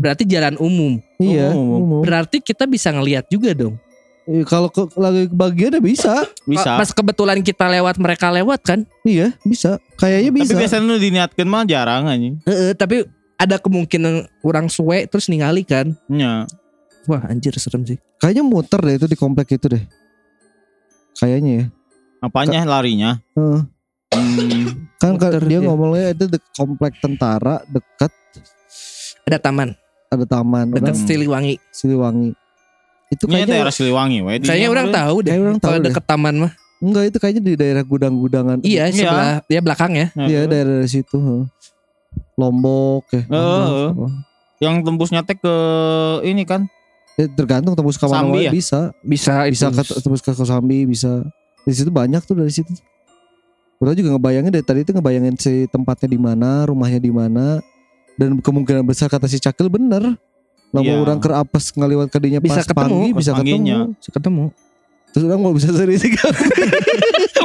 Berarti 0.00 0.28
jalan 0.28 0.56
umum. 0.60 1.00
Iya. 1.16 1.52
umum. 1.52 2.04
Berarti 2.04 2.40
kita 2.40 2.68
bisa 2.68 2.92
ngelihat 2.92 3.24
juga 3.28 3.56
dong. 3.56 3.80
Eh, 4.26 4.42
Kalau 4.42 4.66
ke, 4.66 4.82
lagi 4.98 5.30
kebagian 5.30 5.78
ya 5.78 5.82
bisa. 5.82 6.14
Bisa. 6.42 6.74
Pas 6.74 6.90
kebetulan 6.90 7.38
kita 7.46 7.70
lewat 7.70 7.94
mereka 8.02 8.34
lewat 8.34 8.60
kan. 8.66 8.82
Iya, 9.06 9.30
bisa. 9.46 9.78
Kayaknya 9.94 10.30
bisa. 10.34 10.50
Tapi 10.50 10.60
biasanya 10.66 10.82
lu 10.82 10.98
diniatkan 10.98 11.46
mah 11.46 11.62
jarang 11.62 12.10
anjing. 12.10 12.42
Heeh, 12.42 12.74
tapi 12.74 13.06
ada 13.38 13.56
kemungkinan 13.62 14.26
orang 14.42 14.66
suwe 14.66 15.06
terus 15.06 15.30
ningali 15.30 15.62
kan. 15.62 15.94
Nya. 16.10 16.50
Wah 17.06 17.22
anjir 17.30 17.54
serem 17.54 17.86
sih. 17.86 18.02
Kayaknya 18.18 18.42
muter 18.42 18.80
deh 18.82 18.94
itu 18.98 19.06
di 19.06 19.14
komplek 19.14 19.54
itu 19.54 19.70
deh. 19.70 19.84
Kayaknya 21.14 21.52
ya. 21.62 21.64
Apanya 22.18 22.66
larinya? 22.66 23.22
Heeh. 23.38 23.62
Hmm. 24.16 24.86
kan 24.96 25.18
Muter, 25.18 25.42
dia 25.44 25.60
iya. 25.60 25.66
ngomongnya 25.66 26.14
itu 26.14 26.24
de- 26.30 26.50
komplek 26.56 26.96
tentara 27.02 27.60
dekat 27.68 28.08
Ada 29.28 29.42
taman 29.42 29.74
ada 30.08 30.24
taman 30.24 30.72
dekat 30.72 30.94
Siliwangi. 30.96 31.58
Siliwangi. 31.74 32.30
Itu 33.06 33.30
Nya 33.30 33.42
kayaknya 33.46 33.54
daerah 33.54 33.72
Siliwangi 33.74 34.18
we. 34.26 34.32
Kayaknya 34.42 34.66
nya 34.66 34.68
orang 34.72 34.88
tahu 34.90 35.16
deh. 35.22 35.32
Orang 35.38 35.58
tahu 35.62 35.74
deket 35.82 36.04
taman 36.06 36.34
mah. 36.46 36.52
enggak 36.76 37.04
itu 37.08 37.16
kayaknya 37.16 37.42
di 37.42 37.54
daerah 37.56 37.80
gudang-gudangan. 37.80 38.60
Iya 38.60 38.92
Iya. 38.92 39.08
sebelah 39.08 39.32
ya 39.48 39.60
belakang 39.64 39.92
ya. 39.96 40.06
Iya 40.12 40.40
daerah 40.44 40.84
dari 40.84 40.90
situ. 40.92 41.16
heeh. 41.16 41.44
Lombok 42.36 43.08
ya. 43.16 43.22
Heeh. 43.24 43.88
Yang 44.60 44.74
tembusnya 44.84 45.20
teh 45.24 45.36
ke 45.36 45.54
ini 46.24 46.44
kan. 46.44 46.68
Ya, 47.16 47.24
tergantung 47.32 47.72
tembus 47.72 47.96
ke 47.96 48.04
mana 48.04 48.28
ya? 48.36 48.52
bisa. 48.52 48.92
Bisa 49.00 49.48
Bisa 49.48 49.72
ke, 49.72 49.82
tembus 50.04 50.20
ke 50.20 50.36
Kosambi 50.36 50.84
bisa. 50.84 51.24
Di 51.64 51.72
situ 51.72 51.88
banyak 51.88 52.20
tuh 52.28 52.36
dari 52.36 52.52
situ. 52.52 52.68
Udah 53.80 53.96
juga 53.96 54.12
ngebayangin 54.16 54.52
dari 54.52 54.64
tadi 54.64 54.84
itu 54.84 54.92
ngebayangin 54.92 55.36
si 55.40 55.64
tempatnya 55.68 56.08
di 56.12 56.20
mana, 56.20 56.64
rumahnya 56.68 57.00
di 57.00 57.12
mana 57.12 57.60
dan 58.16 58.40
kemungkinan 58.40 58.84
besar 58.84 59.08
kata 59.08 59.28
si 59.28 59.40
Cakil 59.40 59.68
bener. 59.68 60.16
Lamun 60.70 60.92
Iya. 60.92 61.02
orang 61.02 61.18
ke 61.18 61.28
apes 61.30 61.64
ngaliwat 61.72 62.08
kadinya 62.10 62.40
Bisa 62.42 62.60
pas 62.60 62.66
ketemu, 62.66 62.96
pagi 62.98 63.10
pas 63.12 63.18
bisa 63.18 63.32
ketemu. 63.32 63.76
Bisa 63.94 64.10
ketemu. 64.10 64.44
Terus 65.08 65.24
orang 65.24 65.40
mau 65.40 65.52
bisa 65.54 65.68
seri 65.72 65.94
sih. 65.96 66.10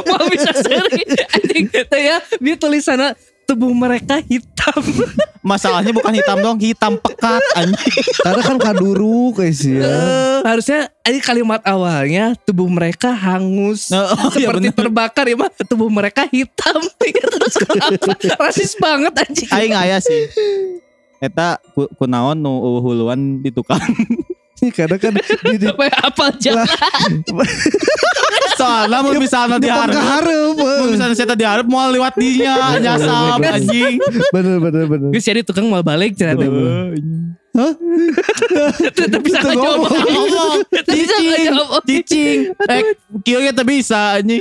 Wah 0.04 0.24
bisa 0.34 0.50
seri. 0.52 1.00
Anjing 1.32 1.64
teh 1.70 2.02
ya 2.02 2.16
dia 2.20 2.54
tulisannya 2.54 3.16
tubuh 3.42 3.72
mereka 3.72 4.20
hitam. 4.20 4.80
Masalahnya 5.42 5.90
bukan 5.90 6.14
hitam 6.14 6.38
dong, 6.38 6.58
hitam 6.62 6.94
pekat 6.94 7.42
anjing. 7.58 7.94
Karena 8.22 8.42
kan 8.44 8.56
kaduru 8.60 9.34
kayak 9.34 9.54
sih 9.56 9.74
ya. 9.74 9.88
Eh, 9.88 10.38
harusnya 10.46 10.80
ini 11.02 11.18
kalimat 11.18 11.58
awalnya 11.66 12.38
tubuh 12.46 12.70
mereka 12.70 13.10
hangus. 13.10 13.90
Oh, 13.90 14.06
iya 14.38 14.46
seperti 14.46 14.70
bener. 14.70 14.78
terbakar 14.86 15.24
ya 15.26 15.34
mah 15.34 15.50
tubuh 15.66 15.90
mereka 15.90 16.28
hitam 16.30 16.78
terus 17.32 17.54
kenapa 17.58 18.14
rasis 18.38 18.78
banget 18.78 19.12
anjing 19.18 19.48
Aing 19.50 19.74
aya 19.74 19.98
sih. 19.98 20.28
Eta 21.22 21.62
ku, 21.70 21.86
kunaon 21.94 22.34
nu 22.34 22.82
huluan 22.82 23.38
di 23.38 23.54
tukang. 23.54 23.78
Karena 24.62 24.94
kan 24.94 25.10
di, 25.10 25.58
di, 25.58 25.66
apa 25.66 26.26
Lah. 26.54 26.68
Soalnya 28.58 29.02
mau 29.02 29.10
di 29.10 29.26
diharap. 29.26 29.90
hareup. 29.90 30.54
Mau 30.54 30.86
misalnya 30.86 31.18
saya 31.18 31.34
diharap 31.34 31.66
mau 31.66 31.90
lewat 31.90 32.14
dinya 32.14 32.78
nyasap 32.78 33.42
anjing. 33.42 33.98
Bener 34.30 34.62
bener 34.62 34.84
bener. 34.86 35.10
Jadi 35.18 35.42
tukang 35.42 35.66
mau 35.66 35.82
balik 35.82 36.14
cerita 36.14 36.46
Hah? 37.52 37.72
Bisa 39.20 39.44
jawab 39.52 39.84
ngomong. 39.84 40.64
Cicing. 40.88 41.52
Cicing. 41.84 42.38
Eh, 42.64 42.80
ge 43.20 43.52
teu 43.52 43.64
bisa 43.64 44.16
anjing. 44.16 44.40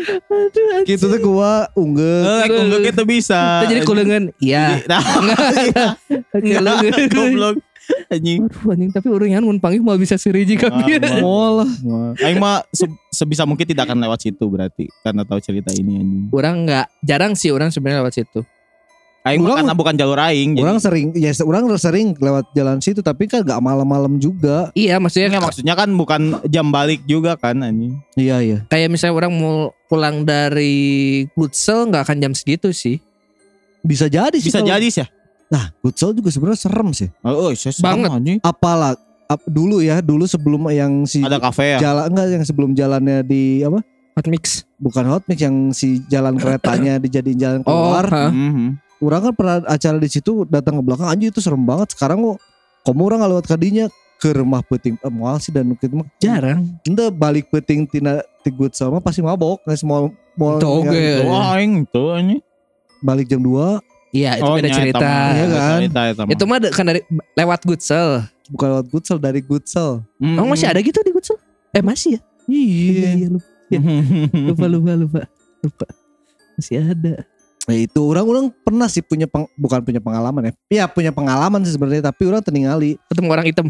Gitu 0.87 1.03
tuh 1.05 1.19
gua 1.19 1.67
unggul. 1.75 2.23
Eh, 2.23 2.47
unggul 2.47 2.79
ge 2.79 2.91
teu 2.95 3.03
bisa. 3.03 3.63
Kita 3.63 3.71
jadi 3.71 3.83
kulengan 3.83 4.23
Iya 4.39 4.79
Nah, 4.89 5.03
Kulengan 6.31 7.07
goblok. 7.11 7.55
Anjing. 8.07 8.47
Aduh 8.47 8.71
anjing 8.71 8.91
Tapi 8.93 9.07
orangnya 9.11 9.43
mun 9.43 9.59
panggil 9.59 9.83
mau 9.83 9.99
bisa 9.99 10.15
siriji 10.15 10.55
Ah, 10.55 10.71
kami 10.71 10.95
Mall. 11.19 11.67
Aing 12.23 12.39
mah 12.39 12.63
se- 12.71 12.87
sebisa 13.11 13.43
mungkin 13.43 13.67
tidak 13.67 13.91
akan 13.91 13.99
lewat 13.99 14.23
situ 14.23 14.47
berarti 14.47 14.87
karena 15.03 15.27
tahu 15.27 15.43
cerita 15.43 15.75
ini 15.75 15.99
anjing. 15.99 16.23
Orang 16.31 16.63
nggak 16.63 16.87
Jarang 17.03 17.35
sih 17.35 17.51
orang 17.51 17.75
sebenarnya 17.75 18.07
lewat 18.07 18.15
situ 18.15 18.39
Aing 19.21 19.45
Orang- 19.45 19.61
karena 19.61 19.77
bukan 19.77 19.93
jalur 19.93 20.17
aing 20.17 20.57
jadi. 20.57 20.65
Orang 20.65 20.77
sering 20.77 21.13
ya 21.13 21.29
orang 21.41 21.69
sering 21.77 22.17
lewat 22.17 22.49
jalan 22.51 22.81
situ 22.81 22.99
tapi 22.99 23.29
kan 23.29 23.41
gak 23.41 23.61
malam-malam 23.61 24.17
juga. 24.17 24.73
Iya 24.73 24.97
maksudnya 24.97 25.37
maksudnya 25.37 25.77
kan 25.77 25.93
bukan 25.93 26.41
jam 26.49 26.73
balik 26.73 27.05
juga 27.05 27.37
kan 27.37 27.61
anjing. 27.61 28.01
Iya 28.13 28.41
iya. 28.41 28.57
Kayak 28.65 28.89
misalnya 28.89 29.13
orang 29.15 29.31
mau 29.31 29.57
pulang 29.85 30.25
dari 30.25 30.73
Goodsell 31.31 31.85
nggak 31.85 32.01
akan 32.03 32.17
jam 32.19 32.33
segitu 32.33 32.71
sih 32.71 32.97
Bisa 33.79 34.05
jadi 34.05 34.33
sih. 34.33 34.49
Bisa 34.49 34.57
kalau- 34.57 34.73
jadi 34.73 34.87
sih 34.87 35.01
ya. 35.01 35.07
Nah, 35.49 35.69
Goodsell 35.79 36.13
juga 36.13 36.29
sebenarnya 36.29 36.59
serem 36.59 36.89
sih. 36.89 37.09
Oh, 37.21 37.45
oh 37.45 37.51
saya 37.51 37.77
Banget. 37.77 38.07
sama 38.07 38.17
anjing. 38.17 38.37
Apalah 38.39 38.97
ap- 39.27 39.45
dulu 39.45 39.81
ya, 39.81 39.99
dulu 39.99 40.23
sebelum 40.23 40.65
yang 40.69 41.03
si 41.03 41.19
Ada 41.19 41.37
kafe 41.37 41.75
ya. 41.75 41.79
jalan 41.79 42.09
enggak 42.09 42.27
yang 42.31 42.43
sebelum 42.43 42.71
jalannya 42.71 43.21
di 43.21 43.61
apa? 43.61 43.85
Hot 44.11 44.27
mix 44.27 44.65
Bukan 44.75 45.05
hot 45.05 45.23
mix 45.25 45.39
yang 45.39 45.69
si 45.69 46.01
jalan 46.07 46.35
keretanya 46.35 46.97
dijadiin 47.03 47.37
jalan 47.37 47.59
Oh 47.63 47.69
keluar. 47.69 48.33
Mhm. 48.33 48.81
Orang 49.01 49.21
kan 49.23 49.33
pernah 49.33 49.55
acara 49.65 49.97
di 49.97 50.07
situ 50.07 50.45
datang 50.45 50.77
ke 50.77 50.83
belakang 50.83 51.07
anjing 51.07 51.29
itu 51.29 51.41
serem 51.41 51.59
banget. 51.59 51.91
Sekarang 51.91 52.21
kok 52.23 52.37
kamu 52.83 53.01
orang 53.03 53.19
lewat 53.27 53.45
kadinya 53.47 53.85
ke 54.15 54.29
rumah 54.31 54.61
peting 54.61 54.93
eh, 54.95 55.09
moal 55.09 55.37
sih 55.37 55.49
dan 55.49 55.65
gitu 55.73 55.97
mah 55.97 56.05
Jarang 56.17 56.77
ente 56.81 57.09
balik 57.09 57.49
peting 57.49 57.89
tina 57.89 58.21
ti 58.39 58.49
Goodsell 58.49 58.89
mah 58.89 59.01
pasti 59.01 59.17
mabok 59.17 59.65
nggak 59.65 59.73
semua 59.75 60.13
mau 60.31 60.61
oke. 60.61 60.93
ya, 60.93 61.25
Wah, 61.25 61.57
aing 61.57 61.89
tuh 61.89 62.13
anjing. 62.13 62.37
balik 63.01 63.25
jam 63.25 63.41
2 63.41 63.81
Iya 64.11 64.37
itu 64.37 64.43
Oh, 64.43 64.53
beda 64.53 64.69
cerita. 64.69 65.09
Iya 65.31 65.45
kan? 65.47 65.77
cerita, 65.79 66.01
mah. 66.21 66.29
Itu 66.29 66.43
mah 66.45 66.57
kan 66.69 66.85
dari 66.85 67.01
lewat 67.33 67.59
Goodsell 67.65 68.21
bukan 68.47 68.67
lewat 68.77 68.87
Goodsell 68.89 69.17
dari 69.17 69.41
Goodsell 69.41 70.05
Mhm. 70.21 70.37
Emang 70.37 70.49
masih 70.53 70.67
ada 70.69 70.79
gitu 70.79 71.01
di 71.01 71.09
Goodsell? 71.09 71.41
Eh 71.71 71.81
masih 71.81 72.09
ya? 72.13 72.21
Iya, 72.45 73.09
iya 73.15 73.27
lupa, 73.31 73.47
lupa, 74.35 74.65
lupa, 74.67 74.91
lupa, 74.95 75.21
lupa. 75.61 75.85
Masih 76.53 76.77
ada. 76.83 77.25
Nah 77.61 77.77
itu 77.77 78.01
orang-orang 78.01 78.49
pernah 78.61 78.89
sih 78.89 78.99
punya 78.99 79.29
peng- 79.29 79.49
bukan 79.53 79.79
punya 79.81 80.01
pengalaman 80.01 80.49
ya. 80.49 80.53
Iya 80.67 80.85
punya 80.85 81.13
pengalaman 81.13 81.61
sih 81.61 81.71
sebenarnya 81.71 82.09
tapi 82.09 82.25
orang 82.25 82.41
teningali 82.41 82.97
Ketemu 83.07 83.27
orang 83.29 83.45
hitam. 83.45 83.67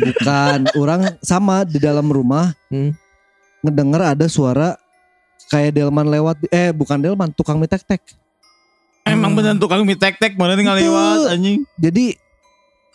bukan 0.00 0.58
orang 0.74 1.00
sama 1.20 1.62
di 1.62 1.78
dalam 1.78 2.06
rumah 2.06 2.50
Hmm. 2.68 2.90
ngedenger 3.60 4.14
ada 4.14 4.26
suara 4.26 4.74
kayak 5.46 5.74
delman 5.74 6.06
lewat 6.06 6.36
eh 6.48 6.70
bukan 6.70 6.98
delman 6.98 7.30
tukang 7.30 7.56
mie 7.56 7.66
tek-tek. 7.66 8.02
Emang 9.02 9.32
bener 9.32 9.56
tukang 9.56 9.82
mie 9.82 9.96
tek-tek 9.96 10.34
mana 10.34 10.52
tinggal 10.52 10.74
lewat 10.74 11.32
anjing. 11.32 11.62
Jadi 11.74 12.18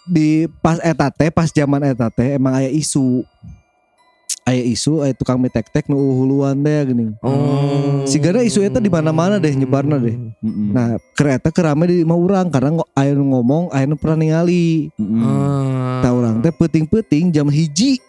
di 0.04 0.30
pas 0.60 0.84
etate 0.84 1.32
pas 1.32 1.48
zaman 1.48 1.80
etate 1.82 2.36
emang 2.36 2.54
aya 2.54 2.68
isu 2.68 3.24
aya 4.44 4.64
isu 4.64 5.04
aya 5.04 5.16
tukang 5.16 5.40
mie 5.40 5.48
tek-tek 5.52 5.88
nu 5.88 5.96
huluan 5.96 6.60
deh 6.60 6.84
gini. 6.92 7.16
Oh. 7.24 8.04
Si 8.04 8.20
gara 8.20 8.44
isu 8.44 8.60
eta 8.64 8.84
di 8.84 8.92
mana-mana 8.92 9.40
deh, 9.40 9.52
nyebarna 9.56 9.96
deh. 10.00 10.16
Mhm. 10.44 10.68
Nah 10.76 11.00
kereta 11.16 11.50
kerame 11.50 11.88
di 11.88 11.98
mau 12.04 12.20
orang 12.20 12.52
karena 12.52 12.76
nu 13.16 13.24
ngomong 13.36 13.72
aya 13.72 13.88
nu 13.88 13.96
pernah 13.96 14.20
ningali. 14.20 14.92
Mhm. 15.00 15.20
Ah. 15.24 16.02
Tahu 16.04 16.16
orang 16.20 16.36
teh 16.44 16.52
peting-peting 16.52 17.32
jam 17.32 17.48
hiji. 17.48 18.00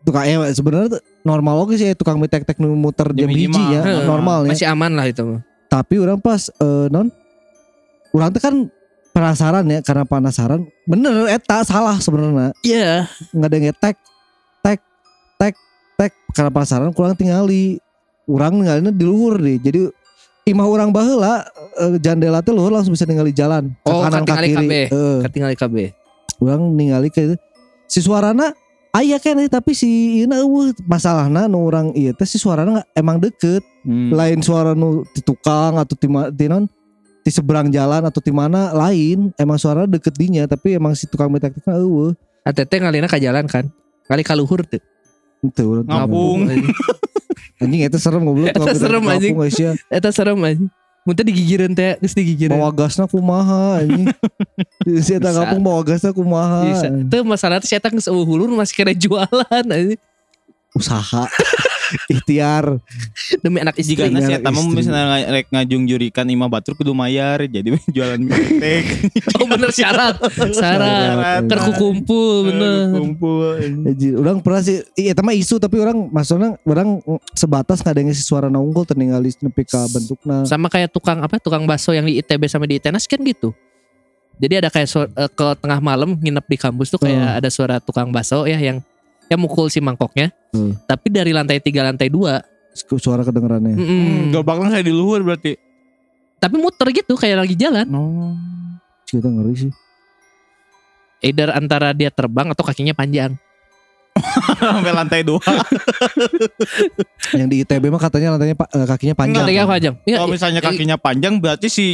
Tukang 0.00 0.24
eh 0.24 0.38
sebenarnya 0.56 0.96
normal 1.26 1.66
oke 1.66 1.76
sih 1.76 1.92
tukang 1.98 2.16
mie 2.16 2.30
tek-tek 2.30 2.56
nu 2.62 2.72
muter 2.78 3.10
Jam 3.12 3.26
jam 3.26 3.30
hiji 3.34 3.62
ya 3.74 3.82
normal 4.06 4.46
ya. 4.46 4.50
Masih 4.54 4.68
aman 4.70 4.94
lah 4.94 5.06
itu. 5.10 5.42
Tapi 5.70 5.98
orang 5.98 6.18
pas 6.22 6.50
eh, 6.50 6.86
non 6.90 7.10
orang 8.14 8.30
teh 8.34 8.42
kan 8.42 8.54
penasaran 9.10 9.66
ya 9.66 9.78
karena 9.82 10.06
penasaran 10.06 10.60
bener 10.86 11.26
eta 11.26 11.66
salah 11.66 11.98
sebenarnya 11.98 12.54
Iya. 12.62 13.10
nggak 13.34 13.48
ada 13.50 13.56
yang 13.58 13.66
tek 13.74 13.76
tek 13.82 13.96
tek 16.00 16.08
tek 16.08 16.12
karena 16.32 16.48
penasaran 16.48 16.90
kurang 16.96 17.12
tinggali 17.12 17.76
orang 18.24 18.56
ninggalinnya 18.56 18.92
di 18.96 19.04
luhur 19.04 19.36
deh 19.36 19.60
jadi 19.60 19.92
imah 20.48 20.64
orang 20.64 20.88
baheula 20.88 21.44
eh, 21.76 22.00
jandela 22.00 22.40
teh 22.40 22.56
luhur 22.56 22.72
langsung 22.72 22.96
bisa 22.96 23.04
ningali 23.04 23.36
jalan 23.36 23.68
ke 23.84 23.92
Oh, 23.92 24.00
kanan 24.00 24.24
ke 24.24 24.32
kiri 24.32 24.50
KB. 24.56 24.72
Heeh. 24.88 25.18
Ketinggal 25.28 25.52
KB. 25.60 25.76
orang 26.40 26.72
ningali 26.72 27.12
ke 27.12 27.36
si 27.84 28.00
suarana 28.00 28.56
Aya 28.90 29.22
kan 29.22 29.38
tapi 29.46 29.70
si 29.70 30.18
ieu 30.18 30.26
eueuh 30.26 30.74
masalahna 30.82 31.46
nu 31.46 31.62
urang 31.62 31.94
ieu 31.94 32.10
teh 32.10 32.26
si 32.26 32.42
suarana 32.42 32.82
emang 32.90 33.22
deket. 33.22 33.62
Hmm. 33.86 34.10
Lain 34.10 34.42
suara 34.42 34.74
nu 34.74 35.06
di 35.14 35.22
tukang 35.22 35.78
atau 35.78 35.94
di 35.94 36.10
ma- 36.10 36.26
di 36.26 36.50
non 36.50 36.66
di 37.22 37.30
seberang 37.30 37.70
jalan 37.70 38.02
atau 38.02 38.18
di 38.18 38.34
mana 38.34 38.74
lain 38.74 39.30
emang 39.38 39.62
suara 39.62 39.86
deket 39.86 40.18
dinya 40.18 40.42
tapi 40.50 40.74
emang 40.74 40.98
si 40.98 41.06
tukang 41.06 41.30
detektifnya 41.30 41.78
eueuh. 41.78 42.18
ATT 42.42 42.82
ngalina 42.82 43.06
ka 43.06 43.22
jalan 43.22 43.46
kan. 43.46 43.70
Kali 44.10 44.26
kaluhur 44.26 44.66
tuh. 44.66 44.82
Itu 45.40 45.48
teu 45.56 45.70
Ngapung. 45.88 46.48
Anjing 47.60 47.80
eta 47.84 47.98
serem 48.00 48.24
goblok. 48.24 48.48
Eta 48.48 48.60
tukang 48.60 48.76
serem, 48.76 49.02
anjing. 49.04 49.34
Eta 49.92 50.08
serem 50.12 50.38
aja. 50.44 50.64
Muntah 51.00 51.24
digigireun 51.24 51.72
teh, 51.72 51.96
geus 51.96 52.12
digigireun. 52.12 52.60
Bawa 52.60 52.72
gasna 52.72 53.08
kumaha 53.08 53.80
anjing. 53.84 54.12
Si 55.00 55.16
eta 55.16 55.32
kampung 55.32 55.64
bawa 55.64 55.80
gasna 55.84 56.12
kumaha. 56.12 56.68
Teu 57.08 57.24
masalah 57.24 57.60
teh 57.60 57.68
saya 57.68 57.80
geus 57.80 58.08
eueuh 58.08 58.24
hulur 58.24 58.48
masih 58.52 58.76
kena 58.76 58.92
jualan 58.92 59.64
aja. 59.64 59.96
Usaha. 60.76 61.24
Ikhtiar. 62.12 62.78
Demi 63.42 63.58
anak 63.60 63.76
istri. 63.78 63.98
Eta 63.98 64.50
mah 64.50 64.62
istri. 64.62 64.76
misalnya 64.78 65.26
rek 65.30 65.46
ngajung 65.50 65.84
jurikan 65.86 66.26
imah 66.26 66.48
batur 66.48 66.74
kudu 66.78 66.94
mayar 66.94 67.42
jadi 67.46 67.74
jualan 67.94 68.20
mitek. 68.20 68.84
Oh 69.40 69.46
bener 69.48 69.70
syarat. 69.72 70.20
Syarat. 70.52 70.54
Syarat. 70.54 71.42
Kerku 71.48 71.72
kumpul 71.78 72.52
bener. 72.52 72.92
Kumpul. 72.92 73.56
Anjir, 73.88 74.12
orang 74.20 74.38
pernah 74.44 74.62
sih 74.62 74.84
iya 74.94 75.16
eta 75.16 75.24
mah 75.24 75.34
isu 75.34 75.56
tapi 75.56 75.80
orang 75.80 76.10
maksudnya 76.12 76.60
orang 76.68 77.00
sebatas 77.32 77.80
ngadenge 77.80 78.12
si 78.12 78.22
suara 78.22 78.52
unggul 78.52 78.84
terningali 78.84 79.32
nepi 79.40 79.62
ka 79.64 79.86
bentukna. 79.88 80.44
Sama 80.44 80.68
kayak 80.68 80.92
tukang 80.92 81.24
apa? 81.24 81.40
Tukang 81.40 81.64
bakso 81.64 81.96
yang 81.96 82.04
di 82.04 82.20
ITB 82.20 82.46
sama 82.46 82.68
di 82.68 82.76
ITENAS 82.76 83.08
kan 83.08 83.20
gitu. 83.24 83.54
Jadi 84.40 84.54
ada 84.56 84.68
kayak 84.72 84.88
su- 84.88 85.04
eh, 85.04 85.30
ke 85.30 85.46
tengah 85.60 85.80
malam 85.84 86.16
nginep 86.16 86.44
di 86.48 86.56
kampus 86.56 86.88
tuh 86.88 87.00
kayak 87.00 87.44
ada 87.44 87.48
suara 87.52 87.76
tukang 87.76 88.08
bakso 88.08 88.48
ya 88.48 88.56
yang 88.56 88.80
yang 89.30 89.40
mukul 89.40 89.70
si 89.70 89.78
mangkoknya. 89.78 90.34
Hmm. 90.50 90.74
Tapi 90.84 91.06
dari 91.08 91.30
lantai 91.30 91.62
tiga 91.62 91.86
lantai 91.86 92.10
dua. 92.10 92.42
Suara 92.74 93.22
kedengerannya. 93.22 93.78
mm-mm. 93.78 93.86
Hmm, 93.86 94.22
gobaknya 94.34 94.74
kayak 94.74 94.86
di 94.86 94.94
luhur 94.94 95.22
berarti. 95.22 95.54
Tapi 96.42 96.54
muter 96.58 96.90
gitu 96.90 97.14
kayak 97.14 97.46
lagi 97.46 97.54
jalan. 97.54 97.86
No. 97.86 98.34
Kita 99.06 99.30
ngeri 99.30 99.54
sih. 99.54 99.72
Either 101.20 101.52
antara 101.52 101.92
dia 101.92 102.08
terbang 102.10 102.48
atau 102.50 102.64
kakinya 102.64 102.96
panjang. 102.96 103.36
Sampai 104.58 104.90
lantai 104.90 105.22
dua. 105.22 105.38
Yang 107.38 107.48
di 107.48 107.56
ITB 107.62 107.84
mah 107.86 108.00
katanya 108.00 108.34
lantainya 108.34 108.56
pa- 108.58 108.70
eh, 108.72 108.86
kakinya 108.88 109.14
panjang. 109.14 109.44
Kakinya 109.44 109.66
panjang. 109.68 109.94
Iya, 110.02 110.16
Kalau 110.18 110.26
iya, 110.26 110.34
misalnya 110.34 110.60
iya. 110.60 110.68
kakinya 110.72 110.96
panjang 110.98 111.34
berarti 111.38 111.66
si 111.70 111.86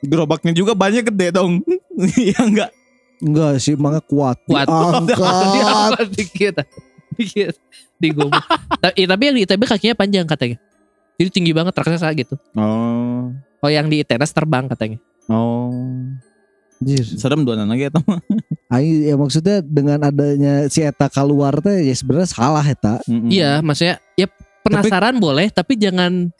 gerobaknya 0.00 0.56
juga 0.56 0.72
banyak 0.72 1.04
gede 1.12 1.28
dong. 1.34 1.60
Iya 2.00 2.40
enggak? 2.40 2.70
Enggak 3.20 3.60
sih, 3.60 3.76
mangga 3.76 4.00
kuat. 4.00 4.40
Kuat. 4.48 4.66
Diangkat. 4.72 5.44
Diangkat 5.52 6.08
dikit. 6.12 6.54
Dikit. 7.14 7.54
Digomol. 8.00 8.40
tapi, 8.80 9.04
tapi 9.04 9.22
yang 9.28 9.36
di 9.36 9.42
ITB 9.44 9.62
kakinya 9.68 9.92
panjang 9.94 10.24
katanya. 10.24 10.56
Jadi 11.20 11.28
tinggi 11.28 11.52
banget 11.52 11.76
raksasa 11.76 12.08
gitu. 12.16 12.40
Oh. 12.56 13.28
Oh 13.60 13.68
yang 13.68 13.92
di 13.92 14.00
ITENAS 14.00 14.32
terbang 14.32 14.64
katanya. 14.72 14.96
Oh. 15.28 15.68
Anjir. 16.80 17.04
Serem 17.04 17.44
dua 17.44 17.60
anak 17.60 17.76
gitu 17.76 18.00
mah. 18.08 18.24
Aing 18.72 19.04
ya 19.04 19.14
maksudnya 19.20 19.60
dengan 19.60 20.00
adanya 20.00 20.64
si 20.72 20.80
eta 20.80 21.12
keluar 21.12 21.60
teh 21.60 21.84
ya 21.84 21.92
sebenarnya 21.92 22.28
salah 22.32 22.64
eta. 22.64 23.04
Mm-mm. 23.04 23.28
Iya 23.28 23.60
maksudnya 23.60 24.00
ya 24.16 24.32
penasaran 24.64 25.20
boleh 25.20 25.52
tapi 25.52 25.76
jangan 25.76 26.32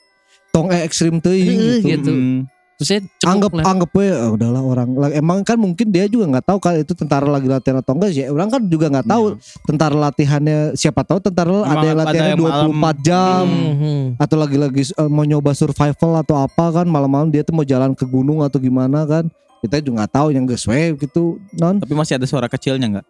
Tong 0.51 0.73
eh, 0.73 0.81
ekstrim 0.83 1.21
teuing 1.21 1.45
Eh, 1.45 1.79
gitu. 1.85 1.89
gitu. 1.93 2.13
Mm-mm. 2.17 2.39
Maksudnya 2.81 3.03
anggap 3.29 3.53
lah. 3.53 3.65
anggap 3.69 3.91
we 3.93 4.09
oh, 4.09 4.41
udahlah 4.41 4.63
orang. 4.65 4.89
Emang 5.13 5.45
kan 5.45 5.61
mungkin 5.61 5.93
dia 5.93 6.09
juga 6.09 6.33
nggak 6.33 6.47
tahu 6.49 6.59
kan 6.65 6.81
itu 6.81 6.97
tentara 6.97 7.29
lagi 7.29 7.45
latihan 7.45 7.85
atau 7.85 7.93
enggak 7.93 8.11
sih. 8.17 8.25
Orang 8.33 8.49
kan 8.49 8.65
juga 8.65 8.89
nggak 8.89 9.05
tahu 9.05 9.25
tentara 9.69 9.97
latihannya 10.09 10.73
siapa 10.73 11.05
tahu 11.05 11.21
tentara 11.21 11.53
Emang 11.53 11.77
ada 11.77 11.85
yang 11.85 11.99
ada 12.01 12.05
latihannya 12.09 12.33
yang 12.33 12.73
24 12.73 12.97
jam. 13.05 13.45
Mhm. 13.45 14.01
atau 14.17 14.37
lagi-lagi 14.41 14.83
eh, 14.97 15.11
mau 15.13 15.29
nyoba 15.29 15.53
survival 15.53 16.25
atau 16.25 16.41
apa 16.41 16.65
kan 16.81 16.87
malam-malam 16.89 17.29
dia 17.29 17.45
tuh 17.45 17.53
mau 17.53 17.67
jalan 17.69 17.93
ke 17.93 18.09
gunung 18.09 18.41
atau 18.41 18.57
gimana 18.57 19.05
kan. 19.05 19.29
Kita 19.61 19.77
juga 19.85 20.03
nggak 20.03 20.13
tahu 20.17 20.29
yang 20.33 20.49
we 20.49 20.97
gitu 20.97 21.37
non. 21.61 21.77
Tapi 21.77 21.93
masih 21.93 22.17
ada 22.17 22.25
suara 22.25 22.49
kecilnya 22.49 22.89
enggak? 22.89 23.07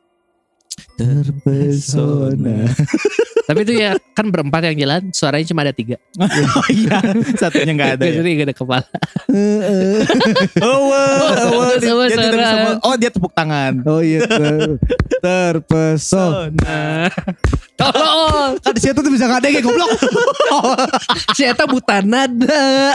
Terpesona 1.00 2.68
Tapi 3.50 3.66
itu 3.66 3.82
ya 3.82 3.98
kan 4.14 4.30
berempat 4.30 4.62
yang 4.70 4.78
jalan 4.78 5.02
suaranya 5.10 5.42
cuma 5.42 5.66
ada 5.66 5.74
tiga. 5.74 5.98
Oh 6.54 6.66
iya, 6.70 7.02
satunya 7.34 7.74
enggak 7.74 7.98
ada. 7.98 8.06
ya. 8.06 8.22
Jadi 8.22 8.28
gak 8.38 8.46
ada 8.46 8.54
kepala. 8.54 8.86
Heeh. 9.26 10.06
Oh, 10.62 10.86
wah, 10.86 11.10
Oh, 11.50 11.74
dia, 11.74 11.90
tidak 12.14 12.30
bisa 12.30 12.78
oh 12.78 12.94
dia 12.94 13.10
tepuk 13.10 13.34
tangan. 13.34 13.82
oh 13.90 13.98
iya 13.98 14.22
ter- 14.22 14.78
terpesona. 15.18 17.10
Tolong. 17.74 18.50
kan 18.62 18.70
di 18.70 18.80
situ 18.80 18.98
tuh 19.02 19.10
bisa 19.10 19.26
ngadeng 19.26 19.50
ya 19.50 19.60
goblok 19.66 19.90
Si 21.36 21.42
Eta 21.42 21.66
buta 21.66 22.06
nada. 22.06 22.94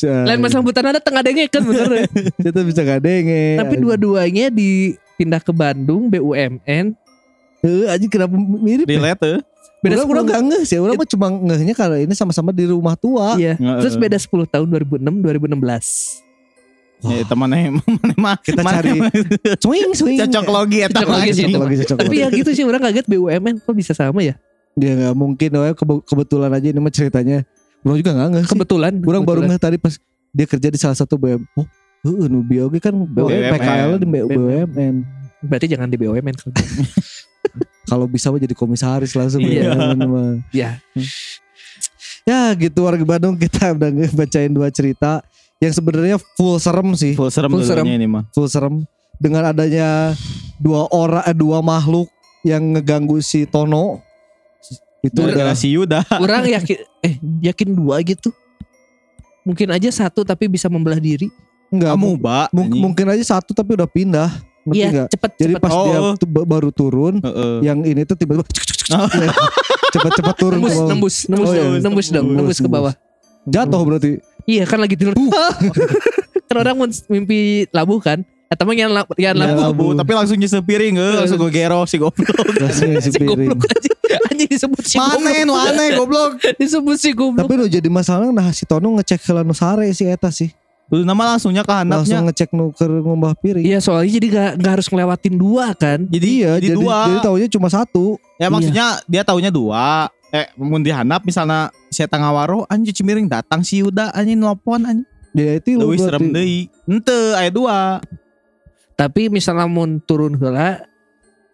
Lain 0.00 0.38
masalah 0.40 0.64
buta 0.64 0.80
nada 0.80 0.96
tengah 0.96 1.20
denge 1.20 1.44
kan 1.52 1.60
bener. 1.60 2.08
Kita 2.40 2.64
bisa 2.64 2.88
ngadeng 2.88 3.24
ya 3.28 3.60
Tapi 3.60 3.74
dua-duanya 3.76 4.48
dipindah 4.48 5.44
ke 5.44 5.52
Bandung 5.52 6.08
BUMN. 6.08 6.96
Heeh, 7.58 7.86
anjing 7.90 8.10
kenapa 8.10 8.34
mirip 8.38 8.86
ya? 8.86 8.98
Relate 8.98 9.20
tuh. 9.20 9.38
Beda 9.78 9.94
Beda 9.94 10.10
orang 10.10 10.26
10 10.26 10.30
gak 10.30 10.42
ngeh 10.50 10.62
sih, 10.66 10.78
orang 10.82 10.94
mah 10.98 11.06
cuma 11.06 11.26
ngehnya 11.30 11.74
karena 11.74 11.96
ini 12.02 12.14
sama-sama 12.14 12.50
di 12.50 12.66
rumah 12.66 12.98
tua. 12.98 13.38
Iya. 13.38 13.54
Terus 13.58 13.94
beda 13.94 14.18
10 14.18 14.46
tahun 14.50 14.66
2006 14.66 15.22
2016. 15.22 16.26
Ya, 16.98 17.22
teman 17.22 17.46
mana 17.54 17.70
mah 18.18 18.34
Kita 18.42 18.58
mana 18.58 18.82
cari 18.82 18.98
swing 19.62 19.94
swing. 19.94 20.18
cocok 20.18 20.46
logi 20.50 20.82
eta 20.82 20.98
Cocok 20.98 21.10
logi. 21.14 21.30
Cocok 21.30 21.62
lagi, 21.62 21.76
cocok 21.86 21.96
Tapi 22.02 22.16
ya 22.18 22.26
gitu 22.34 22.50
sih 22.50 22.66
orang 22.66 22.82
kaget 22.82 23.06
BUMN 23.06 23.54
kok 23.62 23.74
bisa 23.78 23.94
sama 23.94 24.18
ya. 24.18 24.34
Dia 24.74 24.98
nggak 24.98 25.14
mungkin, 25.14 25.50
oh, 25.58 25.74
kebe- 25.78 26.02
kebetulan 26.02 26.50
aja 26.50 26.66
ini 26.74 26.78
mah 26.82 26.90
ceritanya. 26.90 27.46
Orang 27.86 28.02
juga 28.02 28.10
nggak 28.18 28.28
ngeh. 28.34 28.42
sih. 28.42 28.50
Kebetulan. 28.50 28.92
Orang 29.06 29.22
baru 29.22 29.46
ngeh 29.46 29.58
tadi 29.62 29.78
pas 29.78 29.94
dia 30.34 30.46
kerja 30.50 30.68
di 30.74 30.78
salah 30.78 30.98
satu 30.98 31.14
BUMN. 31.14 31.46
Oh, 31.54 31.66
heeh, 32.02 32.26
nu 32.26 32.42
kan 32.82 32.94
BUMN. 32.94 33.50
PKL 33.54 33.90
di 34.02 34.06
BUMN. 34.10 34.94
Berarti 35.46 35.66
jangan 35.70 35.86
di 35.86 35.94
BUMN 35.94 36.34
kalau 37.88 38.04
bisa 38.04 38.28
mah 38.28 38.36
jadi 38.36 38.52
komisaris 38.52 39.12
langsung 39.12 39.40
Iya. 39.40 39.72
BUMN 39.72 40.00
mah. 40.04 40.32
Ya. 40.50 40.78
Ya 42.22 42.52
gitu 42.54 42.84
warga 42.84 43.00
Bandung 43.00 43.34
kita 43.34 43.72
udah 43.72 43.88
bacain 44.14 44.52
dua 44.52 44.68
cerita 44.68 45.24
yang 45.58 45.72
sebenarnya 45.72 46.16
full 46.34 46.56
serem 46.58 46.92
sih. 46.92 47.16
Full 47.16 47.32
serem 47.32 47.48
Full 47.50 47.64
serem. 47.64 47.82
dulunya 47.82 47.96
ini 47.96 48.06
mah. 48.06 48.24
full 48.30 48.46
serem 48.46 48.84
dengan 49.16 49.42
adanya 49.46 50.12
dua 50.56 50.86
orang 50.88 51.24
eh, 51.24 51.34
dua 51.34 51.58
makhluk 51.58 52.06
yang 52.42 52.62
ngeganggu 52.70 53.18
si 53.18 53.42
Tono 53.44 54.04
itu 55.00 55.16
udah 55.16 55.54
si 55.54 55.72
Yuda. 55.72 56.04
Orang 56.12 56.44
yakin 56.44 56.78
eh 57.00 57.14
yakin 57.42 57.68
dua 57.72 57.98
gitu. 58.02 58.28
Mungkin 59.42 59.72
aja 59.72 59.88
satu 59.88 60.22
tapi 60.22 60.44
bisa 60.46 60.68
membelah 60.68 61.00
diri. 61.00 61.32
enggak 61.68 61.92
Kamu, 61.94 62.04
mu- 62.06 62.16
Mbak. 62.18 62.46
mung- 62.50 62.72
mungkin 62.82 63.06
aja 63.08 63.36
satu 63.36 63.52
tapi 63.52 63.72
udah 63.72 63.84
pindah 63.84 64.28
ngerti 64.68 64.78
Iya, 64.78 64.88
nggak? 64.90 65.08
cepet 65.10 65.30
jadi 65.34 65.52
cepet. 65.52 65.62
pas 65.62 65.72
dia 65.74 65.98
Oh. 65.98 66.12
tuh 66.14 66.28
ba- 66.28 66.46
baru 66.46 66.70
turun 66.70 67.14
Heeh. 67.18 67.56
yang 67.62 67.78
ini 67.82 68.02
tuh 68.02 68.14
tiba-tiba 68.14 68.44
Oh. 68.88 69.08
cepet-cepet 69.92 70.34
turun 70.34 70.58
nembus, 70.58 70.70
ke 70.70 70.76
bawah. 70.76 70.88
nembus, 70.88 71.16
nembus, 71.26 71.46
Oh, 71.46 71.52
iya. 71.52 71.60
dong, 71.60 71.72
nembus 71.78 72.06
dong, 72.08 72.26
Nembus, 72.26 72.38
nembus 72.38 72.58
ke 72.58 72.68
bawah. 72.68 72.94
jatuh 73.44 73.82
berarti 73.82 74.10
Iya 74.44 74.64
kan 74.64 74.78
lagi 74.78 74.94
tidur. 74.94 75.12
kan 76.48 76.56
orang 76.56 76.76
mimpi 77.06 77.68
labuh 77.68 77.98
kan. 77.98 78.24
Atau 78.48 78.64
mah 78.64 78.72
yang, 78.72 78.88
la- 78.88 79.04
yang 79.14 79.36
Iya, 79.36 79.44
labuh. 79.44 79.60
Labu, 79.62 79.86
tapi 79.92 80.12
langsung 80.14 80.36
nyesel 80.36 80.64
piring 80.64 80.96
eh, 80.96 81.14
langsung 81.14 81.36
gue 81.38 81.52
gero 81.52 81.84
si 81.84 81.96
goblok. 81.96 82.24
langsung 82.64 82.96
Si 82.96 83.12
piring 83.12 83.28
goblok 83.52 83.60
aja. 83.68 83.92
Anjing 84.24 84.48
disebut 84.48 84.80
si 84.82 84.96
Mana 84.96 85.20
nu 85.38 85.52
goblok. 85.52 85.68
aneh 85.68 85.88
goblok. 85.92 86.30
Disebut 86.56 86.96
si 86.96 87.10
goblok. 87.12 87.44
tapi 87.44 87.54
lo 87.54 87.68
jadi 87.68 87.84
masalah 87.86 88.32
nah 88.32 88.48
si 88.48 88.64
Tono 88.64 88.88
ngecek 88.94 89.20
ke 89.20 89.32
lanu 89.32 89.52
sare 89.52 89.84
si 89.92 90.08
Eta 90.08 90.28
sih 90.30 90.48
Lu 90.88 91.04
nama 91.04 91.36
langsungnya 91.36 91.60
ke 91.60 91.68
langsung 91.68 92.16
handapnya. 92.16 92.32
ngecek 92.32 92.50
nu 92.56 92.72
ke 92.72 92.84
ngombah 92.88 93.36
piring 93.36 93.60
Iya 93.60 93.78
soalnya 93.84 94.08
jadi 94.08 94.26
gak, 94.32 94.50
gak 94.56 94.72
harus 94.80 94.86
ngelewatin 94.88 95.34
dua 95.36 95.66
kan. 95.76 96.08
Jadi 96.08 96.28
iya 96.40 96.56
jadi, 96.56 96.72
jadi, 96.72 96.76
dua. 96.80 96.98
jadi 97.04 97.18
taunya 97.20 97.48
cuma 97.52 97.68
satu 97.68 98.16
ya 98.40 98.48
maksudnya 98.48 98.86
dia 99.04 99.22
taunya 99.22 99.52
dua. 99.52 100.08
Eh, 100.28 100.48
mun 100.60 100.84
di 100.84 100.92
handap 100.92 101.24
misalnya 101.24 101.72
si 101.88 102.04
eta 102.04 102.16
ngawaro 102.20 102.68
anjing 102.68 102.92
cimiring 102.92 103.28
datang 103.28 103.64
si 103.64 103.80
Yuda 103.84 104.12
anjing 104.16 104.40
nelpon 104.40 104.84
anjing. 104.84 105.08
ya 105.36 105.60
itu 105.60 105.76
berarti. 105.76 106.00
serem 106.00 106.24
deui. 106.32 106.72
Henteu 106.88 107.36
aya 107.36 107.50
dua. 107.52 107.78
Tapi 108.96 109.28
misalnya 109.28 109.68
mau 109.68 109.84
turun 110.04 110.36
heula 110.40 110.84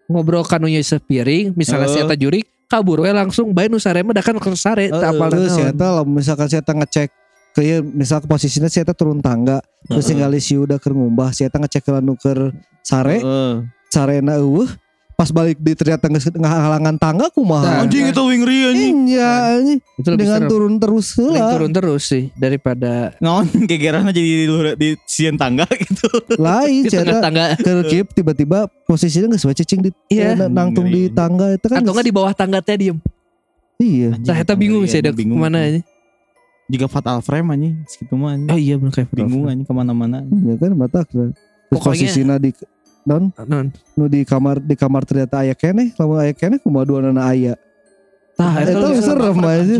ngobrol 0.09 0.45
kanunya 0.47 0.81
sepiring, 0.85 1.57
misalnya 1.57 1.89
si 1.91 1.99
Heeh. 1.99 2.07
eta 2.07 2.17
jurik 2.17 2.47
kabur 2.69 3.05
we 3.05 3.11
langsung 3.13 3.53
bae 3.53 3.69
nu 3.69 3.79
sare 3.79 4.03
mah 4.03 4.17
da 4.17 4.23
kan 4.25 4.37
ke 4.41 4.49
sare 4.57 4.91
teu 4.91 5.05
apal 5.05 5.31
lah 5.31 6.03
misalkan 6.03 6.49
si 6.49 6.57
Eta 6.59 6.73
ngecek 6.73 7.24
kayak 7.55 7.81
misal 7.83 8.19
posisinya 8.21 8.67
si 8.67 8.79
Eta 8.79 8.93
turun 8.93 9.19
tangga 9.19 9.63
terus 9.85 10.03
Heeh. 10.03 10.19
tinggal 10.19 10.35
si 10.37 10.55
udah 10.55 10.77
keur 10.77 10.93
ngumbah 10.93 11.31
si 11.31 11.43
Eta 11.43 11.57
ngecek 11.57 11.81
ke 11.81 11.91
lanu 11.91 12.15
keur 12.15 12.51
sare 12.81 13.19
Heeh. 13.19 13.55
sarena 13.87 14.37
eueuh 14.37 14.67
pas 15.15 15.31
balik 15.31 15.57
di 15.57 15.79
ternyata 15.79 16.11
nggak 16.11 16.35
halangan 16.43 16.99
tangga 16.99 17.31
kumaha. 17.31 17.63
Nah, 17.63 17.75
Anjing 17.87 18.11
itu 18.11 18.19
wingri 18.19 18.67
anjing. 18.67 18.97
Iya 19.07 19.31
anjing. 19.55 19.79
Itu 19.95 20.09
lebih 20.11 20.19
dengan 20.21 20.41
serem. 20.43 20.51
turun 20.51 20.75
terus 20.75 21.07
lah. 21.15 21.51
turun 21.55 21.71
terus 21.71 22.03
sih 22.03 22.25
daripada 22.35 23.15
Ngaon 23.23 23.47
kegeran 23.71 24.11
aja 24.11 24.19
di 24.19 24.43
luar 24.43 24.75
di 24.75 24.99
sian 25.07 25.39
tangga 25.39 25.71
gitu. 25.87 26.11
Lain 26.35 26.83
di 26.83 26.91
tengah 26.91 26.91
cerita 26.91 27.19
tangga 27.23 27.45
kerkip 27.55 28.11
tiba-tiba 28.11 28.67
posisinya 28.83 29.31
nggak 29.31 29.39
sesuai 29.39 29.55
cacing 29.55 29.81
di 29.81 29.91
Iya. 30.11 30.35
eh, 30.37 30.51
nangtung 30.51 30.91
di 30.91 31.07
tangga 31.09 31.55
itu 31.55 31.67
kan. 31.71 31.79
atau 31.79 31.95
nggak 31.95 32.07
di 32.11 32.13
bawah 32.13 32.35
tangga 32.35 32.59
teh 32.59 32.75
diem. 32.75 32.99
Iya. 33.75 34.19
Nah, 34.19 34.35
eta 34.35 34.55
bingung 34.55 34.83
sih 34.85 34.99
ada 34.99 35.11
Bingung. 35.11 35.39
ke 35.39 35.47
mana 35.47 35.63
aja. 35.63 35.79
Juga 36.65 36.87
fatal 36.89 37.21
frame 37.21 37.49
anjing 37.51 37.75
segitu 37.85 38.15
mah 38.15 38.35
anjing. 38.35 38.49
Oh 38.49 38.57
iya 38.57 38.75
benar 38.77 38.93
kayak 38.95 39.09
Bingung 39.11 39.45
anjing 39.45 39.65
ke 39.65 39.73
mana-mana. 39.73 40.25
Ya 40.25 40.55
kan 40.57 40.71
mata 40.73 41.05
Terus 41.05 41.37
Pokoknya- 41.69 42.09
posisinya 42.09 42.37
di 42.37 42.51
non 43.05 43.29
Non. 43.45 43.69
nu 43.95 44.09
di 44.09 44.25
kamar 44.25 44.59
di 44.59 44.73
kamar 44.73 45.05
ternyata 45.05 45.45
aya 45.45 45.53
keneh 45.53 45.93
lamun 45.95 46.17
aya 46.19 46.33
keneh 46.33 46.57
kumaha 46.57 46.85
dua 46.85 46.99
nana 47.01 47.25
aya 47.27 47.53
Tah, 48.35 48.51
eta 48.59 48.75
lebih 48.75 48.99
serem 48.99 49.39
aja. 49.39 49.77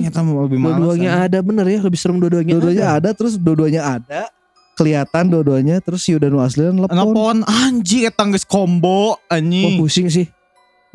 Dua-duanya 0.55 1.27
ada 1.27 1.39
bener 1.43 1.67
ya, 1.67 1.81
lebih 1.83 1.99
serem 1.99 2.23
dua-duanya. 2.23 2.53
dua-duanya 2.55 2.87
ada 2.93 3.11
terus 3.11 3.35
dua-duanya 3.35 3.83
ada 3.83 4.31
kelihatan 4.75 5.27
dua-duanya 5.27 5.81
terus 5.81 6.03
si 6.03 6.13
udah 6.13 6.29
nu 6.29 6.39
aslian 6.39 6.77
telepon 6.77 6.95
Nelpon 6.95 7.39
anjing 7.43 8.07
eta 8.07 8.23
geus 8.29 8.45
combo 8.45 9.15
Oh, 9.15 9.27
anjing. 9.27 9.75
pusing 9.75 10.07
sih. 10.07 10.27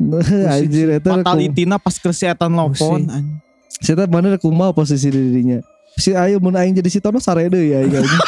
anjir 0.48 0.88
eta 0.94 1.18
Fatalitina 1.18 1.76
pas 1.76 1.96
kesehatan 1.96 2.48
nelpon 2.48 3.04
anjing. 3.04 3.36
Sita 3.68 4.04
mana 4.04 4.36
kumaha 4.36 4.72
posisi 4.72 5.08
dirinya 5.08 5.60
si 6.00 6.10
ayo 6.10 6.40
mun 6.40 6.52
aing 6.52 6.72
jadi 6.72 6.88
si 6.88 6.98
Tono 6.98 7.20
sare 7.20 7.46
deui 7.46 7.70
ya 7.70 7.78
aing 7.78 7.94
anjing. 7.94 8.22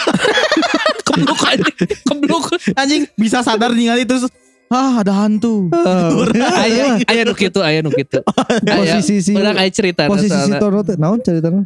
Kebluk. 1.08 1.40
Kebluk. 2.06 2.44
Anjing 2.72 3.04
bisa 3.14 3.40
sadar 3.40 3.72
ningali 3.72 4.04
terus 4.04 4.28
ah 4.68 5.00
ada 5.00 5.12
hantu. 5.14 5.68
Ah, 5.82 6.64
Aya 6.64 7.00
aya 7.04 7.22
nu 7.24 7.34
kitu, 7.34 7.60
aya 7.60 7.80
nu 7.80 7.90
kitu. 7.90 8.20
Aya 8.64 8.96
posisi 8.96 9.20
si 9.20 9.32
Orang 9.32 9.56
aya 9.56 9.68
cerita 9.68 10.06
posisi 10.06 10.32
si 10.32 10.52
Tono 10.56 10.80
teh 10.80 10.96
naon 10.96 11.18
ceritanya 11.18 11.64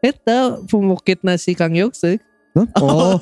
Eta 0.00 0.60
pemukitna 0.64 1.40
si 1.40 1.56
Kang 1.56 1.72
Yoksek 1.72 2.20
Hah? 2.54 2.66
oh 2.78 3.16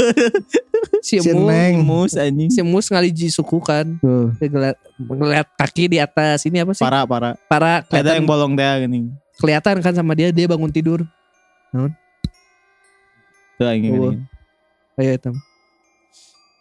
Si 1.01 1.17
Si 1.17 1.31
Mus 1.31 1.47
Neng. 1.47 1.87
Mus 1.87 2.13
anjing. 2.15 2.51
Si 2.51 2.61
Mus 2.61 2.91
ngaliji 2.91 3.31
suku 3.31 3.63
kan. 3.63 3.97
Dia 4.37 4.47
ngeliat, 4.47 4.77
ngeliat 4.99 5.47
kaki 5.57 5.89
di 5.89 5.99
atas 5.99 6.43
Ini 6.45 6.67
apa 6.67 6.75
sih 6.75 6.83
Para 6.83 7.07
para. 7.07 7.39
Para 7.47 7.87
Ada 7.87 8.19
yang 8.19 8.27
bolong 8.27 8.53
teh 8.53 8.67
gini. 8.83 9.09
kelihatan 9.39 9.79
kan 9.81 9.95
sama 9.95 10.13
dia 10.13 10.35
Dia 10.35 10.51
bangun 10.51 10.69
tidur 10.69 11.07
Tuh 13.61 13.67
anjing. 13.69 13.93
Oh. 13.99 14.15
Kayak 14.97 15.13
itu 15.21 15.31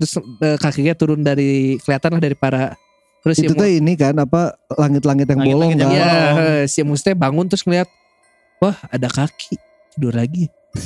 Terus 0.02 0.12
eh, 0.18 0.58
kakinya 0.58 0.94
turun 0.98 1.22
dari 1.22 1.78
Kelihatan 1.84 2.18
lah 2.18 2.22
dari 2.22 2.36
para 2.36 2.74
Terus 3.22 3.38
itu 3.38 3.54
teh 3.54 3.78
ini 3.78 3.94
kan 3.94 4.18
apa 4.18 4.58
langit-langit 4.74 5.30
yang 5.30 5.46
bolong 5.46 5.78
Langit-langit 5.78 5.78
yang 5.78 5.94
kan 5.94 6.34
bolong. 6.34 6.58
Ya 6.66 6.66
si 6.66 6.80
Mus 6.82 7.06
teh 7.06 7.14
bangun 7.14 7.46
terus 7.46 7.62
ngeliat 7.68 7.90
Wah 8.58 8.78
ada 8.90 9.08
kaki 9.08 9.62
Tidur 9.94 10.16
lagi 10.16 10.50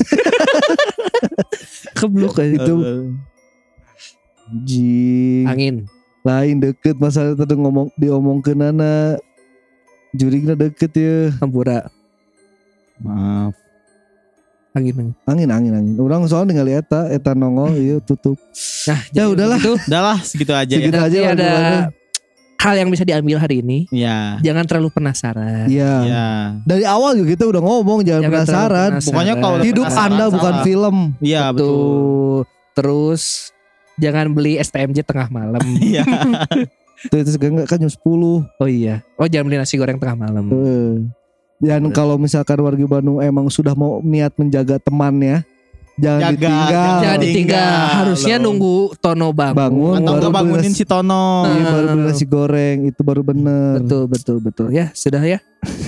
Kebluk 1.98 2.42
aja 2.42 2.56
Itu 2.60 2.76
Anjing. 4.46 5.46
Angin 5.48 5.76
lain 6.26 6.58
deket 6.58 6.98
masalah 6.98 7.38
tadi 7.38 7.54
ngomong 7.54 7.94
diomong 7.94 8.42
ke 8.42 8.58
nana 8.58 9.14
jurigna 10.10 10.58
deket 10.58 10.90
ya 10.98 11.30
Hampura 11.38 11.86
Maaf. 12.98 13.54
Angin 14.76 15.16
angin 15.24 15.50
angin 15.50 15.72
angin 15.72 15.96
orang 15.98 16.28
soalnya 16.28 16.52
ningali 16.52 16.76
eta 16.76 17.08
eta 17.08 17.32
nongol 17.32 17.72
iya 17.74 17.96
tutup 17.98 18.36
Nah 18.86 19.00
Ya 19.10 19.24
jadi 19.24 19.32
udahlah. 19.32 19.58
begitu. 19.58 19.74
Udah 19.88 20.02
lah 20.04 20.18
segitu 20.20 20.52
aja 20.52 20.68
ya. 20.68 20.80
Segitu. 20.84 21.00
Aja 21.00 21.18
ada 21.32 21.52
hal 22.56 22.74
yang 22.76 22.90
bisa 22.90 23.06
diambil 23.06 23.38
hari 23.38 23.62
ini. 23.62 23.86
Ya. 23.88 24.36
Jangan 24.42 24.66
terlalu 24.66 24.90
penasaran. 24.92 25.70
iya 25.70 25.94
Ya. 26.04 26.28
dari 26.62 26.84
awal 26.84 27.16
juga 27.16 27.34
kita 27.34 27.46
udah 27.46 27.62
ngomong 27.62 28.04
jangan, 28.04 28.22
Jangan 28.26 28.44
terlalu 28.44 28.52
penasaran 28.52 28.90
Pokoknya 29.00 29.34
kalau 29.38 29.58
hidup 29.62 29.86
penasaran, 29.86 30.12
anda 30.12 30.26
bukan 30.28 30.54
salah. 30.54 30.66
film 30.66 30.96
Iya 31.18 31.42
betul. 31.50 31.64
Tuh. 31.64 32.40
Terus 32.76 33.24
jangan 33.96 34.26
beli 34.30 34.60
STMJ 34.60 35.00
tengah 35.02 35.32
malam. 35.32 35.62
Iya. 35.80 36.04
itu 37.06 37.16
itu 37.16 37.30
enggak 37.40 37.68
kan 37.70 37.78
jam 37.78 37.88
10 37.88 38.02
oh 38.02 38.68
iya. 38.68 39.04
Oh 39.16 39.24
jangan 39.24 39.46
beli 39.46 39.58
nasi 39.58 39.76
goreng 39.76 39.96
tengah 39.96 40.18
malam. 40.18 40.46
Heeh. 40.50 40.92
Dan 41.58 41.88
kalau 41.90 42.16
misalkan 42.16 42.60
warga 42.60 42.86
Bandung 42.86 43.20
emang 43.20 43.48
sudah 43.48 43.72
mau 43.72 44.00
niat 44.00 44.36
menjaga 44.36 44.76
temannya 44.78 45.44
jangan 45.96 46.20
Jaga, 46.22 46.36
ditinggal 46.36 46.68
Jangan 46.68 47.00
Tinggal 47.00 47.16
ditinggal. 47.24 47.76
Harusnya 47.96 48.36
loh. 48.36 48.44
nunggu 48.46 48.76
Tono 48.98 49.28
bangun. 49.32 49.56
Bangun. 49.56 49.96
Atau 49.98 50.12
baru 50.14 50.28
bangunin 50.30 50.56
beli 50.58 50.68
nasi- 50.68 50.78
si 50.78 50.86
Tono. 50.86 51.26
Iya, 51.46 51.56
Nah. 51.56 51.72
baru 51.72 51.86
beli 51.88 52.04
nasi 52.06 52.26
goreng 52.26 52.78
itu 52.86 53.02
baru 53.02 53.22
bener 53.24 53.74
Betul 53.80 54.04
betul 54.06 54.38
betul. 54.40 54.68
Ya 54.70 54.92
sudah 54.92 55.24
ya. 55.24 55.40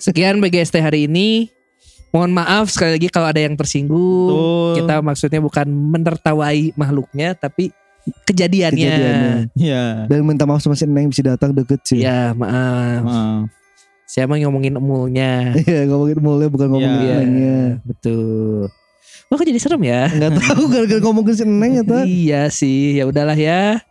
Sekian 0.00 0.38
BGST 0.38 0.74
hari 0.76 1.06
ini. 1.06 1.54
Mohon 2.10 2.30
maaf 2.36 2.66
sekali 2.68 2.94
lagi 2.94 3.06
kalau 3.08 3.26
ada 3.26 3.38
yang 3.38 3.54
tersinggung. 3.54 3.94
Betul. 3.94 4.70
Kita 4.78 4.94
maksudnya 5.00 5.38
bukan 5.38 5.66
menertawai 5.66 6.74
makhluknya, 6.74 7.34
tapi 7.34 7.70
kejadiannya. 8.24 8.86
Kejadiannya. 8.86 9.34
Iya. 9.54 9.84
dan 10.06 10.18
minta 10.22 10.42
maaf 10.44 10.58
sama 10.58 10.74
si 10.74 10.84
Neng 10.84 11.08
bisa 11.08 11.22
datang 11.24 11.50
deket 11.50 11.78
sih 11.84 12.02
Ya 12.02 12.30
maaf. 12.32 13.02
Maaf. 13.02 13.42
Siapa 14.14 14.38
yang 14.38 14.54
ngomongin 14.54 14.78
emulnya? 14.78 15.50
Iya 15.66 15.90
ngomongin 15.90 16.18
mulai 16.22 16.46
bukan 16.46 16.70
ngomongin 16.70 17.02
Iya. 17.02 17.16
Nengnya 17.18 17.58
Betul. 17.82 18.70
Wah 19.26 19.34
kok 19.34 19.46
jadi 19.50 19.58
serem 19.58 19.82
ya? 19.82 20.06
Nggak 20.14 20.32
tahu 20.38 20.62
gara-gara 20.70 21.00
ngomongin 21.02 21.34
si 21.34 21.42
Neng 21.42 21.72
ya 21.74 21.82
ta. 21.82 21.98
Iya 22.06 22.42
sih, 22.46 22.94
ya 22.94 23.10
udahlah 23.10 23.34
ya. 23.34 23.82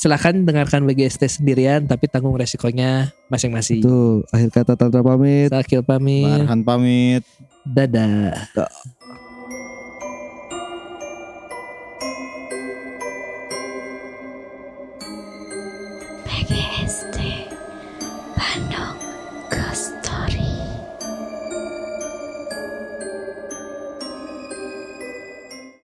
Silahkan 0.00 0.32
dengarkan 0.32 0.88
BGST 0.88 1.28
sendirian 1.28 1.84
tapi 1.84 2.08
tanggung 2.08 2.32
resikonya 2.32 3.12
masing-masing. 3.28 3.84
Tuh 3.84 4.24
akhir 4.32 4.48
kata 4.50 4.72
Tantra 4.74 5.04
pamit 5.04 5.52
Sakil 5.52 5.84
pamit. 5.84 6.24
Barhan 6.24 6.64
pamit. 6.64 7.22
Dadah. 7.62 8.34
PGSD 8.56 8.91